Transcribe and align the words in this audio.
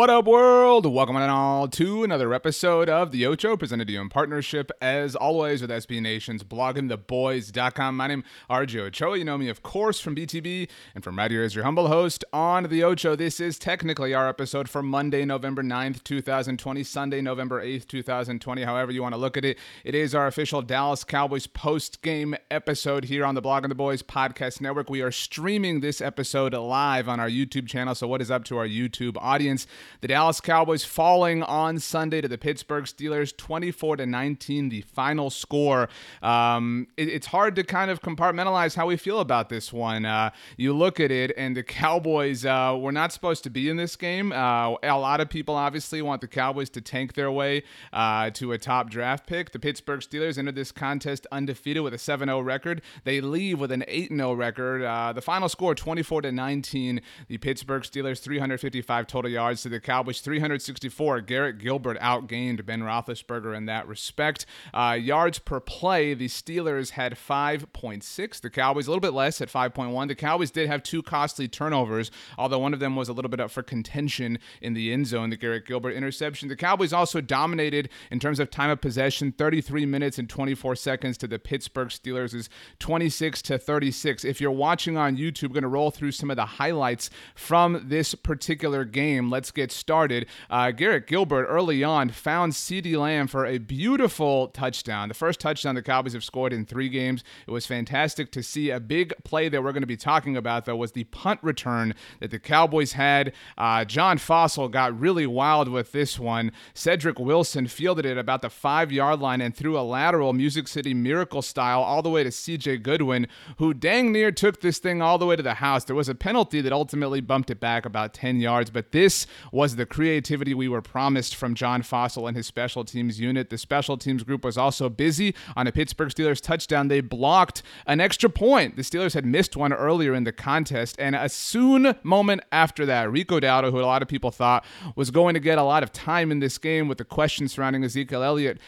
What 0.00 0.08
up, 0.08 0.24
world? 0.24 0.86
Welcome 0.86 1.16
on 1.16 1.28
all 1.28 1.68
to 1.68 2.04
another 2.04 2.32
episode 2.32 2.88
of 2.88 3.10
The 3.10 3.26
Ocho, 3.26 3.54
presented 3.58 3.86
to 3.88 3.92
you 3.92 4.00
in 4.00 4.08
partnership, 4.08 4.70
as 4.80 5.14
always, 5.14 5.60
with 5.60 5.68
SB 5.68 6.00
Nation's 6.00 6.42
blogging, 6.42 6.88
bloggingtheboys.com. 6.88 7.98
My 7.98 8.06
name 8.06 8.20
is 8.20 8.24
RJ 8.48 8.80
Ochoa. 8.80 9.18
You 9.18 9.26
know 9.26 9.36
me, 9.36 9.50
of 9.50 9.62
course, 9.62 10.00
from 10.00 10.16
BTB 10.16 10.70
and 10.94 11.04
from 11.04 11.18
right 11.18 11.30
here 11.30 11.42
as 11.42 11.54
your 11.54 11.64
humble 11.64 11.88
host 11.88 12.24
on 12.32 12.62
The 12.70 12.82
Ocho. 12.82 13.14
This 13.14 13.40
is 13.40 13.58
technically 13.58 14.14
our 14.14 14.26
episode 14.26 14.70
for 14.70 14.82
Monday, 14.82 15.26
November 15.26 15.62
9th, 15.62 16.02
2020, 16.02 16.82
Sunday, 16.82 17.20
November 17.20 17.62
8th, 17.62 17.86
2020. 17.86 18.62
However, 18.62 18.92
you 18.92 19.02
want 19.02 19.12
to 19.12 19.20
look 19.20 19.36
at 19.36 19.44
it, 19.44 19.58
it 19.84 19.94
is 19.94 20.14
our 20.14 20.26
official 20.26 20.62
Dallas 20.62 21.04
Cowboys 21.04 21.46
post 21.46 22.00
game 22.00 22.34
episode 22.50 23.04
here 23.04 23.26
on 23.26 23.34
the 23.34 23.42
Blogging 23.42 23.68
the 23.68 23.74
Boys 23.74 24.02
Podcast 24.02 24.62
Network. 24.62 24.88
We 24.88 25.02
are 25.02 25.12
streaming 25.12 25.80
this 25.80 26.00
episode 26.00 26.54
live 26.54 27.06
on 27.06 27.20
our 27.20 27.28
YouTube 27.28 27.68
channel. 27.68 27.94
So, 27.94 28.06
what 28.06 28.22
is 28.22 28.30
up 28.30 28.44
to 28.44 28.56
our 28.56 28.66
YouTube 28.66 29.18
audience? 29.18 29.66
The 30.00 30.08
Dallas 30.08 30.40
Cowboys 30.40 30.84
falling 30.84 31.42
on 31.42 31.78
Sunday 31.78 32.20
to 32.20 32.28
the 32.28 32.38
Pittsburgh 32.38 32.84
Steelers, 32.84 33.36
24 33.36 33.96
to 33.96 34.06
19, 34.06 34.68
the 34.68 34.82
final 34.82 35.30
score. 35.30 35.88
Um, 36.22 36.88
it, 36.96 37.08
it's 37.08 37.26
hard 37.26 37.56
to 37.56 37.64
kind 37.64 37.90
of 37.90 38.00
compartmentalize 38.00 38.74
how 38.74 38.86
we 38.86 38.96
feel 38.96 39.20
about 39.20 39.48
this 39.48 39.72
one. 39.72 40.04
Uh, 40.04 40.30
you 40.56 40.72
look 40.72 41.00
at 41.00 41.10
it, 41.10 41.32
and 41.36 41.56
the 41.56 41.62
Cowboys 41.62 42.44
uh, 42.44 42.76
were 42.78 42.92
not 42.92 43.12
supposed 43.12 43.44
to 43.44 43.50
be 43.50 43.68
in 43.68 43.76
this 43.76 43.96
game. 43.96 44.32
Uh, 44.32 44.74
a 44.82 44.98
lot 44.98 45.20
of 45.20 45.28
people 45.28 45.54
obviously 45.54 46.02
want 46.02 46.20
the 46.20 46.28
Cowboys 46.28 46.70
to 46.70 46.80
tank 46.80 47.14
their 47.14 47.30
way 47.30 47.62
uh, 47.92 48.30
to 48.30 48.52
a 48.52 48.58
top 48.58 48.90
draft 48.90 49.26
pick. 49.26 49.52
The 49.52 49.58
Pittsburgh 49.58 50.00
Steelers 50.00 50.38
entered 50.38 50.54
this 50.54 50.72
contest 50.72 51.26
undefeated 51.32 51.82
with 51.82 51.94
a 51.94 51.98
7 51.98 52.28
0 52.28 52.40
record. 52.40 52.82
They 53.04 53.20
leave 53.20 53.60
with 53.60 53.72
an 53.72 53.84
8 53.86 54.10
0 54.10 54.32
record. 54.34 54.82
Uh, 54.82 55.12
the 55.12 55.22
final 55.22 55.48
score, 55.48 55.74
24 55.74 56.22
to 56.22 56.32
19. 56.32 57.00
The 57.28 57.38
Pittsburgh 57.38 57.82
Steelers, 57.82 58.20
355 58.20 59.06
total 59.06 59.30
yards 59.30 59.62
to 59.62 59.68
the 59.68 59.79
Cowboys 59.80 60.20
364. 60.20 61.20
Garrett 61.22 61.58
Gilbert 61.58 61.98
outgained 62.00 62.64
Ben 62.64 62.80
Roethlisberger 62.80 63.56
in 63.56 63.66
that 63.66 63.86
respect. 63.86 64.46
Uh, 64.72 64.96
yards 65.00 65.38
per 65.38 65.60
play, 65.60 66.14
the 66.14 66.28
Steelers 66.28 66.90
had 66.90 67.14
5.6. 67.14 68.40
The 68.40 68.50
Cowboys 68.50 68.86
a 68.86 68.90
little 68.90 69.00
bit 69.00 69.12
less 69.12 69.40
at 69.40 69.48
5.1. 69.48 70.08
The 70.08 70.14
Cowboys 70.14 70.50
did 70.50 70.68
have 70.68 70.82
two 70.82 71.02
costly 71.02 71.48
turnovers, 71.48 72.10
although 72.36 72.58
one 72.58 72.74
of 72.74 72.80
them 72.80 72.96
was 72.96 73.08
a 73.08 73.12
little 73.12 73.28
bit 73.28 73.40
up 73.40 73.50
for 73.50 73.62
contention 73.62 74.38
in 74.60 74.74
the 74.74 74.92
end 74.92 75.06
zone, 75.06 75.30
the 75.30 75.36
Garrett 75.36 75.66
Gilbert 75.66 75.92
interception. 75.92 76.48
The 76.48 76.56
Cowboys 76.56 76.92
also 76.92 77.20
dominated 77.20 77.88
in 78.10 78.18
terms 78.18 78.40
of 78.40 78.50
time 78.50 78.70
of 78.70 78.80
possession, 78.80 79.32
33 79.32 79.86
minutes 79.86 80.18
and 80.18 80.28
24 80.28 80.76
seconds 80.76 81.16
to 81.18 81.26
the 81.26 81.38
Pittsburgh 81.38 81.88
Steelers 81.88 82.34
is 82.34 82.48
26 82.78 83.42
to 83.42 83.58
36. 83.58 84.24
If 84.24 84.40
you're 84.40 84.50
watching 84.50 84.96
on 84.96 85.16
YouTube, 85.16 85.52
going 85.52 85.62
to 85.62 85.68
roll 85.68 85.90
through 85.90 86.12
some 86.12 86.30
of 86.30 86.36
the 86.36 86.44
highlights 86.44 87.10
from 87.34 87.84
this 87.88 88.14
particular 88.14 88.84
game. 88.84 89.30
Let's 89.30 89.50
get 89.50 89.69
started. 89.72 90.26
Uh, 90.48 90.70
Garrett 90.70 91.06
Gilbert 91.06 91.46
early 91.46 91.84
on 91.84 92.10
found 92.10 92.52
CeeDee 92.52 92.98
Lamb 92.98 93.26
for 93.26 93.46
a 93.46 93.58
beautiful 93.58 94.48
touchdown. 94.48 95.08
The 95.08 95.14
first 95.14 95.40
touchdown 95.40 95.74
the 95.74 95.82
Cowboys 95.82 96.12
have 96.12 96.24
scored 96.24 96.52
in 96.52 96.66
three 96.66 96.88
games. 96.88 97.22
It 97.46 97.50
was 97.50 97.66
fantastic 97.66 98.30
to 98.32 98.42
see. 98.42 98.70
A 98.70 98.80
big 98.80 99.12
play 99.24 99.48
that 99.48 99.62
we're 99.62 99.72
going 99.72 99.82
to 99.82 99.86
be 99.86 99.96
talking 99.96 100.36
about, 100.36 100.64
though, 100.64 100.76
was 100.76 100.92
the 100.92 101.04
punt 101.04 101.40
return 101.42 101.94
that 102.20 102.30
the 102.30 102.38
Cowboys 102.38 102.92
had. 102.92 103.32
Uh, 103.58 103.84
John 103.84 104.18
Fassel 104.18 104.70
got 104.70 104.98
really 104.98 105.26
wild 105.26 105.68
with 105.68 105.92
this 105.92 106.18
one. 106.18 106.52
Cedric 106.74 107.18
Wilson 107.18 107.66
fielded 107.66 108.06
it 108.06 108.18
about 108.18 108.42
the 108.42 108.50
five 108.50 108.90
yard 108.90 109.20
line 109.20 109.40
and 109.40 109.54
threw 109.54 109.78
a 109.78 109.82
lateral 109.82 110.32
Music 110.32 110.68
City 110.68 110.94
Miracle 110.94 111.42
style 111.42 111.82
all 111.82 112.02
the 112.02 112.10
way 112.10 112.24
to 112.24 112.30
CJ 112.30 112.82
Goodwin, 112.82 113.26
who 113.58 113.74
dang 113.74 114.12
near 114.12 114.32
took 114.32 114.60
this 114.60 114.78
thing 114.78 115.02
all 115.02 115.18
the 115.18 115.26
way 115.26 115.36
to 115.36 115.42
the 115.42 115.54
house. 115.54 115.84
There 115.84 115.96
was 115.96 116.08
a 116.08 116.14
penalty 116.14 116.60
that 116.60 116.72
ultimately 116.72 117.20
bumped 117.20 117.50
it 117.50 117.60
back 117.60 117.84
about 117.84 118.14
10 118.14 118.40
yards, 118.40 118.70
but 118.70 118.92
this 118.92 119.26
was 119.52 119.59
the 119.68 119.86
creativity 119.86 120.54
we 120.54 120.68
were 120.68 120.82
promised 120.82 121.36
from 121.36 121.54
John 121.54 121.82
Fassel 121.82 122.26
and 122.26 122.36
his 122.36 122.46
special 122.46 122.84
teams 122.84 123.20
unit. 123.20 123.50
The 123.50 123.58
special 123.58 123.96
teams 123.96 124.22
group 124.22 124.44
was 124.44 124.56
also 124.56 124.88
busy 124.88 125.34
on 125.56 125.66
a 125.66 125.72
Pittsburgh 125.72 126.08
Steelers 126.08 126.40
touchdown. 126.40 126.88
They 126.88 127.00
blocked 127.00 127.62
an 127.86 128.00
extra 128.00 128.30
point. 128.30 128.76
The 128.76 128.82
Steelers 128.82 129.14
had 129.14 129.26
missed 129.26 129.56
one 129.56 129.72
earlier 129.72 130.14
in 130.14 130.24
the 130.24 130.32
contest, 130.32 130.96
and 130.98 131.14
a 131.14 131.28
soon 131.28 131.94
moment 132.02 132.40
after 132.50 132.86
that, 132.86 133.10
Rico 133.10 133.38
Dowdle, 133.38 133.70
who 133.70 133.80
a 133.80 133.82
lot 133.82 134.02
of 134.02 134.08
people 134.08 134.30
thought 134.30 134.64
was 134.96 135.10
going 135.10 135.34
to 135.34 135.40
get 135.40 135.58
a 135.58 135.62
lot 135.62 135.82
of 135.82 135.92
time 135.92 136.30
in 136.32 136.40
this 136.40 136.58
game 136.58 136.88
with 136.88 136.98
the 136.98 137.04
questions 137.04 137.52
surrounding 137.52 137.84
Ezekiel 137.84 138.22
Elliott, 138.22 138.58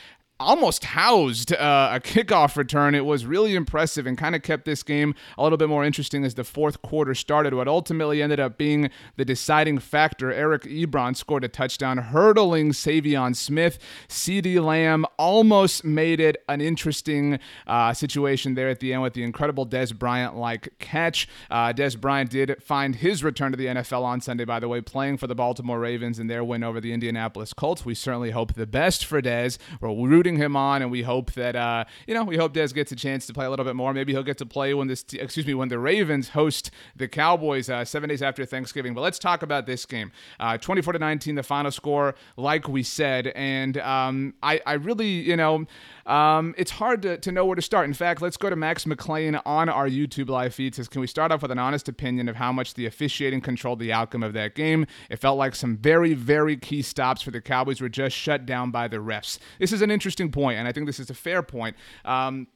almost 0.42 0.84
housed 0.84 1.52
uh, 1.52 1.90
a 1.92 2.00
kickoff 2.00 2.56
return. 2.56 2.94
It 2.94 3.04
was 3.04 3.24
really 3.24 3.54
impressive 3.54 4.06
and 4.06 4.18
kind 4.18 4.34
of 4.34 4.42
kept 4.42 4.64
this 4.64 4.82
game 4.82 5.14
a 5.38 5.42
little 5.42 5.58
bit 5.58 5.68
more 5.68 5.84
interesting 5.84 6.24
as 6.24 6.34
the 6.34 6.44
fourth 6.44 6.82
quarter 6.82 7.14
started. 7.14 7.54
What 7.54 7.68
ultimately 7.68 8.22
ended 8.22 8.40
up 8.40 8.58
being 8.58 8.90
the 9.16 9.24
deciding 9.24 9.78
factor, 9.78 10.32
Eric 10.32 10.62
Ebron 10.62 11.16
scored 11.16 11.44
a 11.44 11.48
touchdown, 11.48 11.98
hurdling 11.98 12.72
Saivion 12.72 13.36
Smith. 13.36 13.78
CeeDee 14.08 14.62
Lamb 14.62 15.06
almost 15.18 15.84
made 15.84 16.20
it 16.20 16.42
an 16.48 16.60
interesting 16.60 17.38
uh, 17.66 17.92
situation 17.94 18.54
there 18.54 18.68
at 18.68 18.80
the 18.80 18.92
end 18.92 19.02
with 19.02 19.14
the 19.14 19.22
incredible 19.22 19.66
Dez 19.66 19.96
Bryant 19.96 20.36
like 20.36 20.68
catch. 20.78 21.28
Uh, 21.50 21.72
Dez 21.72 21.98
Bryant 21.98 22.30
did 22.30 22.62
find 22.62 22.96
his 22.96 23.22
return 23.22 23.52
to 23.52 23.56
the 23.56 23.66
NFL 23.66 24.02
on 24.02 24.20
Sunday, 24.20 24.44
by 24.44 24.58
the 24.58 24.68
way, 24.68 24.80
playing 24.80 25.18
for 25.18 25.26
the 25.26 25.34
Baltimore 25.34 25.78
Ravens 25.78 26.18
in 26.18 26.26
their 26.26 26.42
win 26.42 26.64
over 26.64 26.80
the 26.80 26.92
Indianapolis 26.92 27.52
Colts. 27.52 27.84
We 27.84 27.94
certainly 27.94 28.30
hope 28.32 28.54
the 28.54 28.66
best 28.66 29.04
for 29.04 29.22
Dez. 29.22 29.58
We're 29.80 29.92
rooting 30.22 30.36
him 30.36 30.54
on, 30.54 30.82
and 30.82 30.90
we 30.92 31.02
hope 31.02 31.32
that 31.32 31.56
uh, 31.56 31.84
you 32.06 32.14
know 32.14 32.22
we 32.22 32.36
hope 32.36 32.54
Dez 32.54 32.72
gets 32.72 32.92
a 32.92 32.96
chance 32.96 33.26
to 33.26 33.32
play 33.32 33.44
a 33.44 33.50
little 33.50 33.64
bit 33.64 33.74
more. 33.74 33.92
Maybe 33.92 34.12
he'll 34.12 34.22
get 34.22 34.38
to 34.38 34.46
play 34.46 34.72
when 34.72 34.86
this 34.86 35.04
excuse 35.12 35.44
me 35.44 35.54
when 35.54 35.68
the 35.68 35.80
Ravens 35.80 36.28
host 36.28 36.70
the 36.94 37.08
Cowboys 37.08 37.68
uh, 37.68 37.84
seven 37.84 38.08
days 38.08 38.22
after 38.22 38.44
Thanksgiving. 38.44 38.94
But 38.94 39.00
let's 39.00 39.18
talk 39.18 39.42
about 39.42 39.66
this 39.66 39.84
game. 39.84 40.12
Uh, 40.38 40.58
24 40.58 40.92
to 40.92 40.98
19, 41.00 41.34
the 41.34 41.42
final 41.42 41.72
score, 41.72 42.14
like 42.36 42.68
we 42.68 42.84
said, 42.84 43.32
and 43.34 43.78
um, 43.78 44.34
I 44.44 44.60
I 44.64 44.74
really 44.74 45.08
you 45.08 45.36
know. 45.36 45.66
Um, 46.06 46.54
it's 46.58 46.72
hard 46.72 47.02
to, 47.02 47.18
to 47.18 47.32
know 47.32 47.44
where 47.44 47.56
to 47.56 47.62
start. 47.62 47.86
In 47.86 47.94
fact, 47.94 48.22
let's 48.22 48.36
go 48.36 48.50
to 48.50 48.56
Max 48.56 48.84
McClain 48.84 49.40
on 49.44 49.68
our 49.68 49.88
YouTube 49.88 50.28
live 50.28 50.54
feed. 50.54 50.74
Says, 50.74 50.88
can 50.88 51.00
we 51.00 51.06
start 51.06 51.32
off 51.32 51.42
with 51.42 51.50
an 51.50 51.58
honest 51.58 51.88
opinion 51.88 52.28
of 52.28 52.36
how 52.36 52.52
much 52.52 52.74
the 52.74 52.86
officiating 52.86 53.40
controlled 53.40 53.78
the 53.78 53.92
outcome 53.92 54.22
of 54.22 54.32
that 54.32 54.54
game? 54.54 54.86
It 55.10 55.16
felt 55.16 55.38
like 55.38 55.54
some 55.54 55.76
very, 55.76 56.14
very 56.14 56.56
key 56.56 56.82
stops 56.82 57.22
for 57.22 57.30
the 57.30 57.40
Cowboys 57.40 57.80
were 57.80 57.88
just 57.88 58.16
shut 58.16 58.46
down 58.46 58.70
by 58.70 58.88
the 58.88 58.98
refs. 58.98 59.38
This 59.58 59.72
is 59.72 59.82
an 59.82 59.90
interesting 59.90 60.30
point, 60.30 60.58
and 60.58 60.68
I 60.68 60.72
think 60.72 60.86
this 60.86 61.00
is 61.00 61.10
a 61.10 61.14
fair 61.14 61.42
point. 61.42 61.76
Um, 62.04 62.48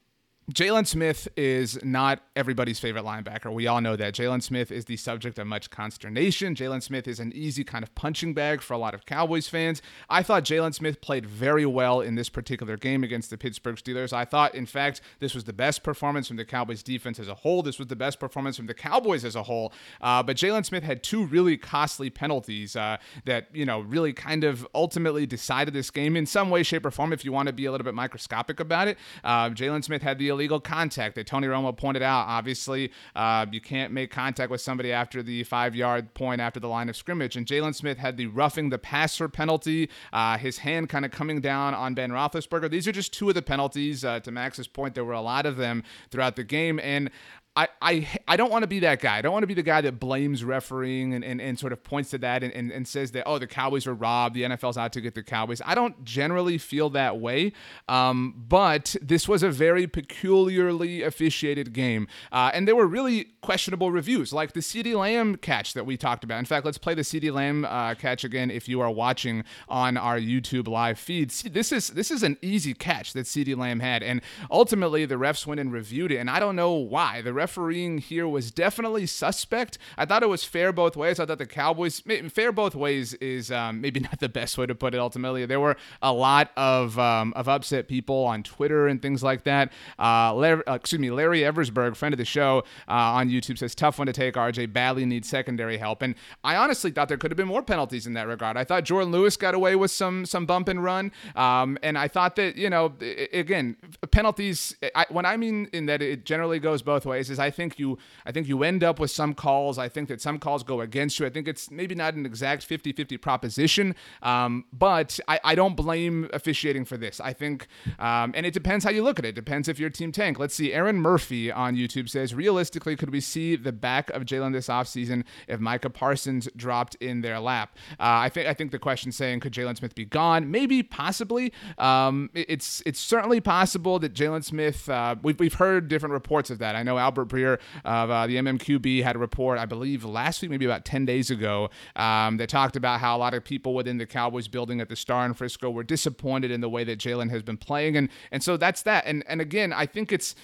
Jaylon 0.53 0.87
Smith 0.87 1.27
is 1.37 1.77
not 1.83 2.23
everybody's 2.37 2.79
favorite 2.79 3.05
linebacker. 3.05 3.53
We 3.53 3.67
all 3.67 3.81
know 3.81 3.97
that. 3.97 4.15
Jaylon 4.15 4.41
Smith 4.41 4.71
is 4.71 4.85
the 4.85 4.97
subject 4.97 5.41
of 5.41 5.47
much 5.49 5.71
consternation. 5.71 6.55
Jaylon 6.55 6.81
Smith 6.81 7.09
is 7.09 7.19
an 7.19 7.33
easy 7.35 7.65
kind 7.65 7.83
of 7.83 7.93
punching 7.97 8.33
bag 8.33 8.63
for 8.63 8.73
a 8.73 8.79
lot 8.79 8.95
of 8.95 9.07
Cowboys 9.07 9.49
fans. 9.49 9.83
I 10.09 10.23
thought 10.23 10.45
Jaylon 10.45 10.73
Smith 10.73 11.01
played 11.01 11.27
very 11.27 11.67
well 11.67 12.01
in 12.01 12.15
this 12.15 12.29
particular 12.29 12.77
game 12.77 13.03
against 13.03 13.31
the 13.31 13.37
Pittsburgh 13.37 13.75
Steelers. 13.75 14.13
I 14.13 14.25
thought, 14.25 14.55
in 14.55 14.67
fact, 14.67 15.01
this 15.19 15.35
was 15.35 15.43
the 15.43 15.53
best 15.53 15.83
performance 15.83 16.29
from 16.29 16.37
the 16.37 16.45
Cowboys 16.45 16.85
defense 16.85 17.19
as 17.19 17.27
a 17.27 17.35
whole. 17.35 17.65
This 17.65 17.81
was 17.81 17.89
the 17.89 17.97
best 17.97 18.21
performance 18.21 18.57
from 18.57 18.67
the 18.67 18.75
Cowboys 18.75 19.25
as 19.25 19.35
a 19.35 19.43
whole. 19.43 19.73
Uh, 20.01 20.23
but 20.23 20.37
Jaylon 20.37 20.65
Smith 20.65 20.85
had 20.85 21.03
two 21.03 21.27
really 21.27 21.57
costly 21.57 22.09
penalties 22.09 22.77
uh, 22.77 22.99
that, 23.25 23.49
you 23.53 23.67
know, 23.67 23.81
really 23.81 24.13
kind 24.13 24.45
of 24.45 24.65
ultimately 24.77 25.27
decided 25.27 25.75
this 25.75 25.91
game 25.91 26.17
in 26.17 26.25
some 26.25 26.51
way, 26.51 26.63
shape, 26.63 26.87
or 26.87 26.93
form, 26.93 27.13
if 27.13 27.25
you 27.25 27.33
want 27.33 27.49
to 27.49 27.53
be 27.53 27.67
a 27.67 27.73
little 27.73 27.85
bit 27.85 27.95
microscopic 27.95 28.61
about 28.61 28.87
it. 28.87 28.97
Uh, 29.25 29.51
Jaylon 29.51 29.83
Smith 29.83 30.03
had 30.03 30.19
the 30.19 30.36
illegal 30.37 30.61
contact 30.61 31.15
that 31.15 31.27
Tony 31.27 31.47
Romo 31.47 31.77
pointed 31.77 32.03
out. 32.03 32.27
Obviously, 32.29 32.93
uh, 33.15 33.47
you 33.51 33.61
can't 33.61 33.93
make 33.93 34.11
contact 34.11 34.51
with 34.51 34.61
somebody 34.61 34.93
after 34.93 35.23
the 35.23 35.43
five 35.45 35.75
yard 35.75 36.13
point 36.15 36.41
after 36.41 36.61
the 36.61 36.69
line 36.69 36.89
of 36.89 36.97
scrimmage. 36.97 37.37
And 37.37 37.47
Jaylon 37.47 37.75
Smith 37.75 37.99
had 37.99 38.17
the 38.17 38.27
roughing 38.27 38.71
the 38.71 38.79
passer 38.79 39.29
penalty, 39.29 39.91
uh, 40.13 40.39
his 40.39 40.59
hand 40.59 40.89
kind 40.89 41.05
of 41.05 41.11
coming 41.11 41.41
down 41.41 41.75
on 41.75 41.95
Ben 41.95 42.11
Roethlisberger. 42.11 42.71
These 42.71 42.87
are 42.87 42.93
just 42.93 43.13
two 43.13 43.29
of 43.29 43.35
the 43.35 43.43
penalties. 43.43 44.05
Uh, 44.05 44.21
to 44.21 44.31
Max's 44.31 44.69
point, 44.69 44.95
there 44.95 45.05
were 45.05 45.15
a 45.15 45.21
lot 45.21 45.47
of 45.47 45.57
them 45.57 45.83
throughout 46.11 46.37
the 46.37 46.45
game. 46.45 46.79
And 46.83 47.11
I, 47.57 47.69
I, 47.81 48.09
I 48.29 48.37
don't 48.37 48.51
want 48.51 48.65
to 48.65 48.67
be 48.67 48.81
that 48.81 49.01
guy. 49.01 49.17
I 49.17 49.23
don't 49.23 49.33
want 49.33 49.43
to 49.43 49.47
be 49.47 49.55
the 49.55 49.63
guy 49.63 49.81
that 49.81 49.99
blames 49.99 50.45
refereeing 50.45 51.15
and, 51.15 51.25
and, 51.25 51.41
and 51.41 51.59
sort 51.59 51.73
of 51.73 51.83
points 51.83 52.11
to 52.11 52.19
that 52.19 52.43
and, 52.43 52.53
and, 52.53 52.71
and 52.71 52.87
says 52.87 53.13
that, 53.13 53.25
oh, 53.27 53.39
the 53.39 53.47
Cowboys 53.47 53.87
were 53.87 53.95
robbed. 53.95 54.35
The 54.35 54.43
NFL's 54.43 54.77
out 54.77 54.93
to 54.93 55.01
get 55.01 55.15
the 55.15 55.23
Cowboys. 55.23 55.63
I 55.65 55.75
don't 55.75 56.05
generally 56.05 56.59
feel 56.59 56.91
that 56.91 57.19
way. 57.19 57.53
Um, 57.89 58.35
but 58.37 58.95
this 59.01 59.27
was 59.27 59.43
a 59.43 59.51
very 59.51 59.87
peculiarly 59.87 61.03
officiated 61.03 61.73
game. 61.73 62.09
Uh, 62.31 62.51
and 62.53 62.69
there 62.69 62.77
were 62.77 62.87
really 62.87 63.25
questionable 63.41 63.91
reviews, 63.91 64.35
like 64.35 64.53
the 64.53 64.61
CeeDee 64.61 64.95
Lamb 64.95 65.37
catch 65.37 65.73
that 65.73 65.87
we 65.87 65.97
talked 65.97 66.25
about. 66.25 66.39
In 66.39 66.45
fact, 66.45 66.67
let's 66.67 66.79
play 66.79 66.93
the 66.93 67.03
CeeDee 67.03 67.33
Lamb 67.33 67.65
uh, 67.65 67.95
catch 67.95 68.23
again 68.23 68.51
if 68.51 68.69
you 68.69 68.83
are 68.83 68.91
watching 68.91 69.45
on 69.67 69.97
our 69.97 70.19
YouTube 70.19 70.69
live 70.69 70.99
feed. 70.99 71.33
See, 71.33 71.49
this 71.49 71.73
is 71.73 71.89
this 71.89 72.11
is 72.11 72.23
an 72.23 72.37
easy 72.43 72.75
catch 72.75 73.15
that 73.15 73.25
CeeDee 73.25 73.57
Lamb 73.57 73.81
had. 73.81 74.03
And 74.03 74.21
ultimately, 74.51 75.07
the 75.07 75.15
refs 75.15 75.47
went 75.47 75.59
and 75.59 75.73
reviewed 75.73 76.13
it. 76.13 76.19
And 76.19 76.29
I 76.29 76.39
don't 76.39 76.57
know 76.57 76.73
why. 76.73 77.23
The 77.23 77.31
refs 77.31 77.46
refereeing 77.47 77.99
here 77.99 78.27
was 78.27 78.51
definitely 78.51 79.07
suspect. 79.07 79.79
I 79.97 80.05
thought 80.05 80.25
it 80.25 80.29
was 80.29 80.43
fair 80.43 80.73
both 80.73 80.97
ways. 80.97 81.21
I 81.21 81.27
thought 81.27 81.39
the 81.39 81.47
Cowboys 81.47 82.01
fair 82.01 82.51
both 82.51 82.75
ways 82.75 83.15
is 83.15 83.53
um, 83.53 83.81
maybe 83.81 84.01
not 84.09 84.19
the 84.19 84.29
best 84.29 84.59
way 84.59 84.67
to 84.67 84.75
put 84.75 84.95
it. 84.95 84.99
Ultimately, 84.99 85.47
there 85.47 85.61
were 85.61 85.77
a 86.03 86.13
lot 86.13 86.51
of 86.57 86.99
um, 86.99 87.33
of 87.37 87.49
upset 87.49 87.87
people 87.87 88.25
on 88.25 88.43
Twitter 88.43 88.89
and 88.89 89.01
things 89.01 89.23
like 89.23 89.45
that. 89.45 89.73
Uh, 89.97 90.35
Larry, 90.35 90.67
uh, 90.67 90.75
excuse 90.75 90.99
me, 90.99 91.13
Larry 91.13 91.41
Eversberg, 91.43 91.95
friend 91.95 92.13
of 92.13 92.19
the 92.19 92.25
show 92.25 92.65
uh, 92.89 93.15
on 93.19 93.31
YouTube, 93.31 93.59
says 93.59 93.77
tough 93.77 94.01
one 94.01 94.07
to 94.07 94.13
take. 94.13 94.35
RJ 94.35 94.73
badly 94.73 95.07
needs 95.07 95.29
secondary 95.29 95.77
help, 95.77 96.03
and 96.03 96.17
I 96.43 96.57
honestly 96.57 96.91
thought 96.91 97.07
there 97.07 97.17
could 97.17 97.31
have 97.31 97.37
been 97.37 97.47
more 97.47 97.63
penalties 97.63 98.09
in 98.09 98.15
that 98.15 98.27
regard. 98.27 98.57
I 98.57 98.65
thought 98.65 98.85
Jourdan 98.85 99.13
Lewis 99.13 99.37
got 99.37 99.55
away 99.55 99.77
with 99.77 99.93
some 99.93 100.27
some 100.27 100.47
bump 100.47 100.67
and 100.67 100.83
run, 100.83 101.13
um, 101.37 101.79
and 101.85 101.97
I 101.97 102.09
thought 102.09 102.35
that 102.37 102.57
you 102.57 102.71
know 102.71 102.93
again 103.33 103.77
penalties. 104.11 104.75
I, 104.97 105.07
when 105.11 105.25
I 105.25 105.37
mean 105.37 105.69
in 105.73 105.87
that 105.87 106.03
it 106.03 106.25
generally 106.25 106.59
goes 106.59 106.83
both 106.83 107.07
ways 107.07 107.31
I 107.39 107.51
think 107.51 107.79
you 107.79 107.99
I 108.25 108.33
think 108.33 108.49
you 108.49 108.63
end 108.63 108.83
up 108.83 108.99
with 108.99 109.11
some 109.11 109.35
calls. 109.35 109.79
I 109.79 109.89
think 109.89 110.09
that 110.09 110.21
some 110.21 110.39
calls 110.39 110.63
go 110.63 110.81
against 110.81 111.19
you. 111.21 111.27
I 111.27 111.31
think 111.31 111.47
it's 111.47 111.71
maybe 111.71 111.95
not 111.95 112.15
an 112.15 112.25
exact 112.25 112.69
50-50 112.69 113.21
proposition, 113.21 113.95
um, 114.23 114.65
but 114.73 115.21
I, 115.29 115.41
I 115.45 115.55
don't 115.55 115.77
blame 115.77 116.31
officiating 116.33 116.85
for 116.85 116.97
this. 116.97 117.21
I 117.21 117.33
think, 117.33 117.67
um, 117.99 118.33
and 118.35 118.47
it 118.47 118.55
depends 118.55 118.85
how 118.85 118.91
you 118.91 119.03
look 119.03 119.19
at 119.19 119.25
it. 119.25 119.27
it. 119.27 119.35
Depends 119.35 119.69
if 119.69 119.79
your 119.79 119.91
team 119.91 120.13
tank. 120.13 120.39
Let's 120.39 120.55
see. 120.55 120.73
Aaron 120.73 121.01
Murphy 121.01 121.53
on 121.53 121.77
YouTube 121.77 122.09
says, 122.09 122.35
realistically, 122.35 122.97
could 122.97 123.11
we 123.11 123.21
see 123.21 123.57
the 123.57 123.73
back 123.73 124.09
of 124.11 124.25
Jaylon 124.25 124.53
this 124.53 124.69
offseason 124.69 125.25
if 125.49 125.61
Micah 125.61 125.91
Parsons 125.91 126.49
dropped 126.57 126.95
in 126.97 127.21
their 127.21 127.39
lap? 127.39 127.77
Uh, 127.93 128.25
I 128.25 128.29
think 128.29 128.49
I 128.49 128.55
think 128.55 128.71
the 128.71 128.79
question 128.79 129.13
saying 129.13 129.41
could 129.41 129.53
Jaylon 129.53 129.77
Smith 129.77 129.95
be 129.95 130.05
gone? 130.05 130.51
Maybe, 130.51 130.83
possibly. 130.83 131.53
Um, 131.79 132.31
it's 132.35 132.83
it's 132.87 133.01
certainly 133.01 133.41
possible 133.41 133.99
that 133.99 134.15
Jaylon 134.15 134.45
Smith. 134.45 134.89
Uh, 134.89 135.17
we've 135.23 135.39
we've 135.39 135.55
heard 135.55 135.89
different 135.89 136.13
reports 136.13 136.51
of 136.51 136.59
that. 136.59 136.77
I 136.77 136.83
know 136.83 136.99
Albert 136.99 137.26
Breer 137.27 137.59
of 137.85 138.11
uh, 138.11 138.27
the 138.27 138.37
MMQB 138.37 139.03
had 139.03 139.17
a 139.17 139.19
report, 139.19 139.59
I 139.59 139.67
believe, 139.67 140.05
last 140.05 140.43
week, 140.43 140.51
maybe 140.51 140.65
about 140.65 140.85
10 140.85 141.07
days 141.07 141.31
ago, 141.31 141.71
um, 141.97 142.37
that 142.39 142.49
talked 142.49 142.77
about 142.77 143.01
how 143.01 143.17
a 143.17 143.19
lot 143.19 143.35
of 143.35 143.45
people 143.45 143.75
within 143.75 143.99
the 143.99 144.07
Cowboys 144.07 144.49
building 144.49 144.81
at 144.81 144.89
the 144.89 144.97
Star 144.97 145.25
in 145.27 145.35
Frisco 145.35 145.71
were 145.71 145.85
disappointed 145.85 146.51
in 146.51 146.61
the 146.61 146.69
way 146.69 146.85
that 146.85 146.99
Jaylon 146.99 147.31
has 147.31 147.43
been 147.43 147.57
playing. 147.57 147.97
And, 147.97 148.09
and 148.31 148.43
so 148.43 148.57
that's 148.57 148.83
that. 148.83 149.05
And, 149.07 149.25
and 149.29 149.41
again, 149.41 149.73
I 149.73 149.87
think 149.87 150.13
it's 150.13 150.35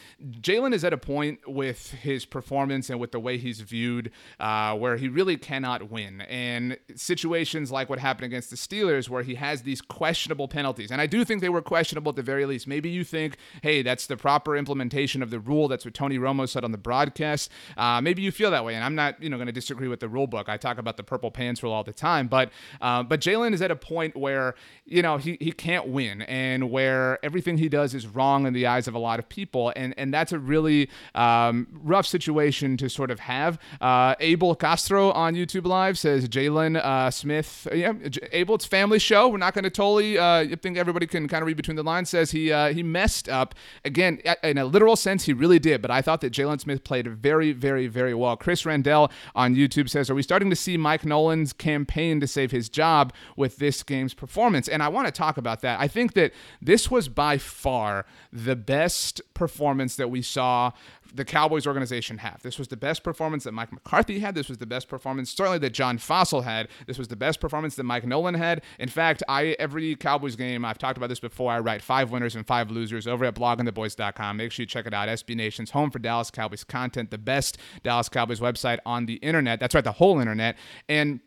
Jaylon 0.41 0.73
is 0.73 0.85
at 0.85 0.93
a 0.93 0.99
point 0.99 1.41
with 1.47 1.93
his 1.93 2.25
performance 2.25 2.91
and 2.91 2.99
with 3.01 3.13
the 3.13 3.21
way 3.21 3.39
he's 3.39 3.61
viewed 3.61 4.11
uh, 4.41 4.77
where 4.77 4.97
he 4.97 5.09
really 5.09 5.37
cannot 5.37 5.91
win. 5.91 6.23
And 6.23 6.79
situations 6.95 7.71
like 7.71 7.89
what 7.89 7.99
happened 7.99 8.27
against 8.27 8.51
the 8.51 8.57
Steelers, 8.57 9.09
where 9.09 9.23
he 9.23 9.35
has 9.37 9.63
these 9.63 9.81
questionable 9.81 10.49
penalties, 10.49 10.91
and 10.91 11.01
I 11.01 11.07
do 11.07 11.25
think 11.25 11.41
they 11.41 11.49
were 11.49 11.63
questionable 11.63 12.11
at 12.11 12.17
the 12.17 12.23
very 12.23 12.47
least. 12.47 12.67
Maybe 12.67 12.91
you 12.91 13.05
think, 13.05 13.37
hey, 13.63 13.83
that's 13.83 14.07
the 14.07 14.17
proper 14.17 14.57
implementation 14.57 15.23
of 15.23 15.31
the 15.31 15.41
rule. 15.41 15.69
That's 15.69 15.85
what 15.85 15.95
Tony 15.95 16.19
Romo 16.19 16.49
said 16.49 16.62
on 16.65 16.73
the 16.73 16.79
broadcast. 16.79 17.51
Uh, 17.77 18.01
maybe 18.01 18.23
you 18.23 18.33
feel 18.33 18.51
that 18.51 18.65
way, 18.65 18.75
and 18.75 18.85
I'm 18.85 18.95
not, 18.95 19.23
you 19.23 19.29
know, 19.29 19.37
going 19.37 19.47
to 19.47 19.53
disagree 19.53 19.89
with 19.89 20.01
the 20.01 20.09
rule 20.09 20.27
book. 20.27 20.49
I 20.49 20.57
talk 20.57 20.79
about 20.79 20.97
the 20.97 21.03
purple 21.03 21.31
pants 21.31 21.63
rule 21.63 21.73
all 21.73 21.85
the 21.85 21.93
time, 21.93 22.29
but 22.29 22.51
uh, 22.81 23.03
but 23.03 23.21
Jaylon 23.21 23.53
is 23.53 23.63
at 23.63 23.71
a 23.71 23.77
point 23.77 24.17
where 24.17 24.55
you 24.85 25.03
know 25.03 25.17
he, 25.17 25.37
he 25.41 25.53
can't 25.53 25.89
win, 25.89 26.23
and 26.23 26.71
where 26.71 27.25
everything 27.25 27.59
he 27.59 27.69
does 27.69 27.95
is 27.95 28.07
wrong 28.07 28.47
in 28.47 28.53
the 28.53 28.67
eyes 28.67 28.89
of 28.89 28.95
a 28.95 28.99
lot 28.99 29.19
of 29.19 29.29
people, 29.29 29.73
and 29.77 29.95
and 29.97 30.13
that's 30.13 30.33
a 30.33 30.39
really 30.39 30.89
um, 31.15 31.67
rough 31.73 32.07
situation 32.07 32.77
to 32.77 32.89
sort 32.89 33.11
of 33.11 33.21
have. 33.21 33.59
Uh, 33.81 34.15
Abel 34.21 34.55
Castro 34.55 35.11
on 35.13 35.35
YouTube 35.35 35.67
Live 35.67 35.99
says 35.99 36.29
Jaylon 36.29 36.77
uh, 36.77 37.11
Smith, 37.11 37.67
yeah, 37.73 37.93
Abel, 38.33 38.55
it's 38.55 38.67
family 38.67 38.99
show. 38.99 39.29
We're 39.29 39.39
not 39.39 39.55
going 39.55 39.65
to 39.65 39.71
totally. 39.71 40.19
Uh, 40.19 40.41
I 40.41 40.55
think 40.61 40.77
everybody 40.77 41.07
can 41.07 41.29
kind 41.29 41.43
of 41.43 41.47
read 41.47 41.57
between 41.57 41.77
the 41.77 41.83
lines. 41.83 42.11
Says 42.11 42.31
he 42.31 42.53
uh, 42.53 42.73
he 42.73 42.83
messed 42.83 43.29
up 43.29 43.55
again 43.85 44.21
in 44.43 44.59
a 44.59 44.65
literal 44.65 44.97
sense. 44.97 45.25
He 45.25 45.33
really 45.33 45.59
did, 45.59 45.83
but 45.83 45.91
I 45.91 46.03
thought 46.03 46.21
that 46.23 46.31
Jaylon 46.53 46.61
Smith 46.61 46.85
played 46.85 47.09
very, 47.09 47.53
very, 47.53 47.87
very 47.87 48.15
well. 48.15 48.37
Chris 48.37 48.65
Randell 48.67 49.11
on 49.35 49.55
YouTube 49.55 49.89
says, 49.89 50.11
Are 50.11 50.15
we 50.15 50.23
starting 50.23 50.51
to 50.51 50.57
see 50.57 50.77
Mike 50.77 51.05
Nolan's 51.05 51.53
campaign 51.53 52.21
to 52.21 52.27
save 52.27 52.51
his 52.51 52.69
job 52.69 53.13
with 53.37 53.57
this 53.57 53.83
game's 53.83 54.15
performance? 54.15 54.69
And 54.69 54.83
I 54.83 54.89
want 54.89 55.07
to 55.07 55.13
talk 55.13 55.37
about 55.37 55.61
that. 55.63 55.81
I 55.81 55.89
think 55.89 56.15
that 56.15 56.33
this 56.61 56.91
was 56.91 57.09
by 57.09 57.39
far 57.39 58.07
the 58.33 58.57
best 58.57 59.21
performance 59.35 59.97
that 59.97 60.11
we 60.11 60.23
saw 60.23 60.73
the 61.15 61.25
Cowboys 61.25 61.67
organization 61.67 62.19
have. 62.19 62.43
This 62.43 62.59
was 62.59 62.69
the 62.69 62.77
best 62.77 63.03
performance 63.03 63.45
that 63.45 63.53
Mike 63.53 63.73
McCarthy 63.73 64.21
had. 64.21 64.35
This 64.35 64.49
was 64.49 64.59
the 64.59 64.67
best 64.67 64.89
performance, 64.89 65.31
certainly 65.31 65.59
that 65.59 65.71
John 65.71 65.99
Fassel 65.99 66.45
had. 66.45 66.69
This 66.87 66.99
was 66.99 67.09
the 67.09 67.17
best 67.17 67.41
performance 67.41 67.77
that 67.77 67.85
Mike 67.85 68.07
Nolan 68.07 68.35
had. 68.35 68.63
In 68.79 68.89
fact, 68.89 69.23
I 69.29 69.57
every 69.59 69.95
Cowboys 69.97 70.37
game, 70.37 70.65
I've 70.65 70.79
talked 70.79 70.97
about 70.97 71.09
this 71.09 71.21
before. 71.21 71.53
I 71.53 71.59
write 71.61 71.83
five 71.83 72.11
winners 72.11 72.35
and 72.35 72.47
five 72.47 72.71
losers 72.71 73.07
over 73.07 73.25
at 73.25 73.35
bloggingtheboys.com. 73.35 74.37
Make 74.37 74.53
sure 74.53 74.63
you 74.63 74.67
check 74.67 74.87
it 74.87 74.95
out. 74.95 75.09
SB 75.09 75.37
Nation's 75.37 75.71
home 75.71 75.91
for 75.91 75.99
Dallas 75.99 76.31
Cowboys 76.31 76.65
content, 76.65 77.11
the 77.11 77.19
best 77.19 77.59
Dallas 77.83 78.09
Cowboys 78.09 78.41
website 78.41 78.79
on 78.87 79.07
the 79.07 79.15
internet. 79.15 79.61
That's 79.61 79.75
right, 79.75 79.85
the 79.85 79.93
whole 79.93 80.21
internet. 80.21 80.57
And 80.89 81.21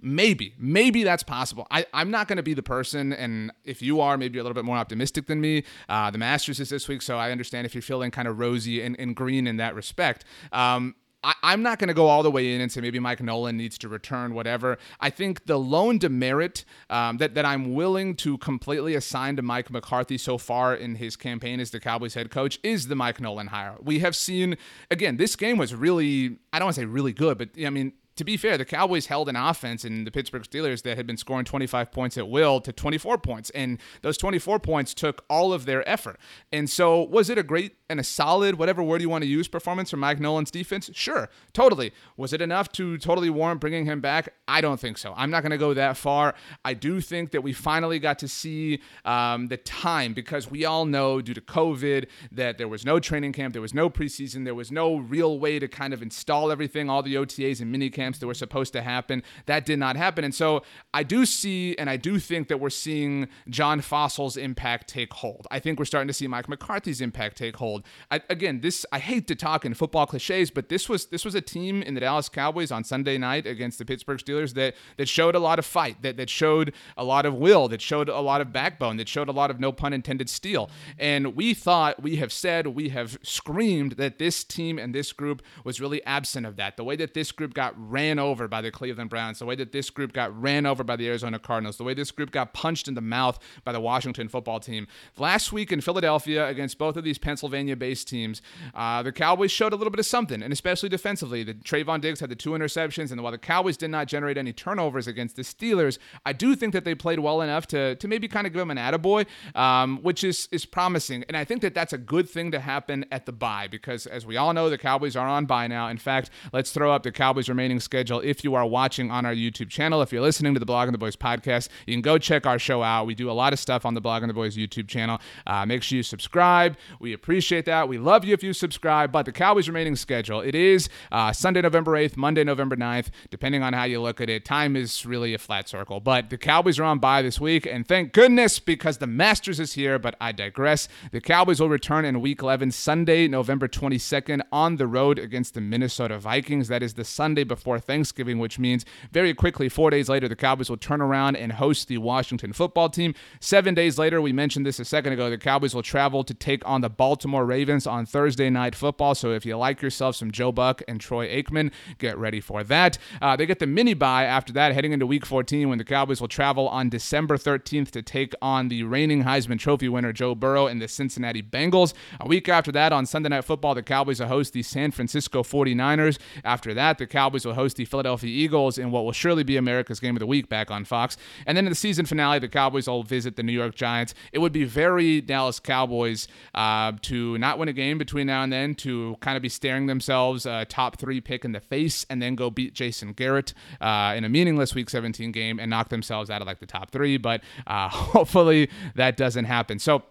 Maybe, 0.00 0.54
maybe 0.58 1.02
that's 1.02 1.22
possible. 1.22 1.66
I, 1.70 1.86
I'm 1.92 2.10
not 2.10 2.28
going 2.28 2.36
to 2.36 2.42
be 2.42 2.54
the 2.54 2.62
person, 2.62 3.12
and 3.12 3.52
if 3.64 3.82
you 3.82 4.00
are, 4.00 4.16
maybe 4.16 4.38
a 4.38 4.42
little 4.42 4.54
bit 4.54 4.64
more 4.64 4.76
optimistic 4.76 5.26
than 5.26 5.40
me. 5.40 5.64
Uh, 5.88 6.10
the 6.10 6.18
Masters 6.18 6.60
is 6.60 6.68
this 6.68 6.88
week, 6.88 7.02
so 7.02 7.18
I 7.18 7.30
understand 7.30 7.66
if 7.66 7.74
you're 7.74 7.82
feeling 7.82 8.10
kind 8.10 8.28
of 8.28 8.38
rosy 8.38 8.82
and, 8.82 8.98
and 8.98 9.14
green 9.14 9.46
in 9.46 9.56
that 9.58 9.74
respect. 9.74 10.24
Um, 10.52 10.94
I, 11.22 11.52
am 11.52 11.62
not 11.62 11.78
going 11.78 11.88
to 11.88 11.94
go 11.94 12.06
all 12.06 12.22
the 12.22 12.30
way 12.30 12.54
in 12.54 12.60
and 12.60 12.72
say 12.72 12.80
maybe 12.80 12.98
Mike 12.98 13.20
Nolan 13.22 13.56
needs 13.56 13.76
to 13.78 13.88
return, 13.88 14.32
whatever. 14.32 14.78
I 15.00 15.10
think 15.10 15.44
the 15.46 15.58
lone 15.58 15.98
demerit 15.98 16.64
um, 16.88 17.18
that, 17.18 17.34
that 17.34 17.44
I'm 17.44 17.74
willing 17.74 18.16
to 18.16 18.38
completely 18.38 18.94
assign 18.94 19.36
to 19.36 19.42
Mike 19.42 19.70
McCarthy 19.70 20.16
so 20.16 20.38
far 20.38 20.74
in 20.74 20.94
his 20.94 21.16
campaign 21.16 21.60
as 21.60 21.70
the 21.70 21.80
Cowboys 21.80 22.14
head 22.14 22.30
coach 22.30 22.58
is 22.62 22.88
the 22.88 22.96
Mike 22.96 23.20
Nolan 23.20 23.48
hire. 23.48 23.76
We 23.82 23.98
have 23.98 24.16
seen, 24.16 24.56
again, 24.90 25.18
this 25.18 25.36
game 25.36 25.58
was 25.58 25.74
really, 25.74 26.38
I 26.52 26.58
don't 26.58 26.66
want 26.66 26.76
to 26.76 26.80
say 26.82 26.86
really 26.86 27.12
good, 27.12 27.36
but 27.36 27.50
I 27.62 27.68
mean, 27.68 27.92
to 28.20 28.24
be 28.24 28.36
fair, 28.36 28.58
the 28.58 28.66
Cowboys 28.66 29.06
held 29.06 29.30
an 29.30 29.36
offense 29.36 29.82
in 29.82 30.04
the 30.04 30.10
Pittsburgh 30.10 30.42
Steelers 30.42 30.82
that 30.82 30.98
had 30.98 31.06
been 31.06 31.16
scoring 31.16 31.46
25 31.46 31.90
points 31.90 32.18
at 32.18 32.28
will 32.28 32.60
to 32.60 32.70
24 32.70 33.16
points. 33.16 33.48
And 33.54 33.80
those 34.02 34.18
24 34.18 34.58
points 34.58 34.92
took 34.92 35.24
all 35.30 35.54
of 35.54 35.64
their 35.64 35.88
effort. 35.88 36.20
And 36.52 36.68
so, 36.68 37.02
was 37.02 37.30
it 37.30 37.38
a 37.38 37.42
great 37.42 37.76
and 37.88 37.98
a 37.98 38.04
solid, 38.04 38.56
whatever 38.56 38.82
word 38.82 39.00
you 39.00 39.08
want 39.08 39.24
to 39.24 39.28
use, 39.28 39.48
performance 39.48 39.90
from 39.90 40.00
Mike 40.00 40.20
Nolan's 40.20 40.50
defense? 40.50 40.90
Sure, 40.92 41.30
totally. 41.54 41.92
Was 42.18 42.34
it 42.34 42.42
enough 42.42 42.70
to 42.72 42.98
totally 42.98 43.30
warrant 43.30 43.58
bringing 43.58 43.86
him 43.86 44.02
back? 44.02 44.34
I 44.46 44.60
don't 44.60 44.78
think 44.78 44.98
so. 44.98 45.14
I'm 45.16 45.30
not 45.30 45.42
going 45.42 45.52
to 45.52 45.58
go 45.58 45.72
that 45.72 45.96
far. 45.96 46.34
I 46.62 46.74
do 46.74 47.00
think 47.00 47.30
that 47.30 47.42
we 47.42 47.54
finally 47.54 47.98
got 47.98 48.18
to 48.18 48.28
see 48.28 48.82
um, 49.06 49.48
the 49.48 49.56
time 49.56 50.12
because 50.12 50.50
we 50.50 50.66
all 50.66 50.84
know 50.84 51.22
due 51.22 51.32
to 51.32 51.40
COVID 51.40 52.06
that 52.32 52.58
there 52.58 52.68
was 52.68 52.84
no 52.84 53.00
training 53.00 53.32
camp, 53.32 53.54
there 53.54 53.62
was 53.62 53.72
no 53.72 53.88
preseason, 53.88 54.44
there 54.44 54.54
was 54.54 54.70
no 54.70 54.96
real 54.96 55.38
way 55.38 55.58
to 55.58 55.68
kind 55.68 55.94
of 55.94 56.02
install 56.02 56.52
everything, 56.52 56.90
all 56.90 57.02
the 57.02 57.14
OTAs 57.14 57.62
and 57.62 57.72
mini 57.72 57.88
camps 57.88 58.09
camps 58.10 58.18
that 58.18 58.26
were 58.26 58.34
supposed 58.34 58.72
to 58.72 58.82
happen. 58.82 59.22
That 59.46 59.64
did 59.64 59.78
not 59.78 59.96
happen. 59.96 60.24
And 60.24 60.34
so 60.34 60.62
I 60.92 61.04
do 61.04 61.24
see 61.24 61.76
and 61.78 61.88
I 61.88 61.96
do 61.96 62.18
think 62.18 62.48
that 62.48 62.58
we're 62.58 62.70
seeing 62.70 63.28
John 63.48 63.80
Fassel's 63.80 64.36
impact 64.36 64.88
take 64.88 65.12
hold. 65.12 65.46
I 65.50 65.60
think 65.60 65.78
we're 65.78 65.84
starting 65.84 66.08
to 66.08 66.14
see 66.14 66.26
Mike 66.26 66.48
McCarthy's 66.48 67.00
impact 67.00 67.38
take 67.38 67.56
hold. 67.56 67.84
I, 68.10 68.20
again, 68.28 68.60
this 68.60 68.84
I 68.90 68.98
hate 68.98 69.28
to 69.28 69.36
talk 69.36 69.64
in 69.64 69.74
football 69.74 70.06
cliches, 70.06 70.50
but 70.50 70.68
this 70.68 70.88
was 70.88 71.06
this 71.06 71.24
was 71.24 71.34
a 71.34 71.40
team 71.40 71.82
in 71.82 71.94
the 71.94 72.00
Dallas 72.00 72.28
Cowboys 72.28 72.72
on 72.72 72.82
Sunday 72.82 73.16
night 73.16 73.46
against 73.46 73.78
the 73.78 73.84
Pittsburgh 73.84 74.18
Steelers 74.18 74.54
that 74.54 74.74
that 74.96 75.08
showed 75.08 75.34
a 75.34 75.38
lot 75.38 75.58
of 75.58 75.66
fight, 75.66 76.02
that 76.02 76.16
that 76.16 76.30
showed 76.30 76.72
a 76.96 77.04
lot 77.04 77.26
of 77.26 77.34
will, 77.34 77.68
that 77.68 77.80
showed 77.80 78.08
a 78.08 78.20
lot 78.20 78.40
of 78.40 78.52
backbone, 78.52 78.96
that 78.96 79.08
showed 79.08 79.28
a 79.28 79.32
lot 79.32 79.50
of 79.50 79.60
no 79.60 79.70
pun 79.70 79.92
intended 79.92 80.28
steel. 80.28 80.68
And 80.98 81.36
we 81.36 81.54
thought, 81.54 82.02
we 82.02 82.16
have 82.16 82.32
said, 82.32 82.66
we 82.66 82.88
have 82.88 83.18
screamed 83.22 83.92
that 83.92 84.18
this 84.18 84.42
team 84.42 84.78
and 84.78 84.94
this 84.94 85.12
group 85.12 85.42
was 85.64 85.80
really 85.80 86.04
absent 86.04 86.46
of 86.46 86.56
that. 86.56 86.76
The 86.76 86.84
way 86.84 86.96
that 86.96 87.14
this 87.14 87.30
group 87.32 87.54
got 87.54 87.74
ran 87.76 87.99
ran 88.00 88.18
over 88.18 88.48
by 88.48 88.62
the 88.62 88.70
Cleveland 88.70 89.10
Browns, 89.10 89.40
the 89.40 89.44
way 89.44 89.54
that 89.56 89.72
this 89.72 89.90
group 89.90 90.14
got 90.14 90.30
ran 90.40 90.64
over 90.64 90.82
by 90.82 90.96
the 90.96 91.06
Arizona 91.06 91.38
Cardinals, 91.38 91.76
the 91.76 91.84
way 91.84 91.92
this 91.92 92.10
group 92.10 92.30
got 92.30 92.54
punched 92.54 92.88
in 92.88 92.94
the 92.94 93.02
mouth 93.02 93.38
by 93.62 93.72
the 93.72 93.80
Washington 93.80 94.26
football 94.26 94.58
team. 94.58 94.86
Last 95.18 95.52
week 95.52 95.70
in 95.70 95.82
Philadelphia 95.82 96.48
against 96.48 96.78
both 96.78 96.96
of 96.96 97.04
these 97.04 97.18
Pennsylvania 97.18 97.76
based 97.76 98.08
teams, 98.08 98.40
uh, 98.74 99.02
the 99.02 99.12
Cowboys 99.12 99.50
showed 99.50 99.74
a 99.74 99.76
little 99.76 99.90
bit 99.90 100.00
of 100.00 100.06
something, 100.06 100.42
and 100.42 100.50
especially 100.50 100.88
defensively. 100.88 101.42
The 101.44 101.52
Trevon 101.52 102.00
Diggs 102.00 102.20
had 102.20 102.30
the 102.30 102.36
two 102.36 102.50
interceptions, 102.50 103.12
and 103.12 103.22
while 103.22 103.32
the 103.32 103.38
Cowboys 103.38 103.76
did 103.76 103.90
not 103.90 104.08
generate 104.08 104.38
any 104.38 104.54
turnovers 104.54 105.06
against 105.06 105.36
the 105.36 105.42
Steelers, 105.42 105.98
I 106.24 106.32
do 106.32 106.56
think 106.56 106.72
that 106.72 106.84
they 106.84 106.94
played 106.94 107.18
well 107.18 107.42
enough 107.42 107.66
to, 107.68 107.96
to 107.96 108.08
maybe 108.08 108.28
kind 108.28 108.46
of 108.46 108.54
give 108.54 108.60
them 108.60 108.70
an 108.70 108.78
attaboy, 108.78 109.26
um, 109.54 109.98
which 110.02 110.24
is, 110.24 110.48
is 110.52 110.64
promising. 110.64 111.22
And 111.28 111.36
I 111.36 111.44
think 111.44 111.60
that 111.60 111.74
that's 111.74 111.92
a 111.92 111.98
good 111.98 112.30
thing 112.30 112.50
to 112.52 112.60
happen 112.60 113.04
at 113.12 113.26
the 113.26 113.32
bye 113.32 113.68
because, 113.68 114.06
as 114.06 114.24
we 114.24 114.38
all 114.38 114.54
know, 114.54 114.70
the 114.70 114.78
Cowboys 114.78 115.16
are 115.16 115.28
on 115.28 115.44
bye 115.44 115.66
now. 115.66 115.88
In 115.88 115.98
fact, 115.98 116.30
let's 116.54 116.72
throw 116.72 116.92
up 116.92 117.02
the 117.02 117.12
Cowboys' 117.12 117.48
remaining 117.48 117.79
schedule 117.80 118.20
if 118.20 118.44
you 118.44 118.54
are 118.54 118.66
watching 118.66 119.10
on 119.10 119.26
our 119.26 119.34
YouTube 119.34 119.68
channel. 119.68 120.02
If 120.02 120.12
you're 120.12 120.22
listening 120.22 120.54
to 120.54 120.60
the 120.60 120.66
Blogging 120.66 120.92
the 120.92 120.98
Boys 120.98 121.16
podcast, 121.16 121.68
you 121.86 121.94
can 121.94 122.02
go 122.02 122.18
check 122.18 122.46
our 122.46 122.58
show 122.58 122.82
out. 122.82 123.06
We 123.06 123.14
do 123.14 123.30
a 123.30 123.32
lot 123.32 123.52
of 123.52 123.58
stuff 123.58 123.84
on 123.84 123.94
the 123.94 124.00
Blogging 124.00 124.26
the 124.28 124.34
Boys 124.34 124.56
YouTube 124.56 124.88
channel. 124.88 125.20
Uh, 125.46 125.66
make 125.66 125.82
sure 125.82 125.96
you 125.96 126.02
subscribe. 126.02 126.76
We 127.00 127.12
appreciate 127.12 127.64
that. 127.66 127.88
We 127.88 127.98
love 127.98 128.24
you 128.24 128.34
if 128.34 128.42
you 128.42 128.52
subscribe. 128.52 129.12
But 129.12 129.26
the 129.26 129.32
Cowboys' 129.32 129.68
remaining 129.68 129.96
schedule, 129.96 130.40
it 130.40 130.54
is 130.54 130.88
uh, 131.10 131.32
Sunday, 131.32 131.62
November 131.62 131.92
8th, 131.92 132.16
Monday, 132.16 132.44
November 132.44 132.76
9th, 132.76 133.08
depending 133.30 133.62
on 133.62 133.72
how 133.72 133.84
you 133.84 134.00
look 134.00 134.20
at 134.20 134.28
it. 134.28 134.44
Time 134.44 134.76
is 134.76 135.06
really 135.06 135.34
a 135.34 135.38
flat 135.38 135.68
circle. 135.68 136.00
But 136.00 136.30
the 136.30 136.38
Cowboys 136.38 136.78
are 136.78 136.84
on 136.84 136.98
bye 136.98 137.22
this 137.22 137.40
week, 137.40 137.66
and 137.66 137.86
thank 137.86 138.12
goodness 138.12 138.58
because 138.58 138.98
the 138.98 139.06
Masters 139.06 139.60
is 139.60 139.74
here, 139.74 139.98
but 139.98 140.16
I 140.20 140.32
digress. 140.32 140.88
The 141.12 141.20
Cowboys 141.20 141.60
will 141.60 141.68
return 141.68 142.04
in 142.04 142.20
week 142.20 142.42
11, 142.42 142.72
Sunday, 142.72 143.28
November 143.28 143.68
22nd, 143.68 144.42
on 144.52 144.76
the 144.76 144.86
road 144.86 145.18
against 145.18 145.54
the 145.54 145.60
Minnesota 145.60 146.18
Vikings. 146.18 146.68
That 146.68 146.82
is 146.82 146.94
the 146.94 147.04
Sunday 147.04 147.44
before 147.44 147.69
Thanksgiving, 147.78 148.38
which 148.38 148.58
means 148.58 148.84
very 149.12 149.34
quickly, 149.34 149.68
four 149.68 149.90
days 149.90 150.08
later, 150.08 150.28
the 150.28 150.36
Cowboys 150.36 150.68
will 150.68 150.76
turn 150.76 151.00
around 151.00 151.36
and 151.36 151.52
host 151.52 151.88
the 151.88 151.98
Washington 151.98 152.52
football 152.52 152.88
team. 152.88 153.14
Seven 153.40 153.74
days 153.74 153.98
later, 153.98 154.20
we 154.20 154.32
mentioned 154.32 154.66
this 154.66 154.80
a 154.80 154.84
second 154.84 155.12
ago, 155.12 155.30
the 155.30 155.38
Cowboys 155.38 155.74
will 155.74 155.82
travel 155.82 156.24
to 156.24 156.34
take 156.34 156.66
on 156.66 156.80
the 156.80 156.90
Baltimore 156.90 157.44
Ravens 157.44 157.86
on 157.86 158.06
Thursday 158.06 158.50
night 158.50 158.74
football. 158.74 159.14
So 159.14 159.32
if 159.32 159.46
you 159.46 159.56
like 159.56 159.82
yourself 159.82 160.16
some 160.16 160.30
Joe 160.30 160.52
Buck 160.52 160.82
and 160.88 161.00
Troy 161.00 161.28
Aikman, 161.28 161.72
get 161.98 162.18
ready 162.18 162.40
for 162.40 162.64
that. 162.64 162.98
Uh, 163.20 163.36
they 163.36 163.46
get 163.46 163.58
the 163.58 163.66
mini 163.66 163.94
bye 163.94 164.24
after 164.24 164.52
that, 164.54 164.72
heading 164.72 164.92
into 164.92 165.06
week 165.06 165.26
14 165.26 165.68
when 165.68 165.78
the 165.78 165.84
Cowboys 165.84 166.20
will 166.20 166.28
travel 166.28 166.68
on 166.68 166.88
December 166.88 167.36
13th 167.36 167.90
to 167.90 168.02
take 168.02 168.34
on 168.42 168.68
the 168.68 168.82
reigning 168.82 169.24
Heisman 169.24 169.58
Trophy 169.58 169.88
winner 169.88 170.12
Joe 170.12 170.34
Burrow 170.34 170.66
and 170.66 170.80
the 170.80 170.88
Cincinnati 170.88 171.42
Bengals. 171.42 171.92
A 172.20 172.26
week 172.26 172.48
after 172.48 172.72
that, 172.72 172.92
on 172.92 173.06
Sunday 173.06 173.28
Night 173.28 173.44
Football, 173.44 173.74
the 173.74 173.82
Cowboys 173.82 174.20
will 174.20 174.28
host 174.28 174.52
the 174.52 174.62
San 174.62 174.90
Francisco 174.90 175.42
49ers. 175.42 176.18
After 176.44 176.74
that, 176.74 176.98
the 176.98 177.06
Cowboys 177.06 177.44
will 177.44 177.54
host 177.54 177.59
the 177.68 177.84
Philadelphia 177.84 178.30
Eagles 178.30 178.78
in 178.78 178.90
what 178.90 179.04
will 179.04 179.12
surely 179.12 179.42
be 179.42 179.56
America's 179.56 180.00
Game 180.00 180.16
of 180.16 180.20
the 180.20 180.26
Week 180.26 180.48
back 180.48 180.70
on 180.70 180.84
Fox. 180.84 181.16
And 181.46 181.56
then 181.56 181.66
in 181.66 181.70
the 181.70 181.76
season 181.76 182.06
finale, 182.06 182.38
the 182.38 182.48
Cowboys 182.48 182.88
will 182.88 183.02
visit 183.02 183.36
the 183.36 183.42
New 183.42 183.52
York 183.52 183.74
Giants. 183.74 184.14
It 184.32 184.38
would 184.38 184.52
be 184.52 184.64
very 184.64 185.20
Dallas 185.20 185.60
Cowboys 185.60 186.28
uh, 186.54 186.92
to 187.02 187.38
not 187.38 187.58
win 187.58 187.68
a 187.68 187.72
game 187.72 187.98
between 187.98 188.26
now 188.26 188.42
and 188.42 188.52
then, 188.52 188.74
to 188.76 189.16
kind 189.20 189.36
of 189.36 189.42
be 189.42 189.48
staring 189.48 189.86
themselves 189.86 190.46
a 190.46 190.64
top 190.64 190.98
three 190.98 191.20
pick 191.20 191.44
in 191.44 191.52
the 191.52 191.60
face, 191.60 192.06
and 192.10 192.20
then 192.20 192.34
go 192.34 192.50
beat 192.50 192.74
Jason 192.74 193.12
Garrett 193.12 193.54
uh, 193.80 194.14
in 194.16 194.24
a 194.24 194.28
meaningless 194.28 194.74
Week 194.74 194.90
17 194.90 195.32
game 195.32 195.58
and 195.58 195.70
knock 195.70 195.88
themselves 195.88 196.30
out 196.30 196.40
of 196.40 196.46
like 196.46 196.60
the 196.60 196.66
top 196.66 196.90
three. 196.90 197.16
But 197.16 197.42
uh, 197.66 197.88
hopefully 197.90 198.70
that 198.94 199.16
doesn't 199.16 199.44
happen. 199.44 199.78
So 199.78 200.04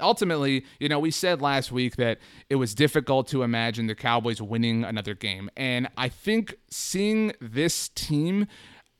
ultimately, 0.00 0.64
you 0.78 0.88
know, 0.88 0.98
we 0.98 1.10
said 1.10 1.40
last 1.42 1.72
week 1.72 1.96
that 1.96 2.18
it 2.48 2.56
was 2.56 2.74
difficult 2.74 3.28
to 3.28 3.42
imagine 3.42 3.86
the 3.86 3.94
Cowboys 3.94 4.40
winning 4.40 4.84
another 4.84 5.14
game. 5.14 5.50
And 5.56 5.88
I 5.96 6.08
think 6.08 6.54
seeing 6.70 7.32
this 7.40 7.88
team 7.90 8.46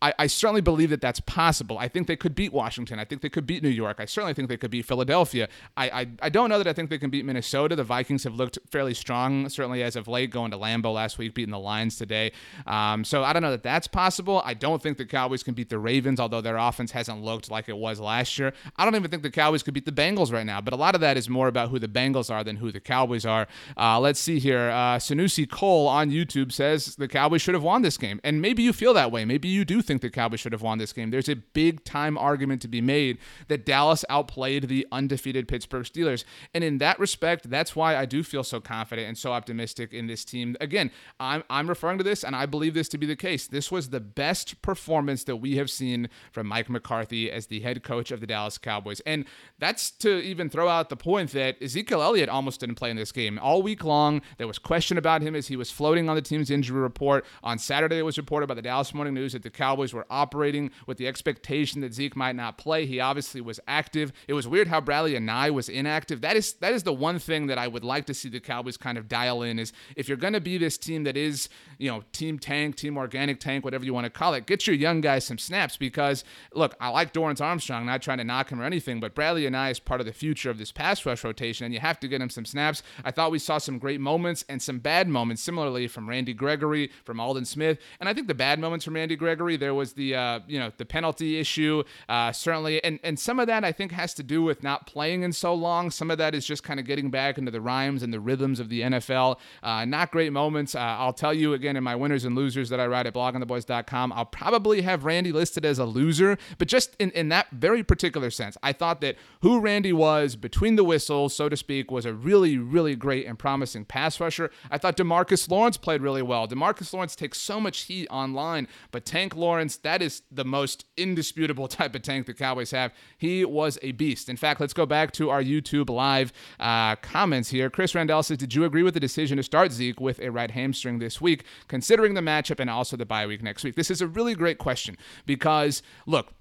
I, 0.00 0.14
I, 0.18 0.26
certainly 0.28 0.60
believe 0.60 0.90
that 0.90 1.00
that's 1.00 1.20
possible. 1.20 1.78
I 1.78 1.88
think 1.88 2.06
they 2.06 2.16
could 2.16 2.34
beat 2.34 2.52
Washington. 2.52 2.98
I 2.98 3.04
think 3.04 3.20
they 3.22 3.28
could 3.28 3.46
beat 3.46 3.62
New 3.62 3.68
York. 3.68 3.96
I 3.98 4.04
certainly 4.04 4.34
think 4.34 4.48
they 4.48 4.56
could 4.56 4.70
beat 4.70 4.84
Philadelphia. 4.84 5.48
I, 5.76 5.90
I, 5.90 6.06
I 6.22 6.28
don't 6.28 6.48
know 6.48 6.58
that 6.58 6.68
I 6.68 6.72
think 6.72 6.90
they 6.90 6.98
can 6.98 7.10
beat 7.10 7.24
Minnesota. 7.24 7.74
The 7.74 7.84
Vikings 7.84 8.24
have 8.24 8.34
looked 8.34 8.58
fairly 8.70 8.94
strong, 8.94 9.48
certainly 9.48 9.82
as 9.82 9.96
of 9.96 10.06
late, 10.06 10.30
going 10.30 10.52
to 10.52 10.56
Lambeau 10.56 10.94
last 10.94 11.18
week, 11.18 11.34
beating 11.34 11.50
the 11.50 11.58
Lions 11.58 11.96
today. 11.96 12.32
Um, 12.66 13.04
so 13.04 13.24
I 13.24 13.32
don't 13.32 13.42
know 13.42 13.50
that 13.50 13.62
that's 13.62 13.88
possible. 13.88 14.40
I 14.44 14.54
don't 14.54 14.80
think 14.80 14.98
the 14.98 15.06
Cowboys 15.06 15.42
can 15.42 15.54
beat 15.54 15.68
the 15.68 15.78
Ravens, 15.78 16.20
although 16.20 16.40
their 16.40 16.58
offense 16.58 16.92
hasn't 16.92 17.22
looked 17.22 17.50
like 17.50 17.68
it 17.68 17.76
was 17.76 17.98
last 17.98 18.38
year. 18.38 18.52
I 18.76 18.84
don't 18.84 18.94
even 18.94 19.10
think 19.10 19.22
the 19.22 19.30
Cowboys 19.30 19.62
could 19.62 19.74
beat 19.74 19.84
the 19.84 19.92
Bengals 19.92 20.32
right 20.32 20.46
now, 20.46 20.60
but 20.60 20.72
a 20.72 20.76
lot 20.76 20.94
of 20.94 21.00
that 21.00 21.16
is 21.16 21.28
more 21.28 21.48
about 21.48 21.70
who 21.70 21.78
the 21.78 21.88
Bengals 21.88 22.30
are 22.30 22.44
than 22.44 22.56
who 22.56 22.70
the 22.70 22.80
Cowboys 22.80 23.26
are. 23.26 23.48
Uh, 23.76 23.98
let's 23.98 24.20
see 24.20 24.38
here. 24.38 24.70
Uh, 24.70 24.98
Sanusi 24.98 25.48
Cole 25.48 25.88
on 25.88 26.10
YouTube 26.10 26.52
says 26.52 26.94
the 26.96 27.08
Cowboys 27.08 27.42
should 27.42 27.54
have 27.54 27.64
won 27.64 27.82
this 27.82 27.96
game. 27.96 28.20
And 28.22 28.40
maybe 28.40 28.62
you 28.62 28.72
feel 28.72 28.94
that 28.94 29.10
way. 29.10 29.24
Maybe 29.24 29.48
you 29.48 29.64
do 29.64 29.82
think 29.88 30.02
the 30.02 30.10
Cowboys 30.10 30.38
should 30.38 30.52
have 30.52 30.62
won 30.62 30.78
this 30.78 30.92
game. 30.92 31.10
There's 31.10 31.28
a 31.28 31.34
big 31.34 31.82
time 31.82 32.16
argument 32.16 32.62
to 32.62 32.68
be 32.68 32.80
made 32.80 33.18
that 33.48 33.66
Dallas 33.66 34.04
outplayed 34.08 34.68
the 34.68 34.86
undefeated 34.92 35.48
Pittsburgh 35.48 35.82
Steelers. 35.82 36.22
And 36.54 36.62
in 36.62 36.78
that 36.78 37.00
respect, 37.00 37.50
that's 37.50 37.74
why 37.74 37.96
I 37.96 38.04
do 38.04 38.22
feel 38.22 38.44
so 38.44 38.60
confident 38.60 39.08
and 39.08 39.18
so 39.18 39.32
optimistic 39.32 39.92
in 39.92 40.06
this 40.06 40.24
team. 40.24 40.56
Again, 40.60 40.92
I'm, 41.18 41.42
I'm 41.50 41.68
referring 41.68 41.98
to 41.98 42.04
this, 42.04 42.22
and 42.22 42.36
I 42.36 42.46
believe 42.46 42.74
this 42.74 42.88
to 42.90 42.98
be 42.98 43.06
the 43.06 43.16
case. 43.16 43.48
This 43.48 43.72
was 43.72 43.90
the 43.90 44.00
best 44.00 44.60
performance 44.62 45.24
that 45.24 45.36
we 45.36 45.56
have 45.56 45.70
seen 45.70 46.08
from 46.30 46.46
Mike 46.46 46.68
McCarthy 46.68 47.30
as 47.30 47.46
the 47.46 47.60
head 47.60 47.82
coach 47.82 48.10
of 48.10 48.20
the 48.20 48.26
Dallas 48.26 48.58
Cowboys. 48.58 49.00
And 49.00 49.24
that's 49.58 49.90
to 49.90 50.22
even 50.22 50.50
throw 50.50 50.68
out 50.68 50.90
the 50.90 50.96
point 50.96 51.32
that 51.32 51.60
Ezekiel 51.62 52.02
Elliott 52.02 52.28
almost 52.28 52.60
didn't 52.60 52.74
play 52.76 52.90
in 52.90 52.96
this 52.96 53.10
game. 53.10 53.38
All 53.38 53.62
week 53.62 53.82
long, 53.82 54.20
there 54.36 54.46
was 54.46 54.58
question 54.58 54.98
about 54.98 55.22
him 55.22 55.34
as 55.34 55.48
he 55.48 55.56
was 55.56 55.70
floating 55.70 56.08
on 56.08 56.14
the 56.14 56.22
team's 56.22 56.50
injury 56.50 56.80
report. 56.80 57.24
On 57.42 57.58
Saturday, 57.58 57.98
it 57.98 58.02
was 58.02 58.18
reported 58.18 58.46
by 58.46 58.54
the 58.54 58.62
Dallas 58.62 58.92
Morning 58.92 59.14
News 59.14 59.32
that 59.32 59.42
the 59.42 59.50
Cowboys 59.50 59.77
were 59.78 60.06
operating 60.10 60.70
with 60.86 60.98
the 60.98 61.06
expectation 61.06 61.80
that 61.80 61.94
Zeke 61.94 62.16
might 62.16 62.36
not 62.36 62.58
play. 62.58 62.86
He 62.86 63.00
obviously 63.00 63.40
was 63.40 63.60
active. 63.66 64.12
It 64.26 64.34
was 64.34 64.46
weird 64.46 64.68
how 64.68 64.80
Bradley 64.80 65.16
and 65.16 65.28
Anae 65.28 65.50
was 65.50 65.68
inactive. 65.68 66.20
That 66.20 66.36
is 66.36 66.54
that 66.54 66.72
is 66.72 66.82
the 66.82 66.92
one 66.92 67.18
thing 67.18 67.46
that 67.46 67.58
I 67.58 67.68
would 67.68 67.84
like 67.84 68.06
to 68.06 68.14
see 68.14 68.28
the 68.28 68.40
Cowboys 68.40 68.76
kind 68.76 68.98
of 68.98 69.08
dial 69.08 69.42
in 69.42 69.58
is 69.58 69.72
if 69.96 70.08
you're 70.08 70.16
going 70.16 70.32
to 70.32 70.40
be 70.40 70.58
this 70.58 70.78
team 70.78 71.04
that 71.04 71.16
is, 71.16 71.48
you 71.78 71.90
know, 71.90 72.02
team 72.12 72.38
tank, 72.38 72.76
team 72.76 72.96
organic 72.96 73.40
tank, 73.40 73.64
whatever 73.64 73.84
you 73.84 73.94
want 73.94 74.04
to 74.04 74.10
call 74.10 74.34
it, 74.34 74.46
get 74.46 74.66
your 74.66 74.76
young 74.76 75.00
guys 75.00 75.24
some 75.24 75.38
snaps 75.38 75.76
because 75.76 76.24
look, 76.52 76.74
I 76.80 76.88
like 76.88 77.12
Dorance 77.12 77.40
Armstrong, 77.40 77.86
not 77.86 78.02
trying 78.02 78.18
to 78.18 78.24
knock 78.24 78.50
him 78.50 78.60
or 78.60 78.64
anything, 78.64 79.00
but 79.00 79.14
Bradley 79.14 79.46
and 79.46 79.54
Anae 79.54 79.70
is 79.70 79.80
part 79.80 80.00
of 80.00 80.06
the 80.06 80.12
future 80.12 80.50
of 80.50 80.58
this 80.58 80.72
pass 80.72 81.04
rush 81.04 81.24
rotation 81.24 81.64
and 81.64 81.74
you 81.74 81.80
have 81.80 82.00
to 82.00 82.08
get 82.08 82.20
him 82.20 82.30
some 82.30 82.44
snaps. 82.44 82.82
I 83.04 83.10
thought 83.10 83.30
we 83.30 83.38
saw 83.38 83.58
some 83.58 83.78
great 83.78 84.00
moments 84.00 84.44
and 84.48 84.60
some 84.60 84.78
bad 84.78 85.08
moments 85.08 85.42
similarly 85.42 85.88
from 85.88 86.08
Randy 86.08 86.34
Gregory, 86.34 86.90
from 87.04 87.20
Aldon 87.20 87.44
Smith, 87.44 87.78
and 88.00 88.08
I 88.08 88.14
think 88.14 88.28
the 88.28 88.34
bad 88.34 88.58
moments 88.58 88.84
from 88.84 88.94
Randy 88.94 89.16
Gregory, 89.16 89.56
there 89.68 89.74
was 89.74 89.92
the 89.92 90.14
uh, 90.14 90.40
you 90.46 90.58
know, 90.58 90.72
the 90.78 90.86
penalty 90.86 91.38
issue, 91.38 91.82
uh, 92.08 92.32
certainly. 92.32 92.82
And, 92.82 92.98
and 93.02 93.18
some 93.18 93.38
of 93.38 93.48
that 93.48 93.64
I 93.64 93.72
think 93.72 93.92
has 93.92 94.14
to 94.14 94.22
do 94.22 94.42
with 94.42 94.62
not 94.62 94.86
playing 94.86 95.24
in 95.24 95.32
so 95.34 95.52
long. 95.52 95.90
Some 95.90 96.10
of 96.10 96.16
that 96.16 96.34
is 96.34 96.46
just 96.46 96.62
kind 96.62 96.80
of 96.80 96.86
getting 96.86 97.10
back 97.10 97.36
into 97.36 97.50
the 97.50 97.60
rhymes 97.60 98.02
and 98.02 98.10
the 98.10 98.18
rhythms 98.18 98.60
of 98.60 98.70
the 98.70 98.80
NFL. 98.80 99.38
Uh, 99.62 99.84
not 99.84 100.10
great 100.10 100.32
moments. 100.32 100.74
Uh, 100.74 100.78
I'll 100.78 101.12
tell 101.12 101.34
you 101.34 101.52
again 101.52 101.76
in 101.76 101.84
my 101.84 101.94
winners 101.94 102.24
and 102.24 102.34
losers 102.34 102.70
that 102.70 102.80
I 102.80 102.86
write 102.86 103.04
at 103.04 103.12
bloggingtheboys.com. 103.12 104.10
I'll 104.10 104.24
probably 104.24 104.80
have 104.80 105.04
Randy 105.04 105.32
listed 105.32 105.66
as 105.66 105.78
a 105.78 105.84
loser, 105.84 106.38
but 106.56 106.66
just 106.66 106.96
in, 106.98 107.10
in 107.10 107.28
that 107.28 107.50
very 107.50 107.84
particular 107.84 108.30
sense, 108.30 108.56
I 108.62 108.72
thought 108.72 109.02
that 109.02 109.16
who 109.42 109.60
Randy 109.60 109.92
was 109.92 110.34
between 110.34 110.76
the 110.76 110.84
whistles, 110.84 111.36
so 111.36 111.50
to 111.50 111.58
speak, 111.58 111.90
was 111.90 112.06
a 112.06 112.14
really, 112.14 112.56
really 112.56 112.96
great 112.96 113.26
and 113.26 113.38
promising 113.38 113.84
pass 113.84 114.18
rusher. 114.18 114.50
I 114.70 114.78
thought 114.78 114.96
Demarcus 114.96 115.50
Lawrence 115.50 115.76
played 115.76 116.00
really 116.00 116.22
well. 116.22 116.48
Demarcus 116.48 116.94
Lawrence 116.94 117.14
takes 117.14 117.38
so 117.38 117.60
much 117.60 117.80
heat 117.80 118.06
online, 118.08 118.66
but 118.92 119.04
Tank 119.04 119.36
Lawrence, 119.36 119.57
that 119.82 120.02
is 120.02 120.22
the 120.30 120.44
most 120.44 120.84
indisputable 120.96 121.68
type 121.68 121.94
of 121.94 122.02
tank 122.02 122.26
the 122.26 122.34
Cowboys 122.34 122.70
have. 122.70 122.92
He 123.16 123.44
was 123.44 123.78
a 123.82 123.92
beast. 123.92 124.28
In 124.28 124.36
fact, 124.36 124.60
let's 124.60 124.72
go 124.72 124.86
back 124.86 125.12
to 125.12 125.30
our 125.30 125.42
YouTube 125.42 125.90
live 125.90 126.32
uh, 126.60 126.96
comments 126.96 127.50
here. 127.50 127.70
Chris 127.70 127.94
Randall 127.94 128.22
says, 128.22 128.38
Did 128.38 128.54
you 128.54 128.64
agree 128.64 128.82
with 128.82 128.94
the 128.94 129.00
decision 129.00 129.36
to 129.36 129.42
start 129.42 129.72
Zeke 129.72 130.00
with 130.00 130.20
a 130.20 130.30
right 130.30 130.50
hamstring 130.50 130.98
this 130.98 131.20
week, 131.20 131.44
considering 131.68 132.14
the 132.14 132.20
matchup 132.20 132.60
and 132.60 132.70
also 132.70 132.96
the 132.96 133.06
bye 133.06 133.26
week 133.26 133.42
next 133.42 133.64
week? 133.64 133.74
This 133.74 133.90
is 133.90 134.00
a 134.00 134.06
really 134.06 134.34
great 134.34 134.58
question 134.58 134.96
because, 135.26 135.82
look, 136.06 136.32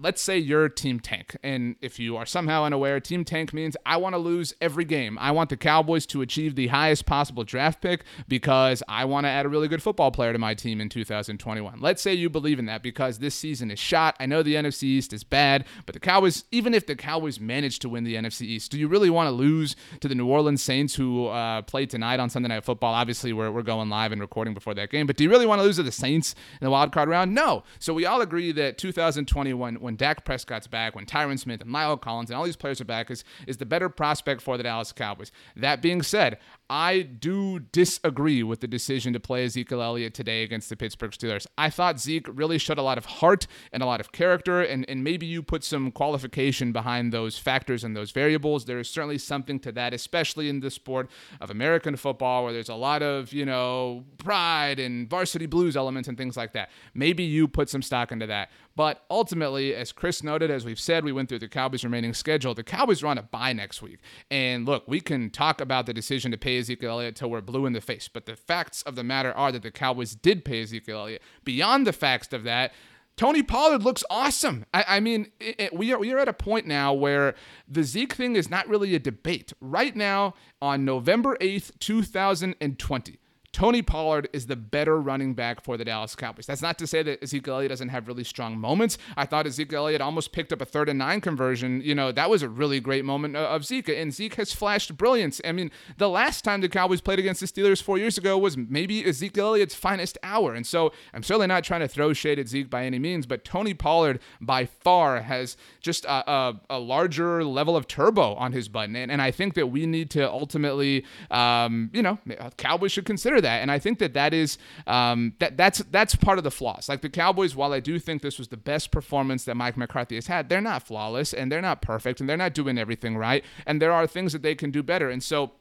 let's 0.00 0.22
say 0.22 0.38
you're 0.38 0.68
Team 0.68 1.00
Tank, 1.00 1.36
and 1.42 1.74
if 1.80 1.98
you 1.98 2.16
are 2.16 2.26
somehow 2.26 2.64
unaware, 2.64 3.00
Team 3.00 3.24
Tank 3.24 3.52
means 3.52 3.76
I 3.84 3.96
want 3.96 4.14
to 4.14 4.18
lose 4.18 4.54
every 4.60 4.84
game. 4.84 5.18
I 5.18 5.32
want 5.32 5.50
the 5.50 5.56
Cowboys 5.56 6.06
to 6.06 6.22
achieve 6.22 6.54
the 6.54 6.68
highest 6.68 7.04
possible 7.04 7.42
draft 7.42 7.80
pick 7.80 8.04
because 8.28 8.82
I 8.88 9.04
want 9.06 9.24
to 9.24 9.28
add 9.28 9.44
a 9.44 9.48
really 9.48 9.66
good 9.66 9.82
football 9.82 10.12
player 10.12 10.32
to 10.32 10.38
my 10.38 10.54
team 10.54 10.80
in 10.80 10.88
2021. 10.88 11.80
Let's 11.80 12.00
say 12.00 12.14
you 12.14 12.30
believe 12.30 12.58
in 12.58 12.66
that 12.66 12.82
because 12.82 13.18
this 13.18 13.34
season 13.34 13.70
is 13.70 13.78
shot. 13.78 14.16
I 14.20 14.26
know 14.26 14.42
the 14.42 14.54
NFC 14.54 14.84
East 14.84 15.12
is 15.12 15.24
bad, 15.24 15.64
but 15.84 15.94
the 15.94 16.00
Cowboys, 16.00 16.44
even 16.52 16.74
if 16.74 16.86
the 16.86 16.94
Cowboys 16.94 17.40
manage 17.40 17.80
to 17.80 17.88
win 17.88 18.04
the 18.04 18.14
NFC 18.14 18.42
East, 18.42 18.70
do 18.70 18.78
you 18.78 18.86
really 18.86 19.10
want 19.10 19.26
to 19.26 19.32
lose 19.32 19.74
to 20.00 20.08
the 20.08 20.14
New 20.14 20.26
Orleans 20.26 20.62
Saints 20.62 20.94
who 20.94 21.26
uh, 21.26 21.62
played 21.62 21.90
tonight 21.90 22.20
on 22.20 22.30
Sunday 22.30 22.48
Night 22.48 22.64
Football? 22.64 22.94
Obviously, 22.94 23.32
we're, 23.32 23.50
we're 23.50 23.62
going 23.62 23.88
live 23.88 24.12
and 24.12 24.20
recording 24.20 24.54
before 24.54 24.74
that 24.74 24.90
game, 24.90 25.06
but 25.06 25.16
do 25.16 25.24
you 25.24 25.30
really 25.30 25.46
want 25.46 25.58
to 25.58 25.64
lose 25.64 25.76
to 25.76 25.82
the 25.82 25.90
Saints 25.90 26.34
in 26.60 26.64
the 26.64 26.70
wild 26.70 26.92
card 26.92 27.08
round? 27.08 27.34
No. 27.34 27.64
So 27.80 27.92
we 27.92 28.06
all 28.06 28.20
agree 28.20 28.52
that 28.52 28.78
2021 28.78 29.78
when 29.88 29.96
Dak 29.96 30.26
Prescott's 30.26 30.66
back, 30.66 30.94
when 30.94 31.06
Tyron 31.06 31.38
Smith 31.38 31.62
and 31.62 31.70
La'el 31.70 31.98
Collins 31.98 32.28
and 32.28 32.36
all 32.36 32.44
these 32.44 32.56
players 32.56 32.78
are 32.78 32.84
back, 32.84 33.10
is, 33.10 33.24
is 33.46 33.56
the 33.56 33.64
better 33.64 33.88
prospect 33.88 34.42
for 34.42 34.58
the 34.58 34.62
Dallas 34.62 34.92
Cowboys. 34.92 35.32
That 35.56 35.80
being 35.80 36.02
said, 36.02 36.36
I 36.68 37.00
do 37.00 37.60
disagree 37.60 38.42
with 38.42 38.60
the 38.60 38.66
decision 38.68 39.14
to 39.14 39.20
play 39.20 39.46
Ezekiel 39.46 39.80
Elliott 39.80 40.12
today 40.12 40.42
against 40.42 40.68
the 40.68 40.76
Pittsburgh 40.76 41.12
Steelers. 41.12 41.46
I 41.56 41.70
thought 41.70 41.98
Zeke 41.98 42.26
really 42.30 42.58
showed 42.58 42.76
a 42.76 42.82
lot 42.82 42.98
of 42.98 43.06
heart 43.06 43.46
and 43.72 43.82
a 43.82 43.86
lot 43.86 44.00
of 44.00 44.12
character, 44.12 44.60
and, 44.60 44.84
and 44.90 45.02
maybe 45.02 45.24
you 45.24 45.42
put 45.42 45.64
some 45.64 45.90
qualification 45.90 46.70
behind 46.70 47.10
those 47.10 47.38
factors 47.38 47.82
and 47.82 47.96
those 47.96 48.10
variables. 48.10 48.66
There 48.66 48.78
is 48.78 48.90
certainly 48.90 49.16
something 49.16 49.58
to 49.60 49.72
that, 49.72 49.94
especially 49.94 50.50
in 50.50 50.60
the 50.60 50.70
sport 50.70 51.08
of 51.40 51.48
American 51.48 51.96
football, 51.96 52.44
where 52.44 52.52
there's 52.52 52.68
a 52.68 52.74
lot 52.74 53.02
of, 53.02 53.32
you 53.32 53.46
know, 53.46 54.04
pride 54.18 54.78
and 54.78 55.08
varsity 55.08 55.46
blues 55.46 55.74
elements 55.74 56.10
and 56.10 56.18
things 56.18 56.36
like 56.36 56.52
that. 56.52 56.68
Maybe 56.92 57.22
you 57.22 57.48
put 57.48 57.70
some 57.70 57.80
stock 57.80 58.12
into 58.12 58.26
that. 58.26 58.50
But 58.78 59.02
ultimately, 59.10 59.74
as 59.74 59.90
Chris 59.90 60.22
noted, 60.22 60.52
as 60.52 60.64
we've 60.64 60.78
said, 60.78 61.04
we 61.04 61.10
went 61.10 61.28
through 61.28 61.40
the 61.40 61.48
Cowboys' 61.48 61.82
remaining 61.82 62.14
schedule. 62.14 62.54
The 62.54 62.62
Cowboys 62.62 63.02
are 63.02 63.08
on 63.08 63.18
a 63.18 63.22
bye 63.24 63.52
next 63.52 63.82
week. 63.82 63.98
And 64.30 64.66
look, 64.66 64.86
we 64.86 65.00
can 65.00 65.30
talk 65.30 65.60
about 65.60 65.86
the 65.86 65.92
decision 65.92 66.30
to 66.30 66.38
pay 66.38 66.60
Ezekiel 66.60 66.92
Elliott 66.92 67.16
till 67.16 67.28
we're 67.28 67.40
blue 67.40 67.66
in 67.66 67.72
the 67.72 67.80
face. 67.80 68.06
But 68.06 68.26
the 68.26 68.36
facts 68.36 68.82
of 68.82 68.94
the 68.94 69.02
matter 69.02 69.32
are 69.32 69.50
that 69.50 69.62
the 69.62 69.72
Cowboys 69.72 70.14
did 70.14 70.44
pay 70.44 70.62
Ezekiel 70.62 71.00
Elliott. 71.00 71.22
Beyond 71.42 71.88
the 71.88 71.92
facts 71.92 72.32
of 72.32 72.44
that, 72.44 72.72
Tony 73.16 73.42
Pollard 73.42 73.82
looks 73.82 74.04
awesome. 74.10 74.64
I, 74.72 74.84
I 74.86 75.00
mean, 75.00 75.32
it, 75.40 75.56
it, 75.58 75.74
we 75.74 75.92
are 75.92 75.98
we 75.98 76.12
are 76.12 76.18
at 76.20 76.28
a 76.28 76.32
point 76.32 76.68
now 76.68 76.92
where 76.92 77.34
the 77.66 77.82
Zeke 77.82 78.12
thing 78.12 78.36
is 78.36 78.48
not 78.48 78.68
really 78.68 78.94
a 78.94 79.00
debate. 79.00 79.52
Right 79.60 79.96
now, 79.96 80.34
on 80.62 80.84
November 80.84 81.36
eighth, 81.40 81.76
two 81.80 82.04
thousand 82.04 82.54
and 82.60 82.78
twenty. 82.78 83.18
Tony 83.58 83.82
Pollard 83.82 84.28
is 84.32 84.46
the 84.46 84.54
better 84.54 85.00
running 85.00 85.34
back 85.34 85.64
for 85.64 85.76
the 85.76 85.84
Dallas 85.84 86.14
Cowboys. 86.14 86.46
That's 86.46 86.62
not 86.62 86.78
to 86.78 86.86
say 86.86 87.02
that 87.02 87.20
Ezekiel 87.24 87.56
Elliott 87.56 87.70
doesn't 87.70 87.88
have 87.88 88.06
really 88.06 88.22
strong 88.22 88.56
moments. 88.56 88.98
I 89.16 89.26
thought 89.26 89.48
Ezekiel 89.48 89.86
Elliott 89.86 90.00
almost 90.00 90.30
picked 90.30 90.52
up 90.52 90.62
a 90.62 90.64
third 90.64 90.88
and 90.88 90.96
nine 90.96 91.20
conversion. 91.20 91.80
You 91.80 91.96
know, 91.96 92.12
that 92.12 92.30
was 92.30 92.44
a 92.44 92.48
really 92.48 92.78
great 92.78 93.04
moment 93.04 93.34
of 93.34 93.64
Zeke, 93.64 93.88
and 93.88 94.14
Zeke 94.14 94.36
has 94.36 94.52
flashed 94.52 94.96
brilliance. 94.96 95.40
I 95.44 95.50
mean, 95.50 95.72
the 95.96 96.08
last 96.08 96.44
time 96.44 96.60
the 96.60 96.68
Cowboys 96.68 97.00
played 97.00 97.18
against 97.18 97.40
the 97.40 97.48
Steelers 97.48 97.82
four 97.82 97.98
years 97.98 98.16
ago 98.16 98.38
was 98.38 98.56
maybe 98.56 99.04
Ezekiel 99.04 99.48
Elliott's 99.48 99.74
finest 99.74 100.18
hour. 100.22 100.54
And 100.54 100.64
so 100.64 100.92
I'm 101.12 101.24
certainly 101.24 101.48
not 101.48 101.64
trying 101.64 101.80
to 101.80 101.88
throw 101.88 102.12
shade 102.12 102.38
at 102.38 102.46
Zeke 102.46 102.70
by 102.70 102.84
any 102.84 103.00
means, 103.00 103.26
but 103.26 103.44
Tony 103.44 103.74
Pollard 103.74 104.20
by 104.40 104.66
far 104.66 105.22
has 105.22 105.56
just 105.80 106.04
a, 106.04 106.30
a, 106.30 106.60
a 106.70 106.78
larger 106.78 107.42
level 107.42 107.76
of 107.76 107.88
turbo 107.88 108.34
on 108.34 108.52
his 108.52 108.68
button. 108.68 108.94
And, 108.94 109.10
and 109.10 109.20
I 109.20 109.32
think 109.32 109.54
that 109.54 109.66
we 109.66 109.84
need 109.84 110.10
to 110.10 110.30
ultimately, 110.30 111.04
um, 111.32 111.90
you 111.92 112.04
know, 112.04 112.20
Cowboys 112.56 112.92
should 112.92 113.04
consider 113.04 113.40
that. 113.40 113.47
And 113.56 113.70
I 113.70 113.78
think 113.78 113.98
that 113.98 114.14
that 114.14 114.34
is 114.34 114.58
um, 114.86 115.34
that 115.38 115.56
that's 115.56 115.78
that's 115.90 116.14
part 116.14 116.38
of 116.38 116.44
the 116.44 116.50
flaws. 116.50 116.88
Like 116.88 117.00
the 117.00 117.10
Cowboys, 117.10 117.56
while 117.56 117.72
I 117.72 117.80
do 117.80 117.98
think 117.98 118.22
this 118.22 118.38
was 118.38 118.48
the 118.48 118.56
best 118.56 118.90
performance 118.90 119.44
that 119.44 119.56
Mike 119.56 119.76
McCarthy 119.76 120.14
has 120.14 120.26
had, 120.26 120.48
they're 120.48 120.60
not 120.60 120.82
flawless 120.82 121.32
and 121.32 121.50
they're 121.50 121.62
not 121.62 121.82
perfect 121.82 122.20
and 122.20 122.28
they're 122.28 122.36
not 122.36 122.54
doing 122.54 122.78
everything 122.78 123.16
right. 123.16 123.44
And 123.66 123.80
there 123.82 123.92
are 123.92 124.06
things 124.06 124.32
that 124.32 124.42
they 124.42 124.54
can 124.54 124.70
do 124.70 124.82
better. 124.82 125.10
And 125.10 125.22
so 125.22 125.52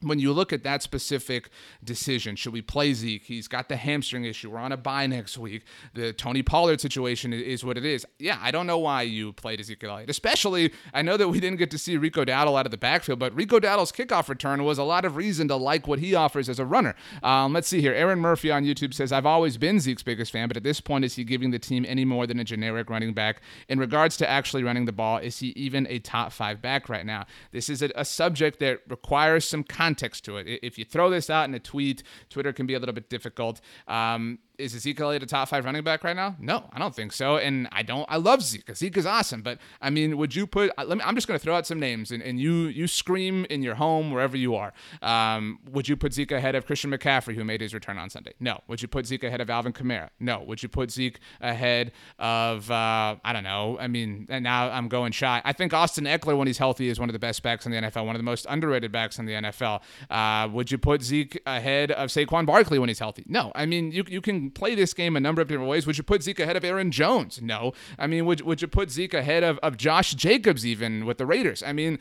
when 0.00 0.18
you 0.18 0.32
look 0.32 0.52
at 0.52 0.62
that 0.64 0.82
specific 0.82 1.48
decision, 1.82 2.36
should 2.36 2.52
we 2.52 2.60
play 2.60 2.92
Zeke? 2.92 3.24
He's 3.24 3.48
got 3.48 3.68
the 3.68 3.76
hamstring 3.76 4.24
issue. 4.24 4.50
We're 4.50 4.58
on 4.58 4.72
a 4.72 4.76
bye 4.76 5.06
next 5.06 5.38
week. 5.38 5.64
The 5.94 6.12
Tony 6.12 6.42
Pollard 6.42 6.80
situation 6.80 7.32
is 7.32 7.64
what 7.64 7.78
it 7.78 7.84
is. 7.84 8.04
Yeah, 8.18 8.38
I 8.42 8.50
don't 8.50 8.66
know 8.66 8.78
why 8.78 9.02
you 9.02 9.32
played 9.32 9.58
Ezekiel 9.58 9.90
Elliott. 9.90 10.10
Especially, 10.10 10.72
I 10.92 11.00
know 11.00 11.16
that 11.16 11.28
we 11.28 11.40
didn't 11.40 11.58
get 11.58 11.70
to 11.70 11.78
see 11.78 11.96
Rico 11.96 12.24
Dowdle 12.24 12.58
out 12.58 12.66
of 12.66 12.72
the 12.72 12.76
backfield, 12.76 13.18
but 13.18 13.34
Rico 13.34 13.58
Dowdle's 13.58 13.90
kickoff 13.90 14.28
return 14.28 14.64
was 14.64 14.76
a 14.76 14.84
lot 14.84 15.04
of 15.06 15.16
reason 15.16 15.48
to 15.48 15.56
like 15.56 15.86
what 15.86 15.98
he 15.98 16.14
offers 16.14 16.48
as 16.48 16.58
a 16.58 16.66
runner. 16.66 16.94
Um, 17.22 17.54
let's 17.54 17.68
see 17.68 17.80
here. 17.80 17.94
Aaron 17.94 18.20
Murphy 18.20 18.50
on 18.50 18.64
YouTube 18.64 18.92
says, 18.92 19.12
I've 19.12 19.26
always 19.26 19.56
been 19.56 19.80
Zeke's 19.80 20.02
biggest 20.02 20.30
fan, 20.30 20.48
but 20.48 20.58
at 20.58 20.62
this 20.62 20.80
point, 20.80 21.04
is 21.06 21.14
he 21.14 21.24
giving 21.24 21.52
the 21.52 21.58
team 21.58 21.86
any 21.88 22.04
more 22.04 22.26
than 22.26 22.38
a 22.38 22.44
generic 22.44 22.90
running 22.90 23.14
back? 23.14 23.40
In 23.68 23.78
regards 23.78 24.18
to 24.18 24.28
actually 24.28 24.62
running 24.62 24.84
the 24.84 24.92
ball, 24.92 25.18
is 25.18 25.38
he 25.38 25.48
even 25.48 25.86
a 25.88 26.00
top 26.00 26.32
five 26.32 26.60
back 26.60 26.90
right 26.90 27.06
now? 27.06 27.24
This 27.52 27.70
is 27.70 27.80
a, 27.80 27.90
a 27.94 28.04
subject 28.04 28.60
that 28.60 28.80
requires 28.88 29.46
some 29.48 29.64
context 29.64 29.85
context 29.86 30.24
to 30.24 30.36
it. 30.36 30.46
If 30.62 30.78
you 30.78 30.84
throw 30.84 31.10
this 31.10 31.30
out 31.30 31.48
in 31.48 31.54
a 31.54 31.60
tweet, 31.60 32.02
Twitter 32.28 32.52
can 32.52 32.66
be 32.66 32.74
a 32.74 32.80
little 32.80 32.94
bit 32.94 33.08
difficult. 33.08 33.60
Um, 33.86 34.40
is 34.58 34.74
Ezekiel 34.74 35.06
Elliott 35.06 35.22
a 35.22 35.26
top 35.26 35.48
five 35.48 35.64
running 35.64 35.84
back 35.84 36.04
right 36.04 36.16
now? 36.16 36.36
No, 36.38 36.64
I 36.72 36.78
don't 36.78 36.94
think 36.94 37.12
so. 37.12 37.36
And 37.36 37.68
I 37.72 37.82
don't. 37.82 38.06
I 38.08 38.16
love 38.16 38.42
Zeke. 38.42 38.74
Zeke 38.74 38.96
is 38.96 39.06
awesome. 39.06 39.42
But 39.42 39.58
I 39.80 39.90
mean, 39.90 40.16
would 40.16 40.34
you 40.34 40.46
put? 40.46 40.70
Let 40.78 40.96
me. 40.98 41.04
I'm 41.04 41.14
just 41.14 41.28
going 41.28 41.38
to 41.38 41.42
throw 41.42 41.54
out 41.54 41.66
some 41.66 41.80
names, 41.80 42.10
and, 42.10 42.22
and 42.22 42.40
you 42.40 42.66
you 42.66 42.86
scream 42.86 43.46
in 43.50 43.62
your 43.62 43.74
home 43.74 44.10
wherever 44.10 44.36
you 44.36 44.54
are. 44.54 44.72
Um, 45.02 45.58
would 45.70 45.88
you 45.88 45.96
put 45.96 46.12
Zeke 46.12 46.32
ahead 46.32 46.54
of 46.54 46.66
Christian 46.66 46.90
McCaffrey, 46.90 47.34
who 47.34 47.44
made 47.44 47.60
his 47.60 47.74
return 47.74 47.98
on 47.98 48.10
Sunday? 48.10 48.32
No. 48.40 48.60
Would 48.68 48.82
you 48.82 48.88
put 48.88 49.06
Zeke 49.06 49.24
ahead 49.24 49.40
of 49.40 49.50
Alvin 49.50 49.72
Kamara? 49.72 50.10
No. 50.20 50.42
Would 50.42 50.62
you 50.62 50.68
put 50.68 50.90
Zeke 50.90 51.20
ahead 51.40 51.92
of 52.18 52.70
uh, 52.70 53.16
I 53.24 53.32
don't 53.32 53.44
know. 53.44 53.78
I 53.78 53.88
mean, 53.88 54.26
and 54.28 54.42
now 54.42 54.70
I'm 54.70 54.88
going 54.88 55.12
shy. 55.12 55.40
I 55.44 55.52
think 55.52 55.74
Austin 55.74 56.04
Ekeler, 56.04 56.36
when 56.36 56.46
he's 56.46 56.58
healthy, 56.58 56.88
is 56.88 56.98
one 56.98 57.08
of 57.08 57.12
the 57.12 57.18
best 57.18 57.42
backs 57.42 57.66
in 57.66 57.72
the 57.72 57.78
NFL, 57.78 58.06
one 58.06 58.16
of 58.16 58.20
the 58.20 58.24
most 58.24 58.46
underrated 58.48 58.92
backs 58.92 59.18
in 59.18 59.26
the 59.26 59.34
NFL. 59.34 59.82
Uh, 60.10 60.48
would 60.48 60.70
you 60.70 60.78
put 60.78 61.02
Zeke 61.02 61.40
ahead 61.46 61.90
of 61.92 62.10
Saquon 62.10 62.46
Barkley 62.46 62.78
when 62.78 62.88
he's 62.88 62.98
healthy? 62.98 63.24
No. 63.26 63.52
I 63.54 63.66
mean, 63.66 63.92
you 63.92 64.04
you 64.08 64.20
can 64.20 64.45
play 64.50 64.74
this 64.74 64.94
game 64.94 65.16
a 65.16 65.20
number 65.20 65.42
of 65.42 65.48
different 65.48 65.68
ways. 65.68 65.86
Would 65.86 65.98
you 65.98 66.04
put 66.04 66.22
Zeke 66.22 66.40
ahead 66.40 66.56
of 66.56 66.64
Aaron 66.64 66.90
Jones? 66.90 67.40
No. 67.42 67.72
I 67.98 68.06
mean, 68.06 68.26
would, 68.26 68.40
would 68.42 68.62
you 68.62 68.68
put 68.68 68.90
Zeke 68.90 69.14
ahead 69.14 69.42
of, 69.42 69.58
of 69.58 69.76
Josh 69.76 70.14
Jacobs 70.14 70.64
even 70.64 71.04
with 71.04 71.18
the 71.18 71.26
Raiders? 71.26 71.62
I 71.62 71.72
mean, 71.72 71.98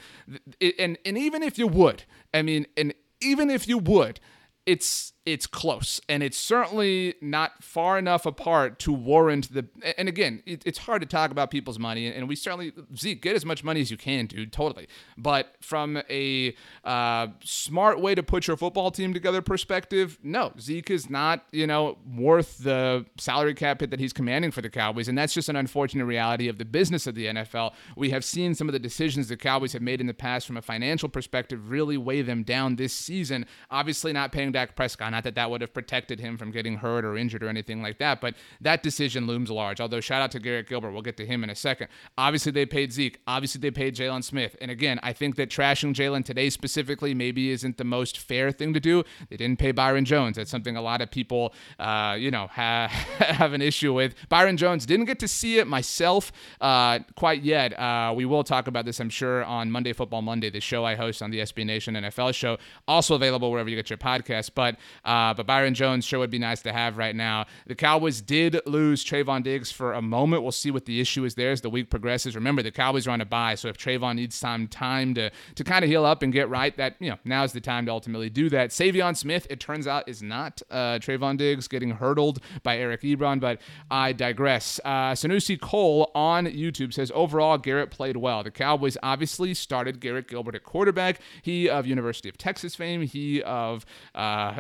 and, 0.80 0.98
and 1.06 1.18
even 1.18 1.44
if 1.44 1.58
you 1.58 1.68
would, 1.68 2.04
I 2.34 2.42
mean, 2.42 2.68
and 2.78 2.94
even 3.22 3.50
if 3.50 3.68
you 3.68 3.78
would, 3.78 4.20
it's 4.66 5.14
it's 5.26 5.48
close 5.48 6.02
and 6.10 6.22
it's 6.24 6.38
certainly 6.38 7.16
not 7.22 7.64
far 7.64 7.98
enough 7.98 8.26
apart 8.26 8.80
to 8.80 8.92
warrant 8.92 9.54
the 9.54 9.66
and 9.98 10.08
again 10.08 10.42
it, 10.46 10.62
it's 10.66 10.80
hard 10.80 11.02
to 11.02 11.08
talk 11.08 11.32
about 11.32 11.52
people's 11.52 11.80
money 11.80 12.08
and 12.08 12.28
we 12.28 12.36
certainly 12.36 12.74
zeke 12.96 13.22
get 13.22 13.36
as 13.36 13.46
much 13.46 13.64
money 13.64 13.82
as 13.82 13.92
you 13.92 13.98
can 13.98 14.26
dude 14.26 14.52
totally. 14.52 14.88
But 15.18 15.56
from 15.62 16.02
a 16.10 16.56
uh, 16.84 17.28
smart 17.44 18.00
way 18.00 18.16
to 18.16 18.24
put 18.24 18.48
your 18.48 18.58
football 18.58 18.92
team 18.92 19.14
together 19.14 19.42
perspective 19.42 20.18
no 20.24 20.54
zeke 20.60 20.90
is 20.90 21.10
not 21.10 21.46
you 21.52 21.68
know 21.68 21.98
worth 22.18 22.60
the 22.60 23.06
salary 23.18 23.54
cap 23.54 23.82
hit 23.82 23.90
that 23.90 24.00
he's 24.00 24.14
commanding 24.14 24.52
for 24.52 24.62
the 24.62 24.70
cowboys 24.70 25.08
and 25.08 25.18
that's 25.18 25.34
just 25.34 25.50
an 25.50 25.56
unfortunate 25.56 26.06
reality 26.06 26.48
of 26.48 26.58
the 26.58 26.66
business 26.66 27.08
of 27.08 27.16
the 27.16 27.26
nfl 27.28 27.74
we 27.96 28.10
have 28.10 28.24
seen 28.24 28.54
some 28.54 28.68
of 28.70 28.74
the 28.74 28.80
decisions 28.80 29.28
the 29.28 29.38
cowboys 29.38 29.74
have 29.74 29.82
made 29.82 30.02
in 30.02 30.08
the 30.08 30.14
past 30.14 30.48
from 30.48 30.58
a 30.58 30.62
financial 30.62 31.10
perspective 31.10 31.70
really 31.70 31.98
weigh 31.98 32.22
them 32.22 32.44
down 32.44 32.76
this 32.76 32.94
season. 32.94 33.46
Obviously 33.70 34.14
not 34.14 34.32
paying 34.32 34.52
dak 34.52 34.76
prescott 34.76 35.14
not 35.16 35.24
that 35.24 35.36
that 35.36 35.50
would 35.50 35.62
have 35.62 35.74
protected 35.74 36.20
him 36.20 36.38
from 36.38 36.52
getting 36.52 36.76
hurt 36.76 37.06
or 37.06 37.16
injured 37.16 37.42
or 37.42 37.48
anything 37.48 37.82
like 37.82 38.00
that, 38.00 38.20
but 38.20 38.36
that 38.60 38.84
decision 38.84 39.26
looms 39.26 39.50
large. 39.50 39.80
Although, 39.80 40.02
shout 40.02 40.22
out 40.22 40.30
to 40.32 40.40
Garrett 40.42 40.68
Gilbert. 40.68 40.92
We'll 40.92 41.02
get 41.02 41.16
to 41.16 41.26
him 41.26 41.42
in 41.42 41.50
a 41.50 41.56
second. 41.56 41.88
Obviously, 42.18 42.52
they 42.52 42.66
paid 42.66 42.92
Zeke. 42.92 43.22
Obviously, 43.26 43.62
they 43.62 43.72
paid 43.72 43.96
Jaylon 43.96 44.26
Smith. 44.26 44.58
And 44.60 44.70
again, 44.70 45.00
I 45.04 45.14
think 45.14 45.38
that 45.38 45.50
trashing 45.50 45.94
Jaylon 45.94 46.26
today 46.26 46.50
specifically 46.50 47.14
maybe 47.14 47.50
isn't 47.52 47.78
the 47.78 47.86
most 47.86 48.20
fair 48.20 48.52
thing 48.52 48.74
to 48.74 48.82
do. 48.82 49.06
They 49.30 49.38
didn't 49.38 49.58
pay 49.58 49.72
Byron 49.72 50.04
Jones. 50.04 50.36
That's 50.36 50.52
something 50.52 50.76
a 50.76 50.82
lot 50.82 51.00
of 51.00 51.10
people, 51.10 51.54
uh, 51.80 52.18
you 52.20 52.30
know, 52.30 52.48
have, 52.48 52.92
have 53.20 53.54
an 53.54 53.62
issue 53.62 53.94
with. 53.94 54.16
Byron 54.28 54.58
Jones 54.58 54.86
didn't 54.86 55.06
get 55.06 55.20
to 55.20 55.30
see 55.30 55.60
it 55.60 55.68
myself 55.68 56.34
uh, 56.60 57.00
quite 57.16 57.42
yet. 57.42 57.72
Uh, 57.80 58.14
we 58.14 58.26
will 58.26 58.44
talk 58.44 58.68
about 58.68 58.84
this, 58.84 59.00
I'm 59.00 59.10
sure, 59.10 59.46
on 59.46 59.72
Monday 59.72 59.94
Football 59.94 60.24
Monday, 60.24 60.50
the 60.50 60.60
show 60.60 60.84
I 60.84 60.96
host 60.96 61.22
on 61.22 61.32
the 61.32 61.40
SB 61.40 61.66
Nation 61.66 61.96
NFL 61.96 62.34
show, 62.36 62.58
also 62.86 63.16
available 63.16 63.50
wherever 63.50 63.70
you 63.70 63.78
get 63.78 63.90
your 63.90 63.98
podcast. 63.98 64.52
But 64.54 64.76
uh, 65.06 65.34
but 65.34 65.46
Byron 65.46 65.74
Jones 65.74 66.06
sure 66.06 66.20
would 66.20 66.30
be 66.30 66.40
nice 66.40 66.62
to 66.64 66.74
have 66.74 66.98
right 66.98 67.16
now. 67.16 67.46
The 67.68 67.76
Cowboys 67.76 68.22
did 68.22 68.60
lose 68.66 69.06
Trevon 69.06 69.44
Diggs 69.44 69.72
for 69.72 69.94
a 69.94 70.02
moment. 70.02 70.44
We'll 70.44 70.52
see 70.52 70.72
what 70.72 70.86
the 70.86 71.00
issue 71.00 71.24
is 71.24 71.36
there 71.36 71.52
as 71.52 71.62
the 71.62 71.70
week 71.70 71.90
progresses. 71.90 72.36
Remember, 72.36 72.62
the 72.62 72.72
Cowboys 72.72 73.08
are 73.08 73.12
on 73.12 73.22
a 73.22 73.26
bye, 73.26 73.56
so 73.56 73.68
if 73.68 73.78
Trevon 73.78 74.16
needs 74.16 74.36
some 74.36 74.68
time 74.68 75.14
to 75.14 75.32
to 75.56 75.64
kind 75.64 75.84
of 75.84 75.90
heal 75.90 76.06
up 76.06 76.22
and 76.22 76.34
get 76.34 76.50
right, 76.50 76.76
that 76.78 76.96
you 77.00 77.10
know 77.10 77.18
now's 77.24 77.54
the 77.54 77.62
time 77.62 77.86
to 77.86 77.92
ultimately 77.92 78.30
do 78.30 78.50
that. 78.50 78.72
Saivion 78.72 79.16
Smith, 79.16 79.48
it 79.50 79.60
turns 79.60 79.88
out, 79.88 80.08
is 80.10 80.22
not 80.22 80.62
uh, 80.72 81.00
Trevon 81.00 81.38
Diggs 81.38 81.68
getting 81.68 81.92
hurdled 81.92 82.40
by 82.64 82.78
Eric 82.78 83.02
Ebron, 83.02 83.40
but 83.40 83.62
I 83.92 84.14
digress. 84.14 84.80
Uh, 84.84 85.12
Sanusi 85.14 85.60
Cole 85.60 86.12
on 86.16 86.46
YouTube 86.46 86.94
says 86.94 87.12
overall 87.14 87.58
Garrett 87.58 87.92
played 87.92 88.18
well. 88.18 88.44
The 88.44 88.52
Cowboys 88.52 88.98
obviously 89.04 89.54
started 89.54 90.00
Garrett 90.00 90.28
Gilbert 90.28 90.56
at 90.56 90.64
quarterback. 90.64 91.20
He 91.42 91.70
of 91.70 91.86
University 91.86 92.30
of 92.30 92.38
Texas 92.38 92.76
fame, 92.76 93.02
he 93.02 93.42
of 93.44 93.86
uh, 94.14 94.60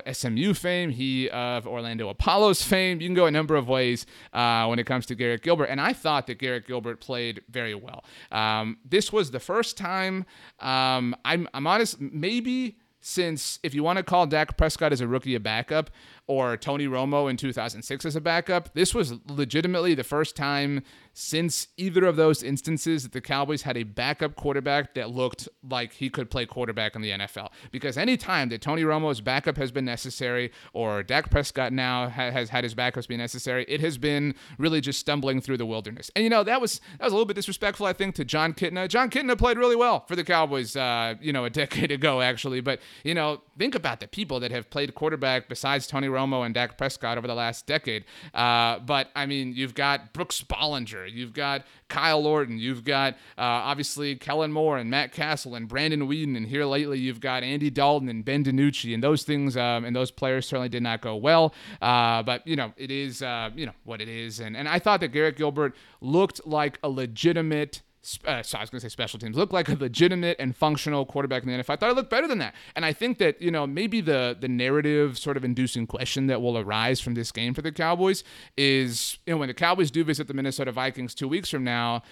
fame, 0.53 0.89
he 0.89 1.29
of 1.29 1.67
Orlando 1.67 2.09
Apollos 2.09 2.61
fame. 2.61 3.01
You 3.01 3.07
can 3.07 3.15
go 3.15 3.25
a 3.25 3.31
number 3.31 3.55
of 3.55 3.67
ways 3.67 4.05
uh, 4.33 4.65
when 4.67 4.79
it 4.79 4.85
comes 4.85 5.05
to 5.07 5.15
Garrett 5.15 5.41
Gilbert, 5.41 5.65
and 5.65 5.81
I 5.81 5.93
thought 5.93 6.27
that 6.27 6.39
Garrett 6.39 6.67
Gilbert 6.67 6.99
played 6.99 7.41
very 7.49 7.75
well. 7.75 8.03
Um, 8.31 8.77
this 8.83 9.11
was 9.11 9.31
the 9.31 9.39
first 9.39 9.77
time 9.77 10.25
um, 10.59 11.15
I'm, 11.25 11.47
I'm 11.53 11.67
honest, 11.67 11.99
maybe 11.99 12.77
since 13.01 13.59
if 13.61 13.75
you 13.75 13.83
want 13.83 13.97
to 13.97 14.03
call 14.03 14.25
Dak 14.25 14.57
Prescott 14.57 14.91
as 14.91 14.99
a 14.99 15.07
rookie 15.07 15.35
a 15.35 15.39
backup, 15.39 15.91
or 16.27 16.57
Tony 16.57 16.87
Romo 16.87 17.29
in 17.29 17.37
2006 17.37 18.05
as 18.05 18.15
a 18.15 18.21
backup. 18.21 18.73
This 18.73 18.95
was 18.95 19.13
legitimately 19.27 19.93
the 19.93 20.03
first 20.03 20.35
time 20.35 20.83
since 21.13 21.69
either 21.77 22.05
of 22.05 22.17
those 22.17 22.43
instances 22.43 23.03
that 23.03 23.13
the 23.13 23.21
Cowboys 23.21 23.61
had 23.61 23.77
a 23.77 23.83
backup 23.83 24.35
quarterback 24.35 24.95
that 24.95 25.11
looked 25.11 25.47
like 25.67 25.93
he 25.93 26.09
could 26.09 26.29
play 26.29 26.45
quarterback 26.45 26.93
in 26.93 27.01
the 27.01 27.11
NFL. 27.11 27.51
Because 27.71 27.97
any 27.97 28.17
time 28.17 28.49
that 28.49 28.61
Tony 28.61 28.83
Romo's 28.83 29.21
backup 29.21 29.55
has 29.55 29.71
been 29.71 29.85
necessary 29.85 30.51
or 30.73 31.03
Dak 31.03 31.31
Prescott 31.31 31.71
now 31.71 32.09
has 32.09 32.49
had 32.49 32.65
his 32.65 32.75
backups 32.75 33.07
be 33.07 33.15
necessary, 33.15 33.65
it 33.69 33.79
has 33.79 33.97
been 33.97 34.35
really 34.57 34.81
just 34.81 34.99
stumbling 34.99 35.39
through 35.39 35.57
the 35.57 35.65
wilderness. 35.65 36.11
And 36.15 36.23
you 36.23 36.29
know 36.29 36.43
that 36.43 36.59
was 36.59 36.81
that 36.99 37.05
was 37.05 37.13
a 37.13 37.15
little 37.15 37.25
bit 37.25 37.35
disrespectful, 37.35 37.85
I 37.85 37.93
think, 37.93 38.15
to 38.15 38.25
Jon 38.25 38.53
Kitna. 38.53 38.89
Jon 38.89 39.09
Kitna 39.09 39.37
played 39.37 39.57
really 39.57 39.77
well 39.77 40.03
for 40.07 40.17
the 40.17 40.23
Cowboys, 40.23 40.75
uh, 40.75 41.15
you 41.21 41.31
know, 41.31 41.45
a 41.45 41.49
decade 41.49 41.91
ago 41.93 42.19
actually. 42.21 42.59
But 42.59 42.81
you 43.05 43.13
know, 43.13 43.41
think 43.57 43.73
about 43.73 44.01
the 44.01 44.07
people 44.07 44.41
that 44.41 44.51
have 44.51 44.69
played 44.69 44.93
quarterback 44.95 45.47
besides 45.47 45.87
Tony 45.87 46.09
Romo 46.15 46.45
and 46.45 46.53
Dak 46.53 46.77
Prescott 46.77 47.17
over 47.17 47.27
the 47.27 47.35
last 47.35 47.65
decade. 47.65 48.05
Uh, 48.33 48.79
but 48.79 49.09
I 49.15 49.25
mean, 49.25 49.53
you've 49.53 49.75
got 49.75 50.13
Brooks 50.13 50.41
Bollinger. 50.41 51.11
You've 51.11 51.33
got 51.33 51.65
Kyle 51.87 52.25
Orton. 52.25 52.57
You've 52.57 52.83
got 52.83 53.13
uh, 53.37 53.69
obviously 53.69 54.15
Kellen 54.15 54.51
Moore 54.51 54.77
and 54.77 54.89
Matt 54.89 55.11
Cassel 55.11 55.55
and 55.55 55.67
Brandon 55.67 56.07
Weeden. 56.07 56.35
And 56.37 56.47
here 56.47 56.65
lately, 56.65 56.99
you've 56.99 57.19
got 57.19 57.43
Andy 57.43 57.69
Dalton 57.69 58.09
and 58.09 58.23
Ben 58.23 58.43
DiNucci. 58.43 58.93
And 58.93 59.03
those 59.03 59.23
things 59.23 59.55
um, 59.57 59.85
and 59.85 59.95
those 59.95 60.11
players 60.11 60.47
certainly 60.47 60.69
did 60.69 60.83
not 60.83 61.01
go 61.01 61.15
well. 61.15 61.53
Uh, 61.81 62.23
but, 62.23 62.45
you 62.47 62.55
know, 62.55 62.73
it 62.77 62.91
is, 62.91 63.21
uh, 63.21 63.49
you 63.55 63.65
know, 63.65 63.73
what 63.83 64.01
it 64.01 64.09
is. 64.09 64.39
And, 64.39 64.57
and 64.57 64.67
I 64.67 64.79
thought 64.79 65.01
that 65.01 65.09
Garrett 65.09 65.37
Gilbert 65.37 65.75
looked 66.01 66.45
like 66.47 66.79
a 66.83 66.89
legitimate 66.89 67.81
uh, 68.25 68.43
so 68.43 68.57
I 68.57 68.61
was 68.61 68.69
going 68.69 68.79
to 68.79 68.81
say 68.81 68.89
special 68.89 69.19
teams, 69.19 69.35
look 69.35 69.51
like 69.51 69.69
a 69.69 69.75
legitimate 69.75 70.37
and 70.39 70.55
functional 70.55 71.05
quarterback 71.05 71.43
in 71.43 71.49
the 71.49 71.55
NFL. 71.55 71.71
I 71.71 71.75
thought 71.75 71.89
I 71.89 71.93
looked 71.93 72.09
better 72.09 72.27
than 72.27 72.39
that. 72.39 72.53
And 72.75 72.85
I 72.85 72.93
think 72.93 73.17
that, 73.19 73.41
you 73.41 73.51
know, 73.51 73.65
maybe 73.65 74.01
the 74.01 74.37
the 74.39 74.47
narrative 74.47 75.17
sort 75.17 75.37
of 75.37 75.43
inducing 75.45 75.87
question 75.87 76.27
that 76.27 76.41
will 76.41 76.57
arise 76.57 76.99
from 76.99 77.15
this 77.15 77.31
game 77.31 77.53
for 77.53 77.61
the 77.61 77.71
Cowboys 77.71 78.23
is, 78.57 79.17
you 79.25 79.33
know, 79.33 79.37
when 79.37 79.47
the 79.47 79.53
Cowboys 79.53 79.91
do 79.91 80.03
visit 80.03 80.27
the 80.27 80.33
Minnesota 80.33 80.71
Vikings 80.71 81.15
two 81.15 81.27
weeks 81.27 81.49
from 81.49 81.63
now, 81.63 82.03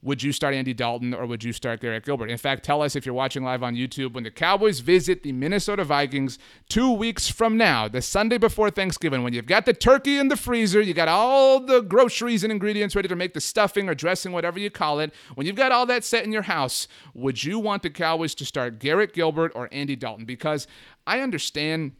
would 0.00 0.22
you 0.22 0.32
start 0.32 0.54
Andy 0.54 0.72
Dalton 0.72 1.12
or 1.12 1.26
would 1.26 1.42
you 1.42 1.52
start 1.52 1.80
Garrett 1.80 2.04
Gilbert? 2.04 2.30
In 2.30 2.38
fact, 2.38 2.64
tell 2.64 2.82
us 2.82 2.94
if 2.94 3.04
you're 3.04 3.14
watching 3.14 3.42
live 3.42 3.64
on 3.64 3.74
YouTube 3.74 4.12
when 4.12 4.22
the 4.22 4.30
Cowboys 4.30 4.78
visit 4.78 5.24
the 5.24 5.32
Minnesota 5.32 5.82
Vikings 5.82 6.38
two 6.68 6.92
weeks 6.92 7.28
from 7.28 7.56
now, 7.56 7.88
the 7.88 8.00
Sunday 8.00 8.38
before 8.38 8.70
Thanksgiving, 8.70 9.24
when 9.24 9.32
you've 9.32 9.46
got 9.46 9.66
the 9.66 9.72
turkey 9.72 10.16
in 10.16 10.28
the 10.28 10.36
freezer, 10.36 10.80
you 10.80 10.94
got 10.94 11.08
all 11.08 11.58
the 11.58 11.80
groceries 11.80 12.44
and 12.44 12.52
ingredients 12.52 12.94
ready 12.94 13.08
to 13.08 13.16
make 13.16 13.34
the 13.34 13.40
stuffing 13.40 13.88
or 13.88 13.94
dressing, 13.94 14.30
whatever 14.30 14.60
you 14.60 14.70
call 14.70 15.00
it. 15.00 15.12
When 15.34 15.48
you've 15.48 15.56
got 15.56 15.72
all 15.72 15.86
that 15.86 16.04
set 16.04 16.24
in 16.24 16.32
your 16.32 16.42
house, 16.42 16.86
would 17.14 17.42
you 17.42 17.58
want 17.58 17.82
the 17.82 17.90
Cowboys 17.90 18.36
to 18.36 18.44
start 18.44 18.78
Garrett 18.78 19.12
Gilbert 19.12 19.50
or 19.56 19.68
Andy 19.72 19.96
Dalton? 19.96 20.26
Because 20.26 20.68
I 21.08 21.20
understand 21.20 21.92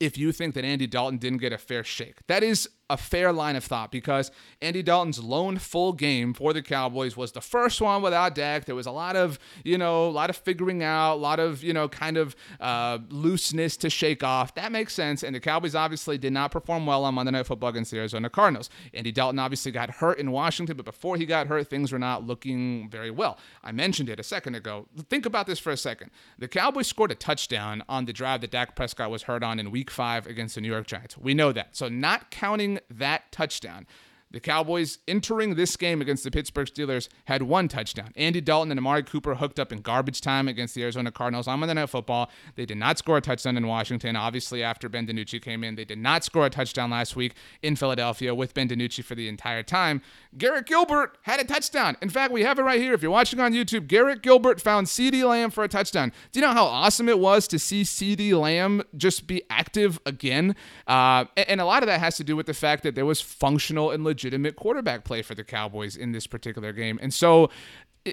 if 0.00 0.18
you 0.18 0.32
think 0.32 0.54
that 0.54 0.64
Andy 0.64 0.86
Dalton 0.86 1.16
didn't 1.16 1.38
get 1.38 1.52
a 1.52 1.58
fair 1.58 1.84
shake. 1.84 2.26
That 2.26 2.42
is 2.42 2.68
a 2.92 2.96
fair 2.98 3.32
line 3.32 3.56
of 3.56 3.64
thought 3.64 3.90
because 3.90 4.30
Andy 4.60 4.82
Dalton's 4.82 5.18
lone 5.18 5.56
full 5.56 5.94
game 5.94 6.34
for 6.34 6.52
the 6.52 6.60
Cowboys 6.60 7.16
was 7.16 7.32
the 7.32 7.40
first 7.40 7.80
one 7.80 8.02
without 8.02 8.34
Dak. 8.34 8.66
There 8.66 8.74
was 8.74 8.86
a 8.86 8.90
lot 8.90 9.16
of, 9.16 9.38
you 9.64 9.78
know, 9.78 10.06
a 10.06 10.10
lot 10.10 10.28
of 10.28 10.36
figuring 10.36 10.82
out, 10.82 11.14
a 11.14 11.16
lot 11.16 11.40
of, 11.40 11.64
you 11.64 11.72
know, 11.72 11.88
kind 11.88 12.18
of 12.18 12.36
uh, 12.60 12.98
looseness 13.08 13.78
to 13.78 13.88
shake 13.88 14.22
off. 14.22 14.54
That 14.56 14.72
makes 14.72 14.92
sense. 14.92 15.22
And 15.22 15.34
the 15.34 15.40
Cowboys 15.40 15.74
obviously 15.74 16.18
did 16.18 16.34
not 16.34 16.50
perform 16.50 16.84
well 16.84 17.06
on 17.06 17.14
Monday 17.14 17.32
Night 17.32 17.46
Football 17.46 17.70
against 17.70 17.90
the 17.92 17.96
Arizona 17.96 18.28
Cardinals. 18.28 18.68
Andy 18.92 19.10
Dalton 19.10 19.38
obviously 19.38 19.72
got 19.72 19.88
hurt 19.88 20.18
in 20.18 20.30
Washington, 20.30 20.76
but 20.76 20.84
before 20.84 21.16
he 21.16 21.24
got 21.24 21.46
hurt, 21.46 21.70
things 21.70 21.92
were 21.92 21.98
not 21.98 22.26
looking 22.26 22.90
very 22.90 23.10
well. 23.10 23.38
I 23.64 23.72
mentioned 23.72 24.10
it 24.10 24.20
a 24.20 24.22
second 24.22 24.54
ago. 24.54 24.86
Think 25.08 25.24
about 25.24 25.46
this 25.46 25.58
for 25.58 25.70
a 25.70 25.78
second. 25.78 26.10
The 26.38 26.48
Cowboys 26.48 26.88
scored 26.88 27.10
a 27.10 27.14
touchdown 27.14 27.82
on 27.88 28.04
the 28.04 28.12
drive 28.12 28.42
that 28.42 28.50
Dak 28.50 28.76
Prescott 28.76 29.10
was 29.10 29.22
hurt 29.22 29.42
on 29.42 29.58
in 29.58 29.70
week 29.70 29.90
five 29.90 30.26
against 30.26 30.56
the 30.56 30.60
New 30.60 30.70
York 30.70 30.86
Giants. 30.86 31.16
We 31.16 31.32
know 31.32 31.52
that. 31.52 31.74
So, 31.74 31.88
not 31.88 32.30
counting 32.30 32.80
that 32.90 33.30
touchdown. 33.32 33.86
The 34.32 34.40
Cowboys 34.40 34.98
entering 35.06 35.54
this 35.54 35.76
game 35.76 36.00
against 36.00 36.24
the 36.24 36.30
Pittsburgh 36.30 36.66
Steelers 36.66 37.08
had 37.26 37.42
one 37.42 37.68
touchdown. 37.68 38.12
Andy 38.16 38.40
Dalton 38.40 38.70
and 38.70 38.78
Amari 38.78 39.02
Cooper 39.02 39.34
hooked 39.34 39.60
up 39.60 39.72
in 39.72 39.82
garbage 39.82 40.22
time 40.22 40.48
against 40.48 40.74
the 40.74 40.82
Arizona 40.82 41.12
Cardinals 41.12 41.46
on 41.46 41.60
Monday 41.60 41.74
Night 41.74 41.90
Football. 41.90 42.30
They 42.56 42.64
did 42.64 42.78
not 42.78 42.96
score 42.96 43.18
a 43.18 43.20
touchdown 43.20 43.58
in 43.58 43.66
Washington. 43.66 44.16
Obviously, 44.16 44.62
after 44.62 44.88
Ben 44.88 45.06
DiNucci 45.06 45.40
came 45.42 45.62
in, 45.62 45.74
they 45.74 45.84
did 45.84 45.98
not 45.98 46.24
score 46.24 46.46
a 46.46 46.50
touchdown 46.50 46.90
last 46.90 47.14
week 47.14 47.34
in 47.62 47.76
Philadelphia 47.76 48.34
with 48.34 48.54
Ben 48.54 48.68
DiNucci 48.68 49.04
for 49.04 49.14
the 49.14 49.28
entire 49.28 49.62
time. 49.62 50.00
Garrett 50.38 50.64
Gilbert 50.64 51.18
had 51.22 51.38
a 51.38 51.44
touchdown. 51.44 51.98
In 52.00 52.08
fact, 52.08 52.32
we 52.32 52.42
have 52.42 52.58
it 52.58 52.62
right 52.62 52.80
here. 52.80 52.94
If 52.94 53.02
you're 53.02 53.10
watching 53.10 53.38
on 53.38 53.52
YouTube, 53.52 53.86
Garrett 53.86 54.22
Gilbert 54.22 54.62
found 54.62 54.86
CeeDee 54.86 55.28
Lamb 55.28 55.50
for 55.50 55.62
a 55.62 55.68
touchdown. 55.68 56.10
Do 56.32 56.40
you 56.40 56.46
know 56.46 56.52
how 56.52 56.64
awesome 56.64 57.10
it 57.10 57.18
was 57.18 57.46
to 57.48 57.58
see 57.58 57.82
CeeDee 57.82 58.32
Lamb 58.32 58.82
just 58.96 59.26
be 59.26 59.42
active 59.50 60.00
again? 60.06 60.56
Uh, 60.86 61.26
and 61.36 61.60
a 61.60 61.66
lot 61.66 61.82
of 61.82 61.86
that 61.88 62.00
has 62.00 62.16
to 62.16 62.24
do 62.24 62.34
with 62.34 62.46
the 62.46 62.54
fact 62.54 62.82
that 62.84 62.94
there 62.94 63.04
was 63.04 63.20
functional 63.20 63.90
and 63.90 64.02
legitimate 64.22 64.54
quarterback 64.56 65.04
play 65.04 65.20
for 65.22 65.34
the 65.34 65.42
Cowboys 65.42 65.96
in 65.96 66.12
this 66.12 66.26
particular 66.26 66.72
game. 66.72 66.98
And 67.02 67.12
so 67.12 67.50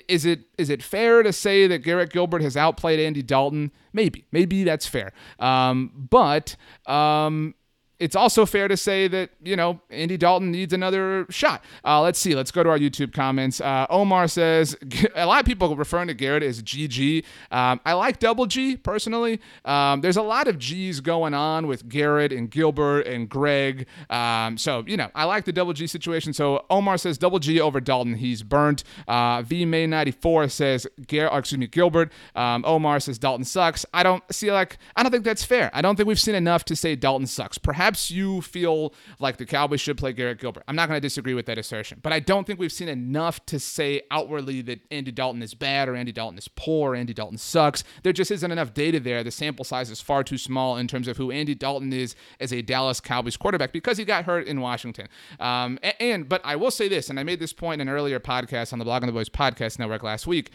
is 0.07 0.25
it 0.25 0.41
is 0.57 0.69
it 0.69 0.81
fair 0.81 1.23
to 1.23 1.31
say 1.31 1.67
that 1.67 1.79
Garrett 1.79 2.11
Gilbert 2.11 2.41
has 2.41 2.57
outplayed 2.57 2.99
Andy 2.99 3.21
Dalton? 3.21 3.71
Maybe, 3.93 4.25
maybe 4.31 4.63
that's 4.63 4.87
fair. 4.87 5.11
Um, 5.39 6.07
but 6.09 6.55
um, 6.85 7.53
it's 7.99 8.15
also 8.15 8.45
fair 8.45 8.67
to 8.67 8.77
say 8.77 9.07
that, 9.09 9.31
you 9.43 9.55
know, 9.55 9.81
Andy 9.89 10.15
Dalton 10.15 10.51
needs 10.51 10.73
another 10.73 11.25
shot. 11.29 11.63
Uh, 11.83 12.01
let's 12.01 12.17
see. 12.17 12.33
Let's 12.33 12.49
go 12.49 12.63
to 12.63 12.69
our 12.69 12.79
YouTube 12.79 13.13
comments. 13.13 13.59
Uh, 13.59 13.85
Omar 13.89 14.27
says, 14.29 14.77
a 15.15 15.25
lot 15.25 15.41
of 15.41 15.45
people 15.45 15.75
referring 15.75 16.07
to 16.07 16.13
Garrett 16.13 16.41
as 16.41 16.63
GG. 16.63 17.25
Um, 17.51 17.81
I 17.85 17.93
like 17.93 18.19
double 18.19 18.45
G 18.45 18.77
personally. 18.77 19.41
Um, 19.65 19.99
there's 20.01 20.17
a 20.17 20.21
lot 20.21 20.47
of 20.47 20.57
G's 20.57 21.01
going 21.01 21.33
on 21.33 21.67
with 21.67 21.89
Garrett 21.89 22.31
and 22.31 22.49
Gilbert 22.49 23.01
and 23.01 23.27
Greg. 23.27 23.85
Um, 24.09 24.57
so, 24.57 24.83
you 24.87 24.95
know, 24.95 25.09
I 25.13 25.25
like 25.25 25.43
the 25.43 25.51
double 25.51 25.73
G 25.73 25.85
situation. 25.85 26.31
So 26.31 26.65
Omar 26.69 26.97
says 26.97 27.17
double 27.17 27.39
G 27.39 27.59
over 27.59 27.81
Dalton. 27.81 28.15
He's 28.15 28.43
burnt. 28.43 28.83
Uh, 29.07 29.41
V 29.41 29.65
May 29.65 29.85
94 29.87 30.47
says, 30.49 30.87
Gar- 31.07 31.37
excuse 31.37 31.59
me, 31.59 31.67
Gilbert. 31.67 32.13
Um, 32.35 32.63
Omar 32.65 33.01
says 33.01 33.19
Dalton 33.19 33.43
sucks. 33.43 33.85
I 33.93 34.03
don't 34.03 34.23
see 34.31 34.51
like, 34.51 34.77
I 34.95 35.03
don't 35.03 35.11
think 35.11 35.25
that's 35.25 35.43
fair. 35.43 35.69
I 35.73 35.81
don't 35.81 35.97
think 35.97 36.07
we've 36.07 36.19
seen 36.19 36.35
enough 36.35 36.63
to 36.65 36.75
say 36.77 36.95
Dalton 36.95 37.27
sucks. 37.27 37.57
Perhaps 37.57 37.88
perhaps 37.89 38.11
you 38.11 38.39
feel 38.41 38.93
like 39.17 39.37
the 39.37 39.45
Cowboys 39.47 39.81
should 39.81 39.97
play 39.97 40.13
Garrett 40.13 40.39
Gilbert. 40.39 40.63
I'm 40.67 40.75
not 40.75 40.87
going 40.87 40.97
to 40.97 41.01
disagree 41.01 41.33
with 41.33 41.47
that 41.47 41.57
assertion, 41.57 41.97
but 42.03 42.13
I 42.13 42.19
don't 42.19 42.45
think 42.45 42.59
we've 42.59 42.71
seen 42.71 42.87
enough 42.87 43.43
to 43.47 43.59
say 43.59 44.03
outwardly 44.11 44.61
that 44.61 44.81
Andy 44.91 45.11
Dalton 45.11 45.41
is 45.41 45.55
bad 45.55 45.89
or 45.89 45.95
Andy 45.95 46.11
Dalton 46.11 46.37
is 46.37 46.47
poor 46.47 46.91
or 46.91 46.95
Andy 46.95 47.15
Dalton 47.15 47.39
sucks. 47.39 47.83
There 48.03 48.13
just 48.13 48.29
isn't 48.29 48.51
enough 48.51 48.75
data 48.75 48.99
there. 48.99 49.23
The 49.23 49.31
sample 49.31 49.65
size 49.65 49.89
is 49.89 50.01
far 50.01 50.23
too 50.23 50.37
small 50.37 50.77
in 50.77 50.87
terms 50.87 51.07
of 51.07 51.17
who 51.17 51.31
Andy 51.31 51.55
Dalton 51.55 51.91
is 51.91 52.15
as 52.39 52.53
a 52.53 52.61
Dallas 52.61 52.99
Cowboys 52.99 53.37
quarterback 53.37 53.73
because 53.73 53.97
he 53.97 54.05
got 54.05 54.25
hurt 54.25 54.45
in 54.45 54.61
Washington. 54.61 55.07
Um, 55.39 55.79
and, 55.81 55.95
and 55.99 56.29
but 56.29 56.41
I 56.43 56.57
will 56.57 56.71
say 56.71 56.87
this, 56.89 57.09
and 57.09 57.19
I 57.19 57.23
made 57.23 57.39
this 57.39 57.53
point 57.53 57.81
in 57.81 57.87
an 57.87 57.93
earlier 57.95 58.19
podcast 58.19 58.71
on 58.71 58.77
the 58.77 58.85
Blogging 58.85 59.07
the 59.07 59.13
Boys 59.13 59.29
podcast 59.29 59.79
network 59.79 60.03
last 60.03 60.27
week 60.27 60.51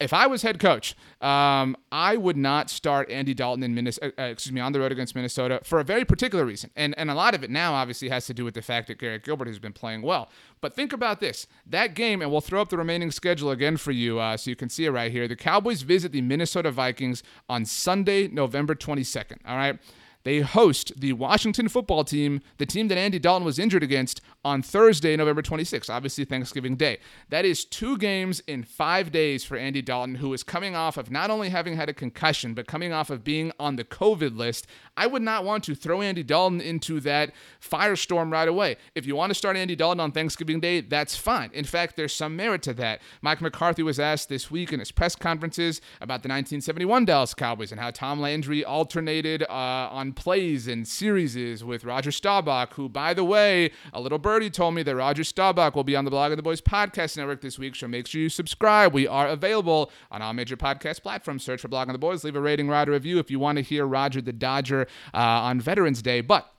if 0.00 0.14
I 0.14 0.26
was 0.26 0.42
head 0.42 0.58
coach, 0.58 0.96
um, 1.20 1.76
I 1.92 2.16
would 2.16 2.36
not 2.36 2.70
start 2.70 3.10
Andy 3.10 3.34
Dalton 3.34 3.62
in 3.62 3.74
Minnesota, 3.74 4.12
uh, 4.18 4.24
excuse 4.24 4.52
me, 4.52 4.60
on 4.60 4.72
the 4.72 4.80
road 4.80 4.92
against 4.92 5.14
Minnesota 5.14 5.60
for 5.62 5.78
a 5.78 5.84
very 5.84 6.04
particular 6.06 6.44
reason. 6.44 6.70
And, 6.74 6.98
and 6.98 7.10
a 7.10 7.14
lot 7.14 7.34
of 7.34 7.44
it 7.44 7.50
now 7.50 7.74
obviously 7.74 8.08
has 8.08 8.26
to 8.26 8.34
do 8.34 8.44
with 8.44 8.54
the 8.54 8.62
fact 8.62 8.88
that 8.88 8.98
Garrett 8.98 9.24
Gilbert 9.24 9.46
has 9.46 9.58
been 9.58 9.74
playing 9.74 10.00
well. 10.00 10.30
But 10.62 10.74
think 10.74 10.92
about 10.92 11.20
this 11.20 11.46
that 11.66 11.94
game, 11.94 12.22
and 12.22 12.30
we'll 12.30 12.40
throw 12.40 12.62
up 12.62 12.70
the 12.70 12.78
remaining 12.78 13.10
schedule 13.10 13.50
again 13.50 13.76
for 13.76 13.92
you 13.92 14.18
uh, 14.18 14.36
so 14.36 14.50
you 14.50 14.56
can 14.56 14.70
see 14.70 14.86
it 14.86 14.90
right 14.90 15.12
here. 15.12 15.28
The 15.28 15.36
Cowboys 15.36 15.82
visit 15.82 16.12
the 16.12 16.22
Minnesota 16.22 16.70
Vikings 16.70 17.22
on 17.48 17.64
Sunday, 17.64 18.28
November 18.28 18.74
22nd. 18.74 19.38
All 19.46 19.56
right. 19.56 19.78
They 20.22 20.40
host 20.40 20.92
the 21.00 21.12
Washington 21.14 21.68
football 21.68 22.04
team, 22.04 22.40
the 22.58 22.66
team 22.66 22.88
that 22.88 22.98
Andy 22.98 23.18
Dalton 23.18 23.44
was 23.44 23.58
injured 23.58 23.82
against, 23.82 24.20
on 24.44 24.62
Thursday, 24.62 25.16
November 25.16 25.42
26th, 25.42 25.90
obviously 25.90 26.24
Thanksgiving 26.24 26.76
Day. 26.76 26.98
That 27.28 27.44
is 27.44 27.64
two 27.64 27.98
games 27.98 28.40
in 28.46 28.62
five 28.62 29.12
days 29.12 29.44
for 29.44 29.56
Andy 29.56 29.82
Dalton, 29.82 30.16
who 30.16 30.32
is 30.32 30.42
coming 30.42 30.74
off 30.74 30.96
of 30.96 31.10
not 31.10 31.30
only 31.30 31.50
having 31.50 31.76
had 31.76 31.88
a 31.88 31.94
concussion, 31.94 32.54
but 32.54 32.66
coming 32.66 32.92
off 32.92 33.10
of 33.10 33.22
being 33.22 33.52
on 33.58 33.76
the 33.76 33.84
COVID 33.84 34.36
list. 34.36 34.66
I 34.96 35.06
would 35.06 35.22
not 35.22 35.44
want 35.44 35.64
to 35.64 35.74
throw 35.74 36.00
Andy 36.00 36.22
Dalton 36.22 36.60
into 36.60 37.00
that 37.00 37.32
firestorm 37.60 38.32
right 38.32 38.48
away. 38.48 38.76
If 38.94 39.06
you 39.06 39.14
want 39.14 39.30
to 39.30 39.34
start 39.34 39.56
Andy 39.56 39.76
Dalton 39.76 40.00
on 40.00 40.12
Thanksgiving 40.12 40.60
Day, 40.60 40.80
that's 40.80 41.16
fine. 41.16 41.50
In 41.52 41.64
fact, 41.64 41.96
there's 41.96 42.14
some 42.14 42.36
merit 42.36 42.62
to 42.62 42.74
that. 42.74 43.00
Mike 43.20 43.40
McCarthy 43.40 43.82
was 43.82 44.00
asked 44.00 44.28
this 44.28 44.50
week 44.50 44.72
in 44.72 44.80
his 44.80 44.90
press 44.90 45.14
conferences 45.14 45.80
about 45.96 46.22
the 46.22 46.28
1971 46.28 47.04
Dallas 47.04 47.34
Cowboys 47.34 47.72
and 47.72 47.80
how 47.80 47.90
Tom 47.90 48.20
Landry 48.20 48.64
alternated 48.64 49.42
uh, 49.42 49.88
on 49.90 50.09
plays 50.12 50.66
and 50.66 50.86
series 50.86 51.64
with 51.64 51.84
Roger 51.84 52.10
Staubach, 52.10 52.74
who, 52.74 52.88
by 52.88 53.14
the 53.14 53.24
way, 53.24 53.70
a 53.92 54.00
little 54.00 54.18
birdie 54.18 54.50
told 54.50 54.74
me 54.74 54.82
that 54.82 54.96
Roger 54.96 55.22
Staubach 55.22 55.74
will 55.74 55.84
be 55.84 55.96
on 55.96 56.04
the 56.04 56.10
Blogging 56.10 56.36
the 56.36 56.42
Boys 56.42 56.60
podcast 56.60 57.16
network 57.16 57.40
this 57.40 57.58
week, 57.58 57.76
so 57.76 57.86
make 57.88 58.06
sure 58.06 58.20
you 58.20 58.28
subscribe. 58.28 58.92
We 58.92 59.06
are 59.06 59.28
available 59.28 59.90
on 60.10 60.22
all 60.22 60.32
major 60.32 60.56
podcast 60.56 61.02
platforms. 61.02 61.42
Search 61.42 61.60
for 61.60 61.68
Blogging 61.68 61.92
the 61.92 61.98
Boys. 61.98 62.24
Leave 62.24 62.36
a 62.36 62.40
rating, 62.40 62.68
write 62.68 62.88
a 62.88 62.92
review 62.92 63.18
if 63.18 63.30
you 63.30 63.38
want 63.38 63.56
to 63.56 63.62
hear 63.62 63.86
Roger 63.86 64.20
the 64.20 64.32
Dodger 64.32 64.86
uh, 65.14 65.18
on 65.18 65.60
Veterans 65.60 66.02
Day. 66.02 66.20
But 66.20 66.50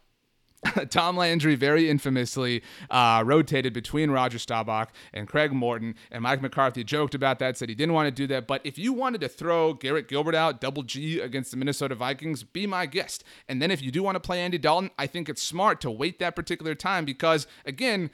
Tom 0.89 1.17
Landry 1.17 1.55
very 1.55 1.89
infamously 1.89 2.61
uh, 2.89 3.23
rotated 3.25 3.73
between 3.73 4.11
Roger 4.11 4.37
Staubach 4.37 4.91
and 5.13 5.27
Craig 5.27 5.51
Morton, 5.51 5.95
and 6.11 6.23
Mike 6.23 6.41
McCarthy 6.41 6.83
joked 6.83 7.15
about 7.15 7.39
that, 7.39 7.57
said 7.57 7.69
he 7.69 7.75
didn't 7.75 7.93
want 7.93 8.07
to 8.07 8.11
do 8.11 8.27
that. 8.27 8.47
But 8.47 8.61
if 8.63 8.77
you 8.77 8.93
wanted 8.93 9.21
to 9.21 9.29
throw 9.29 9.73
Garrett 9.73 10.07
Gilbert 10.07 10.35
out, 10.35 10.61
double 10.61 10.83
G 10.83 11.19
against 11.19 11.51
the 11.51 11.57
Minnesota 11.57 11.95
Vikings, 11.95 12.43
be 12.43 12.67
my 12.67 12.85
guest. 12.85 13.23
And 13.47 13.61
then 13.61 13.71
if 13.71 13.81
you 13.81 13.91
do 13.91 14.03
want 14.03 14.15
to 14.15 14.19
play 14.19 14.39
Andy 14.39 14.57
Dalton, 14.57 14.91
I 14.99 15.07
think 15.07 15.29
it's 15.29 15.41
smart 15.41 15.81
to 15.81 15.91
wait 15.91 16.19
that 16.19 16.35
particular 16.35 16.75
time 16.75 17.05
because, 17.05 17.47
again, 17.65 18.11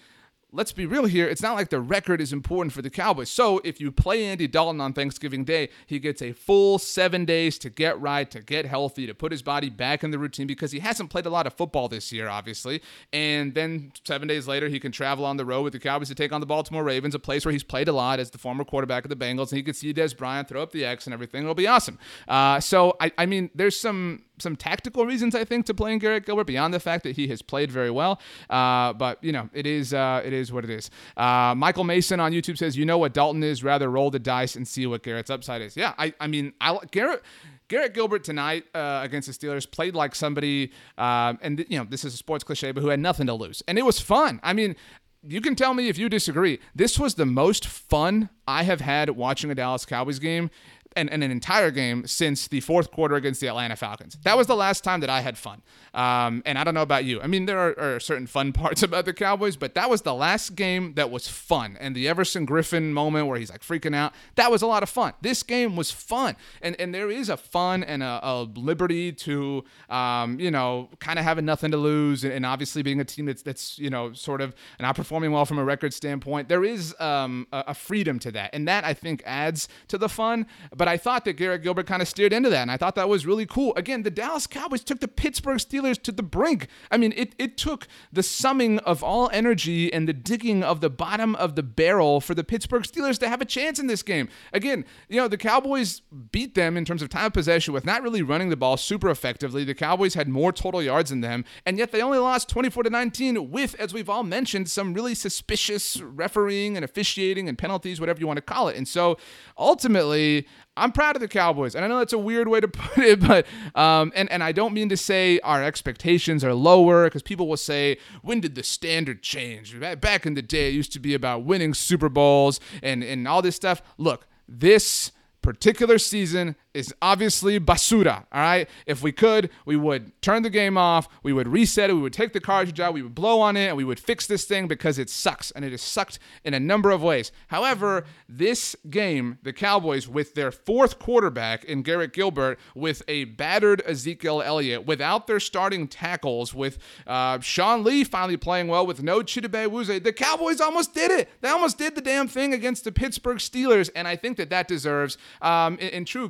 let's 0.54 0.72
be 0.72 0.86
real 0.86 1.06
here. 1.06 1.28
It's 1.28 1.42
not 1.42 1.56
like 1.56 1.70
the 1.70 1.82
record 1.82 2.22
is 2.22 2.32
important 2.32 2.72
for 2.72 2.82
the 2.82 2.90
Cowboys. 2.90 3.30
So 3.30 3.60
if 3.64 3.82
you 3.82 3.92
play 3.92 4.26
Andy 4.26 4.48
Dalton 4.48 4.80
on 4.80 4.94
Thanksgiving 4.94 5.44
Day, 5.44 5.70
he 5.86 6.00
gets 6.00 6.22
a 6.22 6.32
full 6.32 6.80
seven 6.80 7.26
days 7.26 7.58
to 7.60 7.70
get 7.70 8.00
right, 8.00 8.30
to 8.32 8.42
get 8.42 8.66
healthy, 8.66 9.06
to 9.08 9.14
put 9.14 9.32
his 9.32 9.42
body 9.42 9.70
back 9.70 10.04
in 10.04 10.12
the 10.12 10.18
routine 10.18 10.48
because 10.48 10.72
he 10.72 10.80
hasn't 10.80 11.10
played 11.10 11.26
a 11.26 11.30
lot 11.30 11.48
of 11.48 11.54
football 11.54 11.90
this 11.90 12.12
year, 12.14 12.30
obviously. 12.30 12.82
And 13.12 13.54
then 13.56 13.92
seven 14.06 14.28
days 14.28 14.48
later, 14.48 14.70
he 14.70 14.80
can 14.80 14.92
travel 14.92 15.26
on 15.26 15.38
the 15.38 15.46
road 15.46 15.64
with 15.64 15.74
the 15.74 15.80
Cowboys 15.80 16.08
to 16.08 16.16
take 16.16 16.32
on 16.32 16.40
the 16.40 16.48
Baltimore 16.48 16.84
Ravens, 16.84 17.14
a 17.14 17.20
place 17.20 17.46
where 17.46 17.52
he's 17.52 17.64
played 17.64 17.90
a 17.90 17.94
lot 17.94 18.20
as 18.20 18.32
the 18.32 18.38
former 18.38 18.64
quarterback 18.64 19.04
of 19.04 19.10
the 19.10 19.16
Bengals. 19.16 19.50
And 19.50 19.58
he 19.58 19.64
can 19.64 19.74
see 19.74 19.94
Dez 19.94 20.18
Bryant 20.18 20.48
throw 20.48 20.64
up 20.64 20.72
the 20.72 20.86
X 20.86 21.08
and 21.08 21.14
everything. 21.14 21.44
It'll 21.44 21.56
be 21.56 21.68
awesome. 21.68 22.00
Uh, 22.28 22.60
so 22.62 22.96
I, 23.02 23.12
I 23.18 23.26
mean, 23.26 23.50
there's 23.54 23.78
some 23.78 24.24
some 24.39 24.56
tactical 24.56 25.06
reasons 25.06 25.36
I 25.36 25.43
think 25.43 25.65
to 25.67 25.73
playing 25.73 26.00
Garrett 26.00 26.26
Gilbert 26.26 26.45
beyond 26.45 26.73
the 26.73 26.80
fact 26.80 27.04
that 27.04 27.15
he 27.15 27.28
has 27.30 27.41
played 27.41 27.71
very 27.71 27.91
well. 27.91 28.19
Uh, 28.50 28.93
but 28.93 29.23
you 29.23 29.32
know, 29.32 29.50
it 29.54 29.65
is 29.65 29.93
uh, 29.93 30.21
it 30.23 30.34
is 30.34 30.52
what 30.52 30.63
it 30.63 30.69
is. 30.69 30.89
Uh, 31.15 31.54
Michael 31.56 31.84
Mason 31.84 32.19
on 32.19 32.32
YouTube 32.32 32.58
says, 32.58 32.78
"You 32.78 32.86
know 32.86 32.97
what 32.97 33.13
Dalton 33.13 33.43
is? 33.43 33.63
Rather 33.63 33.89
roll 33.89 34.12
the 34.12 34.19
dice 34.19 34.56
and 34.56 34.67
see 34.67 34.86
what 34.86 35.04
Garrett's 35.04 35.30
upside 35.30 35.62
is." 35.62 35.76
Yeah, 35.76 35.93
I 35.97 36.13
I 36.19 36.28
mean, 36.28 36.54
I 36.62 36.78
Garrett. 36.91 37.23
Garrett 37.69 37.93
Gilbert 37.93 38.23
tonight 38.23 38.63
uh, 38.73 39.02
against 39.04 39.28
the 39.28 39.34
Steelers 39.34 39.69
played 39.69 39.93
like 39.93 40.15
somebody, 40.15 40.71
uh, 40.97 41.34
and 41.41 41.65
you 41.67 41.78
know 41.78 41.84
this 41.84 42.06
is 42.06 42.13
a 42.13 42.17
sports 42.17 42.45
cliche, 42.45 42.71
but 42.71 42.80
who 42.80 42.88
had 42.88 43.00
nothing 43.02 43.28
to 43.28 43.34
lose, 43.34 43.62
and 43.67 43.78
it 43.78 43.84
was 43.84 44.00
fun. 44.00 44.39
I 44.41 44.54
mean, 44.54 44.78
you 45.23 45.41
can 45.41 45.56
tell 45.56 45.73
me 45.73 45.89
if 45.89 45.97
you 45.97 46.08
disagree. 46.10 46.60
This 46.73 46.97
was 46.97 47.15
the 47.15 47.26
most 47.26 47.65
fun 47.65 48.30
I 48.47 48.63
have 48.63 48.80
had 48.80 49.10
watching 49.12 49.52
a 49.52 49.56
Dallas 49.56 49.86
Cowboys 49.86 50.19
game 50.19 50.50
and, 50.98 51.10
and, 51.12 51.24
an 51.24 51.32
entire 51.32 51.72
game 51.72 52.06
since 52.08 52.48
the 52.48 52.60
fourth 52.62 52.92
quarter 52.92 53.16
against 53.16 53.40
the 53.40 53.48
Atlanta 53.48 53.76
Falcons. 53.76 54.18
That 54.24 54.38
was 54.38 54.48
the 54.48 54.56
last 54.56 54.84
time 54.84 55.00
that 55.02 55.10
I 55.10 55.22
had 55.22 55.38
fun. 55.38 55.62
Um, 55.94 56.44
and 56.46 56.58
I 56.58 56.64
don't 56.64 56.74
know 56.74 56.82
about 56.82 57.06
you. 57.06 57.22
I 57.22 57.28
mean, 57.28 57.46
there 57.46 57.60
are, 57.60 57.80
are, 57.80 58.00
certain 58.00 58.28
fun 58.28 58.54
parts 58.54 58.84
about 58.84 59.06
the 59.06 59.14
Cowboys, 59.14 59.56
but 59.56 59.76
that 59.76 59.90
was 59.90 60.02
the 60.02 60.14
last 60.14 60.56
game 60.56 60.94
that 60.96 61.10
was 61.10 61.28
fun. 61.28 61.78
And 61.80 61.96
the 61.96 62.08
Everson 62.08 62.46
Griffen 62.46 62.92
moment 62.92 63.28
where 63.28 63.38
he's 63.40 63.52
like 63.52 63.62
freaking 63.62 63.96
out, 63.96 64.14
that 64.36 64.52
was 64.52 64.62
a 64.62 64.68
lot 64.68 64.84
of 64.84 64.90
fun. 64.90 65.14
This 65.22 65.44
game 65.44 65.76
was 65.76 65.92
fun. 65.92 66.36
And, 66.62 66.80
and 66.80 66.94
there 66.94 67.10
is 67.10 67.30
a 67.30 67.38
fun 67.38 67.84
and 67.84 68.04
a, 68.04 68.20
a 68.24 68.44
liberty 68.56 69.12
to, 69.12 69.64
um, 69.90 70.40
you 70.40 70.52
know, 70.52 70.90
kind 71.00 71.20
of 71.20 71.26
having 71.26 71.46
nothing 71.46 71.72
to 71.72 71.78
lose 71.78 72.24
and, 72.24 72.48
obviously 72.48 72.82
being 72.82 73.02
a 73.02 73.04
team 73.04 73.26
that's, 73.26 73.42
that's, 73.42 73.78
you 73.78 73.90
know, 73.90 74.14
sort 74.14 74.40
of 74.40 74.56
not 74.80 74.96
performing 74.96 75.34
well 75.34 75.44
from 75.44 75.60
a 75.60 75.66
record 75.66 75.94
standpoint. 75.94 76.48
There 76.48 76.64
is 76.64 76.96
um, 76.98 77.46
a, 77.52 77.66
a 77.68 77.74
freedom 77.74 78.20
to 78.20 78.32
that. 78.32 78.52
And 78.54 78.68
that, 78.70 78.86
I 78.86 78.94
think, 78.94 79.22
adds 79.26 79.68
to 79.90 79.98
the 79.98 80.08
fun. 80.08 80.48
But 80.74 80.87
but 80.88 80.93
I 80.93 80.97
thought 80.97 81.26
that 81.26 81.34
Garrett 81.34 81.63
Gilbert 81.63 81.86
kind 81.86 82.02
of 82.02 82.08
steered 82.08 82.32
into 82.32 82.50
that, 82.50 82.62
and 82.62 82.71
I 82.71 82.78
thought 82.78 82.95
that 82.95 83.10
was 83.10 83.26
really 83.26 83.45
cool. 83.45 83.73
Again, 83.76 84.04
the 84.04 84.10
Dallas 84.10 84.47
Cowboys 84.47 84.86
took 84.86 85.02
the 85.02 85.10
Pittsburgh 85.10 85.58
Steelers 85.58 86.02
to 86.04 86.13
the 86.13 86.23
brink. 86.23 86.69
I 86.89 86.95
mean, 86.95 87.13
it, 87.17 87.36
it 87.38 87.58
took 87.58 87.89
the 88.10 88.23
summing 88.23 88.80
of 88.80 89.04
all 89.04 89.30
energy 89.34 89.91
and 89.91 90.08
the 90.08 90.13
digging 90.13 90.63
of 90.63 90.80
the 90.80 90.89
bottom 90.89 91.36
of 91.36 91.58
the 91.58 91.63
barrel 91.63 92.21
for 92.21 92.34
the 92.34 92.43
Pittsburgh 92.45 92.84
Steelers 92.84 93.19
to 93.19 93.28
have 93.28 93.41
a 93.41 93.45
chance 93.45 93.80
in 93.80 93.88
this 93.88 94.02
game. 94.02 94.30
Again, 94.54 94.86
you 95.10 95.17
know, 95.17 95.28
the 95.28 95.36
Cowboys 95.36 96.04
beat 96.32 96.56
them 96.56 96.78
in 96.78 96.86
terms 96.86 97.02
of 97.02 97.10
time 97.10 97.26
of 97.26 97.34
possession 97.34 97.73
with 97.73 97.86
not 97.86 98.02
really 98.02 98.21
running 98.21 98.47
the 98.47 98.56
ball 98.56 98.78
super 98.78 99.10
effectively. 99.10 99.65
The 99.65 99.76
Cowboys 99.76 100.13
had 100.13 100.30
more 100.30 100.54
total 100.54 100.82
yards 100.82 101.10
than 101.10 101.19
them, 101.19 101.43
and 101.65 101.78
yet 101.78 101.91
they 101.91 102.02
only 102.02 102.19
lost 102.19 102.47
24 102.47 102.84
to 102.84 102.89
19 102.89 103.52
with, 103.52 103.76
as 103.76 103.93
we've 103.93 104.10
all 104.10 104.23
mentioned, 104.23 104.69
some 104.69 104.93
really 104.93 105.15
suspicious 105.15 106.00
refereeing 106.00 106.78
and 106.78 106.86
officiating 106.86 107.50
and 107.50 107.58
penalties, 107.58 108.00
whatever 108.00 108.21
you 108.21 108.28
want 108.28 108.38
to 108.38 108.41
call 108.41 108.69
it. 108.69 108.78
And 108.78 108.88
so 108.88 109.17
ultimately, 109.58 110.47
I'm 110.78 110.92
proud 110.92 111.16
of 111.16 111.22
the 111.22 111.28
Cowboys, 111.28 111.76
and 111.76 111.84
I 111.84 111.88
know 111.88 111.98
that's 111.98 112.13
a 112.13 112.18
weird 112.18 112.48
way 112.48 112.60
to 112.60 112.68
put 112.68 113.04
it, 113.04 113.20
but 113.20 113.46
um, 113.76 114.12
and 114.16 114.32
and 114.32 114.44
I 114.44 114.52
don't 114.52 114.74
mean 114.74 114.90
to 114.90 114.98
say 114.98 115.40
our 115.40 115.63
expectations 115.63 116.44
are 116.44 116.54
lower 116.54 117.06
because 117.06 117.24
people 117.24 117.48
will 117.48 117.58
say, 117.58 117.98
when 118.22 118.40
did 118.40 118.56
the 118.56 118.63
standard 118.63 119.22
change? 119.22 119.80
Back 119.80 120.26
in 120.26 120.36
the 120.36 120.42
day, 120.42 120.70
it 120.70 120.74
used 120.74 120.94
to 120.94 121.00
be 121.00 121.13
about 121.13 121.44
winning 121.44 121.74
Super 121.74 122.10
Bowls 122.10 122.60
and 122.82 123.04
and 123.04 123.28
all 123.28 123.42
this 123.42 123.56
stuff. 123.56 123.82
Look, 123.98 124.28
this 124.48 125.12
particular 125.48 125.98
season 125.98 126.58
is 126.74 126.94
obviously 127.02 127.58
basura. 127.58 128.26
All 128.34 128.42
right. 128.42 128.70
If 128.86 129.02
we 129.02 129.14
could, 129.14 129.50
we 129.66 129.78
would 129.78 130.12
turn 130.22 130.44
the 130.44 130.50
game 130.50 130.78
off. 130.78 131.08
We 131.24 131.32
would 131.32 131.48
reset 131.48 131.90
it. 131.90 131.94
We 131.94 132.02
would 132.02 132.12
take 132.12 132.34
the 132.34 132.42
cartridge 132.42 132.82
out. 132.82 132.94
We 132.94 133.02
would 133.02 133.16
blow 133.16 133.40
on 133.40 133.56
it 133.56 133.68
and 133.68 133.78
we 133.78 133.86
would 133.86 133.98
fix 133.98 134.28
this 134.28 134.44
thing 134.44 134.68
because 134.68 135.00
it 135.00 135.10
sucks 135.10 135.52
and 135.52 135.64
it 135.64 135.72
has 135.72 135.82
sucked 135.82 136.20
in 136.44 136.54
a 136.54 136.60
number 136.60 136.92
of 136.92 137.02
ways. 137.02 137.32
However, 137.48 138.04
this 138.28 138.76
game, 138.90 139.38
the 139.44 139.54
Cowboys, 139.54 140.10
with 140.10 140.36
their 140.36 140.52
fourth 140.52 141.00
quarterback 141.00 141.64
in 141.64 141.82
Garrett 141.82 142.12
Gilbert, 142.12 142.60
with 142.76 143.02
a 143.08 143.24
battered 143.24 143.82
Ezekiel 143.86 144.42
Elliott, 144.42 144.86
without 144.86 145.28
their 145.28 145.40
starting 145.40 145.88
tackles, 145.88 146.54
with 146.54 146.78
uh, 147.08 147.40
Sean 147.40 147.86
Lee 147.86 148.04
finally 148.04 148.36
playing 148.36 148.68
well, 148.68 148.86
with 148.86 149.02
no 149.02 149.22
Chidobe 149.22 149.70
Awuzie, 149.70 150.04
the 150.04 150.12
Cowboys 150.12 150.60
almost 150.60 150.94
did 150.94 151.10
it. 151.10 151.30
They 151.40 151.48
almost 151.48 151.78
did 151.78 151.96
the 151.96 152.02
damn 152.02 152.28
thing 152.28 152.54
against 152.54 152.84
the 152.84 152.92
Pittsburgh 152.92 153.38
Steelers. 153.38 153.90
And 153.96 154.10
I 154.10 154.18
think 154.18 154.36
that 154.36 154.50
that 154.50 154.68
deserves, 154.68 155.18
um, 155.41 155.78
in, 155.80 155.89
in 155.89 156.06
true 156.06 156.30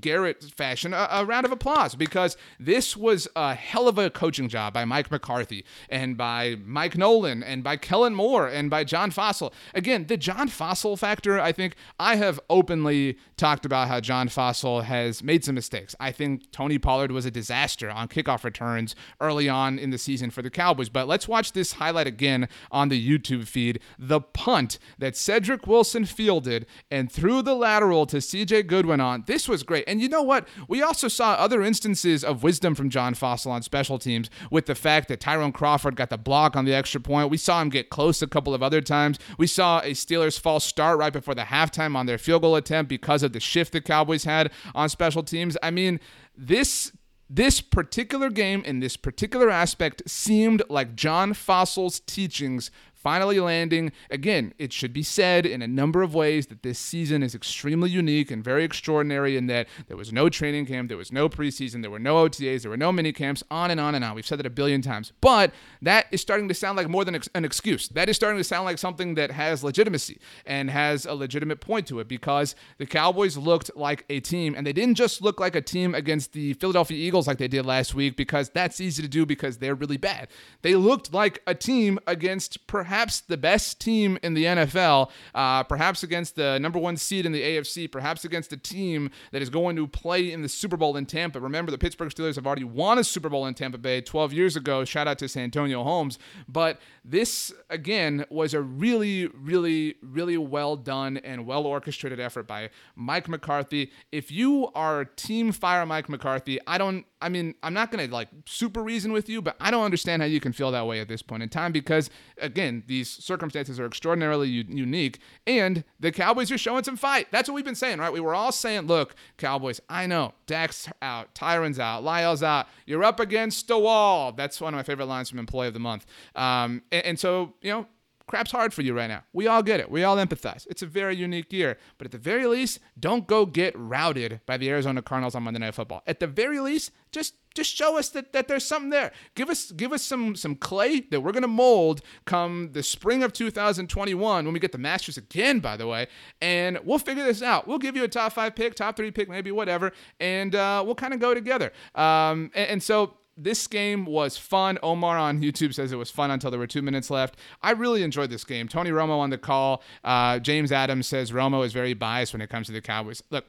Garrett 0.00 0.42
fashion, 0.56 0.94
a, 0.94 1.08
a, 1.10 1.24
round 1.24 1.44
of 1.44 1.52
applause 1.52 1.94
because 1.94 2.36
this 2.58 2.96
was 2.96 3.28
a 3.36 3.54
hell 3.54 3.88
of 3.88 3.98
a 3.98 4.10
coaching 4.10 4.48
job 4.48 4.72
by 4.72 4.84
Mike 4.84 5.10
McCarthy 5.10 5.64
and 5.88 6.16
by 6.16 6.56
Mike 6.64 6.96
Nolan 6.96 7.42
and 7.42 7.62
by 7.62 7.76
Kellen 7.76 8.14
Moore 8.14 8.46
and 8.46 8.70
by 8.70 8.84
John 8.84 9.10
Fassel. 9.10 9.52
Again, 9.74 10.06
the 10.06 10.16
John 10.16 10.48
Fassel 10.48 10.98
factor, 10.98 11.40
I 11.40 11.52
think 11.52 11.74
I 11.98 12.16
have 12.16 12.40
openly 12.48 13.18
talked 13.36 13.64
about 13.64 13.88
how 13.88 14.00
John 14.00 14.28
Fassel 14.28 14.84
has 14.84 15.22
made 15.22 15.44
some 15.44 15.54
mistakes. 15.54 15.94
I 16.00 16.12
think 16.12 16.50
Tony 16.50 16.78
Pollard 16.78 17.12
was 17.12 17.26
a 17.26 17.30
disaster 17.30 17.90
on 17.90 18.08
kickoff 18.08 18.44
returns 18.44 18.94
early 19.20 19.48
on 19.48 19.78
in 19.78 19.90
the 19.90 19.98
season 19.98 20.30
for 20.30 20.42
the 20.42 20.50
Cowboys. 20.50 20.88
But 20.88 21.08
let's 21.08 21.28
watch 21.28 21.52
this 21.52 21.74
highlight 21.74 22.06
again 22.06 22.48
on 22.70 22.88
the 22.88 23.08
YouTube 23.08 23.46
feed. 23.46 23.80
The 23.98 24.20
punt 24.20 24.78
that 24.98 25.16
Cedric 25.16 25.66
Wilson 25.66 26.04
fielded 26.04 26.66
and 26.90 27.10
threw 27.10 27.42
the 27.42 27.54
lateral 27.54 28.06
to 28.06 28.16
CJ 28.18 28.47
Goodwin 28.48 29.00
on. 29.00 29.24
This 29.26 29.48
was 29.48 29.62
great. 29.62 29.84
And 29.86 30.00
you 30.00 30.08
know 30.08 30.22
what? 30.22 30.48
We 30.68 30.82
also 30.82 31.08
saw 31.08 31.32
other 31.34 31.62
instances 31.62 32.24
of 32.24 32.42
wisdom 32.42 32.74
from 32.74 32.90
John 32.90 33.14
Fassel 33.14 33.50
on 33.50 33.62
special 33.62 33.98
teams 33.98 34.30
with 34.50 34.66
the 34.66 34.74
fact 34.74 35.08
that 35.08 35.20
Tyrone 35.20 35.52
Crawford 35.52 35.96
got 35.96 36.10
the 36.10 36.18
block 36.18 36.56
on 36.56 36.64
the 36.64 36.74
extra 36.74 37.00
point. 37.00 37.30
We 37.30 37.36
saw 37.36 37.60
him 37.60 37.68
get 37.68 37.90
close 37.90 38.22
a 38.22 38.26
couple 38.26 38.54
of 38.54 38.62
other 38.62 38.80
times. 38.80 39.18
We 39.38 39.46
saw 39.46 39.80
a 39.80 39.92
Steelers 39.92 40.38
false 40.38 40.64
start 40.64 40.98
right 40.98 41.12
before 41.12 41.34
the 41.34 41.42
halftime 41.42 41.96
on 41.96 42.06
their 42.06 42.18
field 42.18 42.42
goal 42.42 42.56
attempt 42.56 42.88
because 42.88 43.22
of 43.22 43.32
the 43.32 43.40
shift 43.40 43.72
the 43.72 43.80
Cowboys 43.80 44.24
had 44.24 44.50
on 44.74 44.88
special 44.88 45.22
teams. 45.22 45.56
I 45.62 45.70
mean, 45.70 46.00
this 46.36 46.92
this 47.30 47.60
particular 47.60 48.30
game 48.30 48.62
in 48.64 48.80
this 48.80 48.96
particular 48.96 49.50
aspect 49.50 50.02
seemed 50.06 50.62
like 50.70 50.96
John 50.96 51.34
Fassel's 51.34 52.00
teachings 52.00 52.70
finally 53.08 53.40
landing. 53.40 53.90
Again, 54.10 54.52
it 54.58 54.70
should 54.70 54.92
be 54.92 55.02
said 55.02 55.46
in 55.46 55.62
a 55.62 55.66
number 55.66 56.02
of 56.02 56.14
ways 56.14 56.48
that 56.48 56.62
this 56.62 56.78
season 56.78 57.22
is 57.22 57.34
extremely 57.34 57.88
unique 57.88 58.30
and 58.30 58.44
very 58.44 58.64
extraordinary 58.64 59.34
in 59.34 59.46
that 59.46 59.66
there 59.86 59.96
was 59.96 60.12
no 60.12 60.28
training 60.28 60.66
camp, 60.66 60.88
there 60.88 60.98
was 60.98 61.10
no 61.10 61.26
preseason, 61.26 61.80
there 61.80 61.90
were 61.90 61.98
no 61.98 62.16
OTAs, 62.16 62.60
there 62.60 62.70
were 62.70 62.76
no 62.76 62.92
mini 62.92 63.10
camps, 63.10 63.42
on 63.50 63.70
and 63.70 63.80
on 63.80 63.94
and 63.94 64.04
on. 64.04 64.14
We've 64.14 64.26
said 64.26 64.38
that 64.40 64.44
a 64.44 64.50
billion 64.50 64.82
times. 64.82 65.14
But 65.22 65.54
that 65.80 66.04
is 66.10 66.20
starting 66.20 66.48
to 66.48 66.54
sound 66.54 66.76
like 66.76 66.86
more 66.90 67.02
than 67.02 67.18
an 67.34 67.46
excuse. 67.46 67.88
That 67.88 68.10
is 68.10 68.16
starting 68.16 68.36
to 68.36 68.44
sound 68.44 68.66
like 68.66 68.76
something 68.76 69.14
that 69.14 69.30
has 69.30 69.64
legitimacy 69.64 70.20
and 70.44 70.68
has 70.68 71.06
a 71.06 71.14
legitimate 71.14 71.62
point 71.62 71.86
to 71.86 72.00
it 72.00 72.08
because 72.08 72.54
the 72.76 72.84
Cowboys 72.84 73.38
looked 73.38 73.74
like 73.74 74.04
a 74.10 74.20
team, 74.20 74.54
and 74.54 74.66
they 74.66 74.74
didn't 74.74 74.96
just 74.96 75.22
look 75.22 75.40
like 75.40 75.56
a 75.56 75.62
team 75.62 75.94
against 75.94 76.34
the 76.34 76.52
Philadelphia 76.52 76.98
Eagles 76.98 77.26
like 77.26 77.38
they 77.38 77.48
did 77.48 77.64
last 77.64 77.94
week 77.94 78.18
because 78.18 78.50
that's 78.50 78.82
easy 78.82 79.00
to 79.00 79.08
do 79.08 79.24
because 79.24 79.56
they're 79.56 79.74
really 79.74 79.96
bad. 79.96 80.28
They 80.60 80.74
looked 80.74 81.14
like 81.14 81.40
a 81.46 81.54
team 81.54 81.98
against 82.06 82.66
perhaps 82.66 82.97
perhaps 82.98 83.20
the 83.20 83.36
best 83.36 83.80
team 83.80 84.18
in 84.24 84.34
the 84.34 84.44
NFL, 84.44 85.08
uh, 85.32 85.62
perhaps 85.62 86.02
against 86.02 86.34
the 86.34 86.58
number 86.58 86.80
one 86.80 86.96
seed 86.96 87.24
in 87.24 87.30
the 87.30 87.40
AFC, 87.40 87.88
perhaps 87.88 88.24
against 88.24 88.52
a 88.52 88.56
team 88.56 89.08
that 89.30 89.40
is 89.40 89.48
going 89.48 89.76
to 89.76 89.86
play 89.86 90.32
in 90.32 90.42
the 90.42 90.48
Super 90.48 90.76
Bowl 90.76 90.96
in 90.96 91.06
Tampa. 91.06 91.38
Remember, 91.38 91.70
the 91.70 91.78
Pittsburgh 91.78 92.08
Steelers 92.08 92.34
have 92.34 92.44
already 92.44 92.64
won 92.64 92.98
a 92.98 93.04
Super 93.04 93.28
Bowl 93.28 93.46
in 93.46 93.54
Tampa 93.54 93.78
Bay 93.78 94.00
12 94.00 94.32
years 94.32 94.56
ago. 94.56 94.84
Shout 94.84 95.06
out 95.06 95.16
to 95.20 95.28
Santonio 95.28 95.84
Holmes. 95.84 96.18
But 96.48 96.80
this, 97.04 97.52
again, 97.70 98.24
was 98.30 98.52
a 98.52 98.60
really, 98.60 99.28
really, 99.28 99.94
really 100.02 100.36
well 100.36 100.74
done 100.74 101.18
and 101.18 101.46
well 101.46 101.66
orchestrated 101.66 102.18
effort 102.18 102.48
by 102.48 102.68
Mike 102.96 103.28
McCarthy. 103.28 103.92
If 104.10 104.32
you 104.32 104.72
are 104.74 105.04
Team 105.04 105.52
Fire 105.52 105.86
Mike 105.86 106.08
McCarthy, 106.08 106.58
I 106.66 106.78
don't 106.78 107.06
I 107.20 107.28
mean, 107.28 107.54
I'm 107.62 107.74
not 107.74 107.90
going 107.90 108.06
to 108.06 108.12
like 108.12 108.28
super 108.46 108.82
reason 108.82 109.12
with 109.12 109.28
you, 109.28 109.42
but 109.42 109.56
I 109.60 109.70
don't 109.70 109.84
understand 109.84 110.22
how 110.22 110.26
you 110.26 110.40
can 110.40 110.52
feel 110.52 110.70
that 110.70 110.86
way 110.86 111.00
at 111.00 111.08
this 111.08 111.22
point 111.22 111.42
in 111.42 111.48
time 111.48 111.72
because, 111.72 112.10
again, 112.40 112.84
these 112.86 113.10
circumstances 113.10 113.80
are 113.80 113.86
extraordinarily 113.86 114.48
u- 114.48 114.64
unique 114.68 115.18
and 115.46 115.84
the 115.98 116.12
Cowboys 116.12 116.52
are 116.52 116.58
showing 116.58 116.84
some 116.84 116.96
fight. 116.96 117.28
That's 117.32 117.48
what 117.48 117.56
we've 117.56 117.64
been 117.64 117.74
saying, 117.74 117.98
right? 117.98 118.12
We 118.12 118.20
were 118.20 118.34
all 118.34 118.52
saying, 118.52 118.86
look, 118.86 119.14
Cowboys, 119.36 119.80
I 119.88 120.06
know 120.06 120.34
Dak's 120.46 120.88
out, 121.02 121.34
Tyron's 121.34 121.78
out, 121.78 122.04
La'el's 122.04 122.42
out. 122.42 122.68
You're 122.86 123.04
up 123.04 123.18
against 123.18 123.68
the 123.68 123.78
wall. 123.78 124.32
That's 124.32 124.60
one 124.60 124.74
of 124.74 124.78
my 124.78 124.84
favorite 124.84 125.06
lines 125.06 125.30
from 125.30 125.38
Employee 125.40 125.68
of 125.68 125.74
the 125.74 125.80
Month. 125.80 126.06
Um, 126.36 126.82
and, 126.92 127.04
and 127.04 127.18
so, 127.18 127.54
you 127.62 127.72
know, 127.72 127.86
crap's 128.28 128.52
hard 128.52 128.72
for 128.72 128.82
you 128.82 128.94
right 128.94 129.08
now. 129.08 129.24
We 129.32 129.46
all 129.46 129.62
get 129.62 129.80
it. 129.80 129.90
We 129.90 130.04
all 130.04 130.16
empathize. 130.16 130.66
It's 130.70 130.82
a 130.82 130.86
very 130.86 131.16
unique 131.16 131.52
year. 131.52 131.78
But 131.96 132.06
at 132.06 132.12
the 132.12 132.18
very 132.18 132.46
least, 132.46 132.78
don't 132.98 133.26
go 133.26 133.46
get 133.46 133.74
routed 133.76 134.40
by 134.46 134.56
the 134.56 134.70
Arizona 134.70 135.02
Cardinals 135.02 135.34
on 135.34 135.42
Monday 135.42 135.60
Night 135.60 135.74
Football. 135.74 136.02
At 136.06 136.20
the 136.20 136.26
very 136.26 136.60
least, 136.60 136.92
just 137.10 137.34
just 137.54 137.74
show 137.74 137.98
us 137.98 138.10
that, 138.10 138.32
that 138.32 138.46
there's 138.46 138.64
something 138.64 138.90
there. 138.90 139.10
Give 139.34 139.50
us 139.50 139.72
give 139.72 139.92
us 139.92 140.02
some 140.02 140.36
some 140.36 140.54
clay 140.54 141.00
that 141.00 141.20
we're 141.20 141.32
gonna 141.32 141.48
mold 141.48 142.02
come 142.24 142.70
the 142.72 142.82
spring 142.82 143.22
of 143.22 143.32
2021 143.32 144.44
when 144.44 144.54
we 144.54 144.60
get 144.60 144.72
the 144.72 144.78
Masters 144.78 145.16
again, 145.16 145.58
by 145.58 145.76
the 145.76 145.86
way, 145.86 146.06
and 146.40 146.78
we'll 146.84 146.98
figure 146.98 147.24
this 147.24 147.42
out. 147.42 147.66
We'll 147.66 147.78
give 147.78 147.96
you 147.96 148.04
a 148.04 148.08
top 148.08 148.32
five 148.34 148.54
pick, 148.54 148.74
top 148.74 148.96
three 148.96 149.10
pick, 149.10 149.28
maybe 149.28 149.50
whatever, 149.50 149.92
and 150.20 150.54
uh, 150.54 150.82
we'll 150.84 150.94
kind 150.94 151.14
of 151.14 151.20
go 151.20 151.34
together. 151.34 151.72
Um, 151.94 152.50
and, 152.54 152.70
and 152.70 152.82
so 152.82 153.14
this 153.38 153.66
game 153.66 154.04
was 154.04 154.36
fun. 154.36 154.78
Omar 154.82 155.16
on 155.16 155.40
YouTube 155.40 155.72
says 155.72 155.92
it 155.92 155.96
was 155.96 156.10
fun 156.10 156.30
until 156.30 156.50
there 156.50 156.60
were 156.60 156.66
two 156.66 156.82
minutes 156.82 157.10
left. 157.10 157.36
I 157.62 157.70
really 157.70 158.02
enjoyed 158.02 158.30
this 158.30 158.44
game. 158.44 158.68
Tony 158.68 158.90
Romo 158.90 159.18
on 159.18 159.30
the 159.30 159.38
call. 159.38 159.82
Uh, 160.04 160.38
James 160.40 160.72
Adams 160.72 161.06
says 161.06 161.30
Romo 161.32 161.64
is 161.64 161.72
very 161.72 161.94
biased 161.94 162.32
when 162.32 162.42
it 162.42 162.50
comes 162.50 162.66
to 162.66 162.72
the 162.72 162.80
Cowboys. 162.80 163.22
Look, 163.30 163.46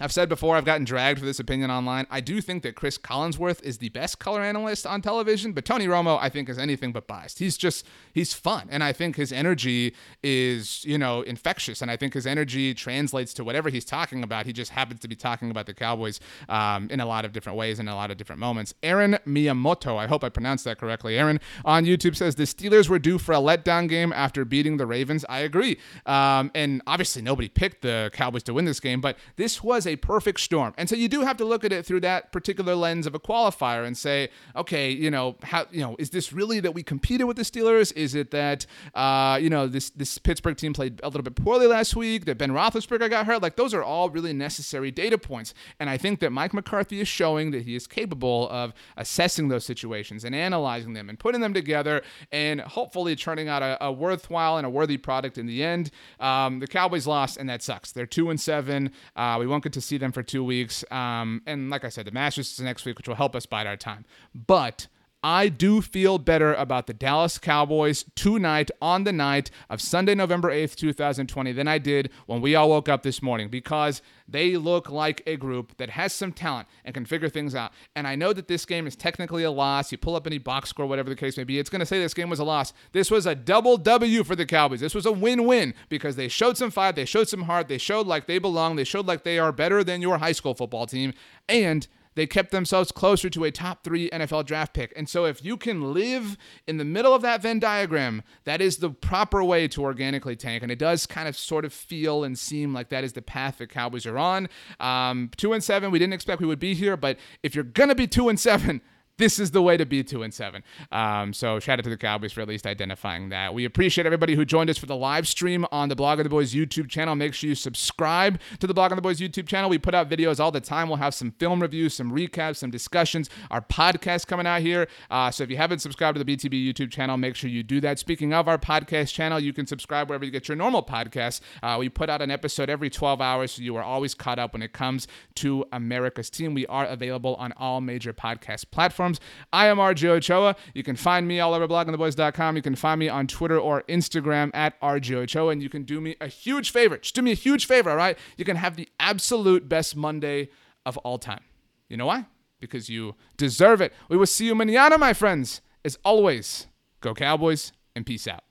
I've 0.00 0.12
said 0.12 0.28
before, 0.28 0.56
I've 0.56 0.64
gotten 0.64 0.84
dragged 0.84 1.18
for 1.18 1.24
this 1.24 1.40
opinion 1.40 1.70
online. 1.70 2.06
I 2.10 2.20
do 2.20 2.40
think 2.40 2.62
that 2.62 2.74
Cris 2.74 2.98
Collinsworth 2.98 3.62
is 3.62 3.78
the 3.78 3.88
best 3.88 4.18
color 4.18 4.42
analyst 4.42 4.86
on 4.86 5.02
television, 5.02 5.52
but 5.52 5.64
Tony 5.64 5.86
Romo, 5.86 6.18
I 6.20 6.28
think, 6.28 6.48
is 6.48 6.58
anything 6.58 6.92
but 6.92 7.06
biased. 7.06 7.38
He's 7.38 7.56
just, 7.56 7.86
he's 8.12 8.32
fun. 8.32 8.68
And 8.70 8.84
I 8.84 8.92
think 8.92 9.16
his 9.16 9.32
energy 9.32 9.94
is, 10.22 10.84
you 10.84 10.98
know, 10.98 11.22
infectious. 11.22 11.82
And 11.82 11.90
I 11.90 11.96
think 11.96 12.14
his 12.14 12.26
energy 12.26 12.74
translates 12.74 13.34
to 13.34 13.44
whatever 13.44 13.70
he's 13.70 13.84
talking 13.84 14.22
about. 14.22 14.46
He 14.46 14.52
just 14.52 14.70
happens 14.70 15.00
to 15.00 15.08
be 15.08 15.16
talking 15.16 15.50
about 15.50 15.66
the 15.66 15.74
Cowboys 15.74 16.20
um, 16.48 16.88
in 16.90 17.00
a 17.00 17.06
lot 17.06 17.24
of 17.24 17.32
different 17.32 17.58
ways 17.58 17.78
and 17.78 17.88
a 17.88 17.94
lot 17.94 18.10
of 18.10 18.16
different 18.16 18.40
moments. 18.40 18.74
Aaron 18.82 19.18
Miyamoto, 19.26 19.96
I 19.96 20.06
hope 20.06 20.22
I 20.22 20.28
pronounced 20.28 20.64
that 20.64 20.78
correctly. 20.78 21.18
Aaron 21.18 21.40
on 21.64 21.84
YouTube 21.84 22.14
says 22.14 22.36
the 22.36 22.44
Steelers 22.44 22.88
were 22.88 22.98
due 22.98 23.18
for 23.18 23.32
a 23.32 23.38
letdown 23.38 23.88
game 23.88 24.12
after 24.12 24.44
beating 24.44 24.76
the 24.76 24.86
Ravens. 24.86 25.24
I 25.28 25.40
agree. 25.40 25.78
Um, 26.06 26.52
and 26.54 26.82
obviously, 26.86 27.22
nobody 27.22 27.48
picked 27.48 27.82
the 27.82 28.10
Cowboys 28.12 28.42
to 28.44 28.54
win 28.54 28.64
this 28.64 28.80
game, 28.80 29.00
but 29.00 29.16
this 29.36 29.62
was 29.62 29.87
a 29.88 29.96
perfect 29.96 30.40
storm. 30.40 30.72
And 30.78 30.88
so 30.88 30.94
you 30.94 31.08
do 31.08 31.22
have 31.22 31.36
to 31.38 31.44
look 31.44 31.64
at 31.64 31.72
it 31.72 31.84
through 31.84 32.00
that 32.00 32.30
particular 32.30 32.74
lens 32.74 33.06
of 33.06 33.14
a 33.14 33.20
qualifier 33.20 33.84
and 33.84 33.96
say, 33.96 34.28
okay, 34.54 34.90
you 34.90 35.10
know, 35.10 35.36
how 35.42 35.66
you 35.72 35.80
know, 35.80 35.96
is 35.98 36.10
this 36.10 36.32
really 36.32 36.60
that 36.60 36.72
we 36.72 36.82
competed 36.82 37.26
with 37.26 37.36
the 37.36 37.42
Steelers? 37.42 37.92
Is 37.96 38.14
it 38.14 38.30
that 38.30 38.66
uh, 38.94 39.38
you 39.40 39.50
know, 39.50 39.66
this 39.66 39.90
this 39.90 40.18
Pittsburgh 40.18 40.56
team 40.56 40.72
played 40.72 41.00
a 41.02 41.08
little 41.08 41.22
bit 41.22 41.34
poorly 41.34 41.66
last 41.66 41.96
week, 41.96 42.24
that 42.26 42.38
Ben 42.38 42.50
Roethlisberger 42.50 43.10
got 43.10 43.26
hurt? 43.26 43.42
Like 43.42 43.56
those 43.56 43.74
are 43.74 43.82
all 43.82 44.10
really 44.10 44.32
necessary 44.32 44.90
data 44.90 45.18
points. 45.18 45.54
And 45.80 45.90
I 45.90 45.96
think 45.96 46.20
that 46.20 46.30
Mike 46.30 46.54
McCarthy 46.54 47.00
is 47.00 47.08
showing 47.08 47.50
that 47.50 47.62
he 47.62 47.74
is 47.74 47.86
capable 47.86 48.48
of 48.50 48.72
assessing 48.96 49.48
those 49.48 49.64
situations 49.64 50.24
and 50.24 50.34
analyzing 50.34 50.92
them 50.92 51.08
and 51.08 51.18
putting 51.18 51.40
them 51.40 51.54
together 51.54 52.02
and 52.30 52.60
hopefully 52.60 53.16
turning 53.16 53.48
out 53.48 53.62
a, 53.62 53.82
a 53.84 53.92
worthwhile 53.92 54.56
and 54.58 54.66
a 54.66 54.70
worthy 54.70 54.96
product 54.96 55.38
in 55.38 55.46
the 55.46 55.62
end. 55.64 55.90
Um, 56.20 56.60
the 56.60 56.66
Cowboys 56.66 57.06
lost, 57.06 57.36
and 57.36 57.48
that 57.48 57.62
sucks. 57.62 57.92
They're 57.92 58.06
two 58.06 58.30
and 58.30 58.40
seven. 58.40 58.92
Uh, 59.16 59.36
we 59.38 59.46
won't 59.46 59.62
get 59.62 59.72
to 59.80 59.86
see 59.86 59.98
them 59.98 60.12
for 60.12 60.22
two 60.22 60.44
weeks. 60.44 60.84
Um, 60.90 61.42
and 61.46 61.70
like 61.70 61.84
I 61.84 61.88
said, 61.88 62.06
the 62.06 62.10
Masters 62.10 62.52
is 62.52 62.60
next 62.60 62.84
week, 62.84 62.98
which 62.98 63.08
will 63.08 63.14
help 63.14 63.34
us 63.36 63.46
bide 63.46 63.66
our 63.66 63.76
time. 63.76 64.04
But 64.34 64.88
I 65.22 65.48
do 65.48 65.82
feel 65.82 66.18
better 66.18 66.54
about 66.54 66.86
the 66.86 66.94
Dallas 66.94 67.38
Cowboys 67.38 68.04
tonight 68.14 68.70
on 68.80 69.02
the 69.02 69.12
night 69.12 69.50
of 69.68 69.80
Sunday, 69.80 70.14
November 70.14 70.48
8th, 70.48 70.76
2020 70.76 71.50
than 71.50 71.66
I 71.66 71.78
did 71.78 72.10
when 72.26 72.40
we 72.40 72.54
all 72.54 72.68
woke 72.68 72.88
up 72.88 73.02
this 73.02 73.20
morning 73.20 73.48
because 73.48 74.00
they 74.28 74.56
look 74.56 74.88
like 74.88 75.22
a 75.26 75.36
group 75.36 75.76
that 75.78 75.90
has 75.90 76.12
some 76.12 76.32
talent 76.32 76.68
and 76.84 76.94
can 76.94 77.04
figure 77.04 77.28
things 77.28 77.56
out. 77.56 77.72
And 77.96 78.06
I 78.06 78.14
know 78.14 78.32
that 78.32 78.46
this 78.46 78.64
game 78.64 78.86
is 78.86 78.94
technically 78.94 79.42
a 79.42 79.50
loss. 79.50 79.90
You 79.90 79.98
pull 79.98 80.14
up 80.14 80.24
any 80.24 80.38
box 80.38 80.70
score, 80.70 80.86
whatever 80.86 81.10
the 81.10 81.16
case 81.16 81.36
may 81.36 81.44
be, 81.44 81.58
it's 81.58 81.70
going 81.70 81.80
to 81.80 81.86
say 81.86 81.98
this 81.98 82.14
game 82.14 82.30
was 82.30 82.38
a 82.38 82.44
loss. 82.44 82.72
This 82.92 83.10
was 83.10 83.26
a 83.26 83.34
double 83.34 83.76
W 83.76 84.22
for 84.22 84.36
the 84.36 84.46
Cowboys. 84.46 84.78
This 84.80 84.94
was 84.94 85.06
a 85.06 85.12
win 85.12 85.46
win 85.46 85.74
because 85.88 86.14
they 86.14 86.28
showed 86.28 86.56
some 86.56 86.70
fight, 86.70 86.94
they 86.94 87.04
showed 87.04 87.28
some 87.28 87.42
heart, 87.42 87.66
they 87.66 87.78
showed 87.78 88.06
like 88.06 88.28
they 88.28 88.38
belong, 88.38 88.76
they 88.76 88.84
showed 88.84 89.06
like 89.06 89.24
they 89.24 89.40
are 89.40 89.50
better 89.50 89.82
than 89.82 90.00
your 90.00 90.18
high 90.18 90.32
school 90.32 90.54
football 90.54 90.86
team. 90.86 91.12
And 91.48 91.88
they 92.14 92.26
kept 92.26 92.50
themselves 92.50 92.92
closer 92.92 93.30
to 93.30 93.44
a 93.44 93.50
top 93.50 93.84
three 93.84 94.10
NFL 94.10 94.46
draft 94.46 94.74
pick. 94.74 94.92
And 94.96 95.08
so, 95.08 95.24
if 95.24 95.44
you 95.44 95.56
can 95.56 95.92
live 95.92 96.36
in 96.66 96.76
the 96.76 96.84
middle 96.84 97.14
of 97.14 97.22
that 97.22 97.42
Venn 97.42 97.58
diagram, 97.58 98.22
that 98.44 98.60
is 98.60 98.78
the 98.78 98.90
proper 98.90 99.42
way 99.44 99.68
to 99.68 99.82
organically 99.82 100.36
tank. 100.36 100.62
And 100.62 100.72
it 100.72 100.78
does 100.78 101.06
kind 101.06 101.28
of 101.28 101.36
sort 101.36 101.64
of 101.64 101.72
feel 101.72 102.24
and 102.24 102.38
seem 102.38 102.72
like 102.72 102.88
that 102.88 103.04
is 103.04 103.12
the 103.12 103.22
path 103.22 103.58
the 103.58 103.66
Cowboys 103.66 104.06
are 104.06 104.18
on. 104.18 104.48
Um, 104.80 105.30
two 105.36 105.52
and 105.52 105.62
seven, 105.62 105.90
we 105.90 105.98
didn't 105.98 106.14
expect 106.14 106.40
we 106.40 106.46
would 106.46 106.58
be 106.58 106.74
here, 106.74 106.96
but 106.96 107.18
if 107.42 107.54
you're 107.54 107.64
going 107.64 107.88
to 107.88 107.94
be 107.94 108.06
two 108.06 108.28
and 108.28 108.38
seven, 108.38 108.80
this 109.18 109.38
is 109.38 109.50
the 109.50 109.60
way 109.60 109.76
to 109.76 109.84
be 109.84 110.02
two 110.02 110.22
and 110.22 110.32
seven. 110.32 110.62
Um, 110.90 111.32
so 111.32 111.58
shout 111.58 111.78
out 111.78 111.84
to 111.84 111.90
the 111.90 111.96
Cowboys 111.96 112.32
for 112.32 112.40
at 112.40 112.48
least 112.48 112.66
identifying 112.66 113.28
that. 113.30 113.52
We 113.52 113.64
appreciate 113.64 114.06
everybody 114.06 114.34
who 114.34 114.44
joined 114.44 114.70
us 114.70 114.78
for 114.78 114.86
the 114.86 114.96
live 114.96 115.26
stream 115.26 115.66
on 115.72 115.88
the 115.88 115.96
Blogging 115.96 116.22
the 116.22 116.28
Boys 116.28 116.54
YouTube 116.54 116.88
channel. 116.88 117.14
Make 117.16 117.34
sure 117.34 117.48
you 117.48 117.56
subscribe 117.56 118.40
to 118.60 118.66
the 118.66 118.74
Blogging 118.74 118.94
the 118.94 119.02
Boys 119.02 119.18
YouTube 119.18 119.46
channel. 119.46 119.68
We 119.68 119.78
put 119.78 119.94
out 119.94 120.08
videos 120.08 120.38
all 120.40 120.52
the 120.52 120.60
time. 120.60 120.88
We'll 120.88 120.98
have 120.98 121.14
some 121.14 121.32
film 121.32 121.60
reviews, 121.60 121.94
some 121.94 122.12
recaps, 122.12 122.56
some 122.56 122.70
discussions. 122.70 123.28
Our 123.50 123.60
podcast 123.60 124.28
coming 124.28 124.46
out 124.46 124.62
here. 124.62 124.86
Uh, 125.10 125.30
so 125.32 125.42
if 125.42 125.50
you 125.50 125.56
haven't 125.56 125.80
subscribed 125.80 126.16
to 126.16 126.24
the 126.24 126.36
BTB 126.36 126.72
YouTube 126.72 126.92
channel, 126.92 127.16
make 127.16 127.34
sure 127.34 127.50
you 127.50 127.64
do 127.64 127.80
that. 127.80 127.98
Speaking 127.98 128.32
of 128.32 128.46
our 128.46 128.58
podcast 128.58 129.12
channel, 129.12 129.40
you 129.40 129.52
can 129.52 129.66
subscribe 129.66 130.08
wherever 130.08 130.24
you 130.24 130.30
get 130.30 130.46
your 130.46 130.56
normal 130.56 130.82
podcasts. 130.82 131.40
Uh, 131.60 131.76
we 131.78 131.88
put 131.88 132.08
out 132.08 132.22
an 132.22 132.30
episode 132.30 132.70
every 132.70 132.88
12 132.88 133.20
hours, 133.20 133.52
so 133.52 133.62
you 133.62 133.74
are 133.76 133.82
always 133.82 134.14
caught 134.14 134.38
up 134.38 134.52
when 134.52 134.62
it 134.62 134.72
comes 134.72 135.08
to 135.34 135.64
America's 135.72 136.30
team. 136.30 136.54
We 136.54 136.66
are 136.66 136.86
available 136.86 137.34
on 137.36 137.52
all 137.56 137.80
major 137.80 138.12
podcast 138.12 138.70
platforms 138.70 139.07
platforms. 139.08 139.20
I 139.52 139.66
am 139.66 139.78
RJ 139.78 140.08
Ochoa. 140.08 140.56
You 140.74 140.82
can 140.82 140.96
find 140.96 141.26
me 141.26 141.40
all 141.40 141.54
over 141.54 141.66
bloggingtheboys.com. 141.66 142.56
You 142.56 142.62
can 142.62 142.74
find 142.74 142.98
me 142.98 143.08
on 143.08 143.26
Twitter 143.26 143.58
or 143.58 143.82
Instagram 143.88 144.50
at 144.54 144.80
RJ 144.80 145.14
Ochoa. 145.14 145.50
And 145.50 145.62
you 145.62 145.68
can 145.68 145.84
do 145.84 146.00
me 146.00 146.16
a 146.20 146.28
huge 146.28 146.70
favor. 146.70 146.98
Just 146.98 147.14
do 147.14 147.22
me 147.22 147.32
a 147.32 147.34
huge 147.34 147.66
favor, 147.66 147.90
all 147.90 147.96
right? 147.96 148.18
You 148.36 148.44
can 148.44 148.56
have 148.56 148.76
the 148.76 148.88
absolute 149.00 149.68
best 149.68 149.96
Monday 149.96 150.50
of 150.84 150.96
all 150.98 151.18
time. 151.18 151.42
You 151.88 151.96
know 151.96 152.06
why? 152.06 152.26
Because 152.60 152.88
you 152.88 153.14
deserve 153.36 153.80
it. 153.80 153.92
We 154.08 154.16
will 154.16 154.26
see 154.26 154.46
you 154.46 154.54
manana, 154.54 154.98
my 154.98 155.12
friends. 155.12 155.60
As 155.84 155.96
always, 156.04 156.66
go 157.00 157.14
Cowboys 157.14 157.72
and 157.94 158.04
peace 158.04 158.26
out. 158.26 158.44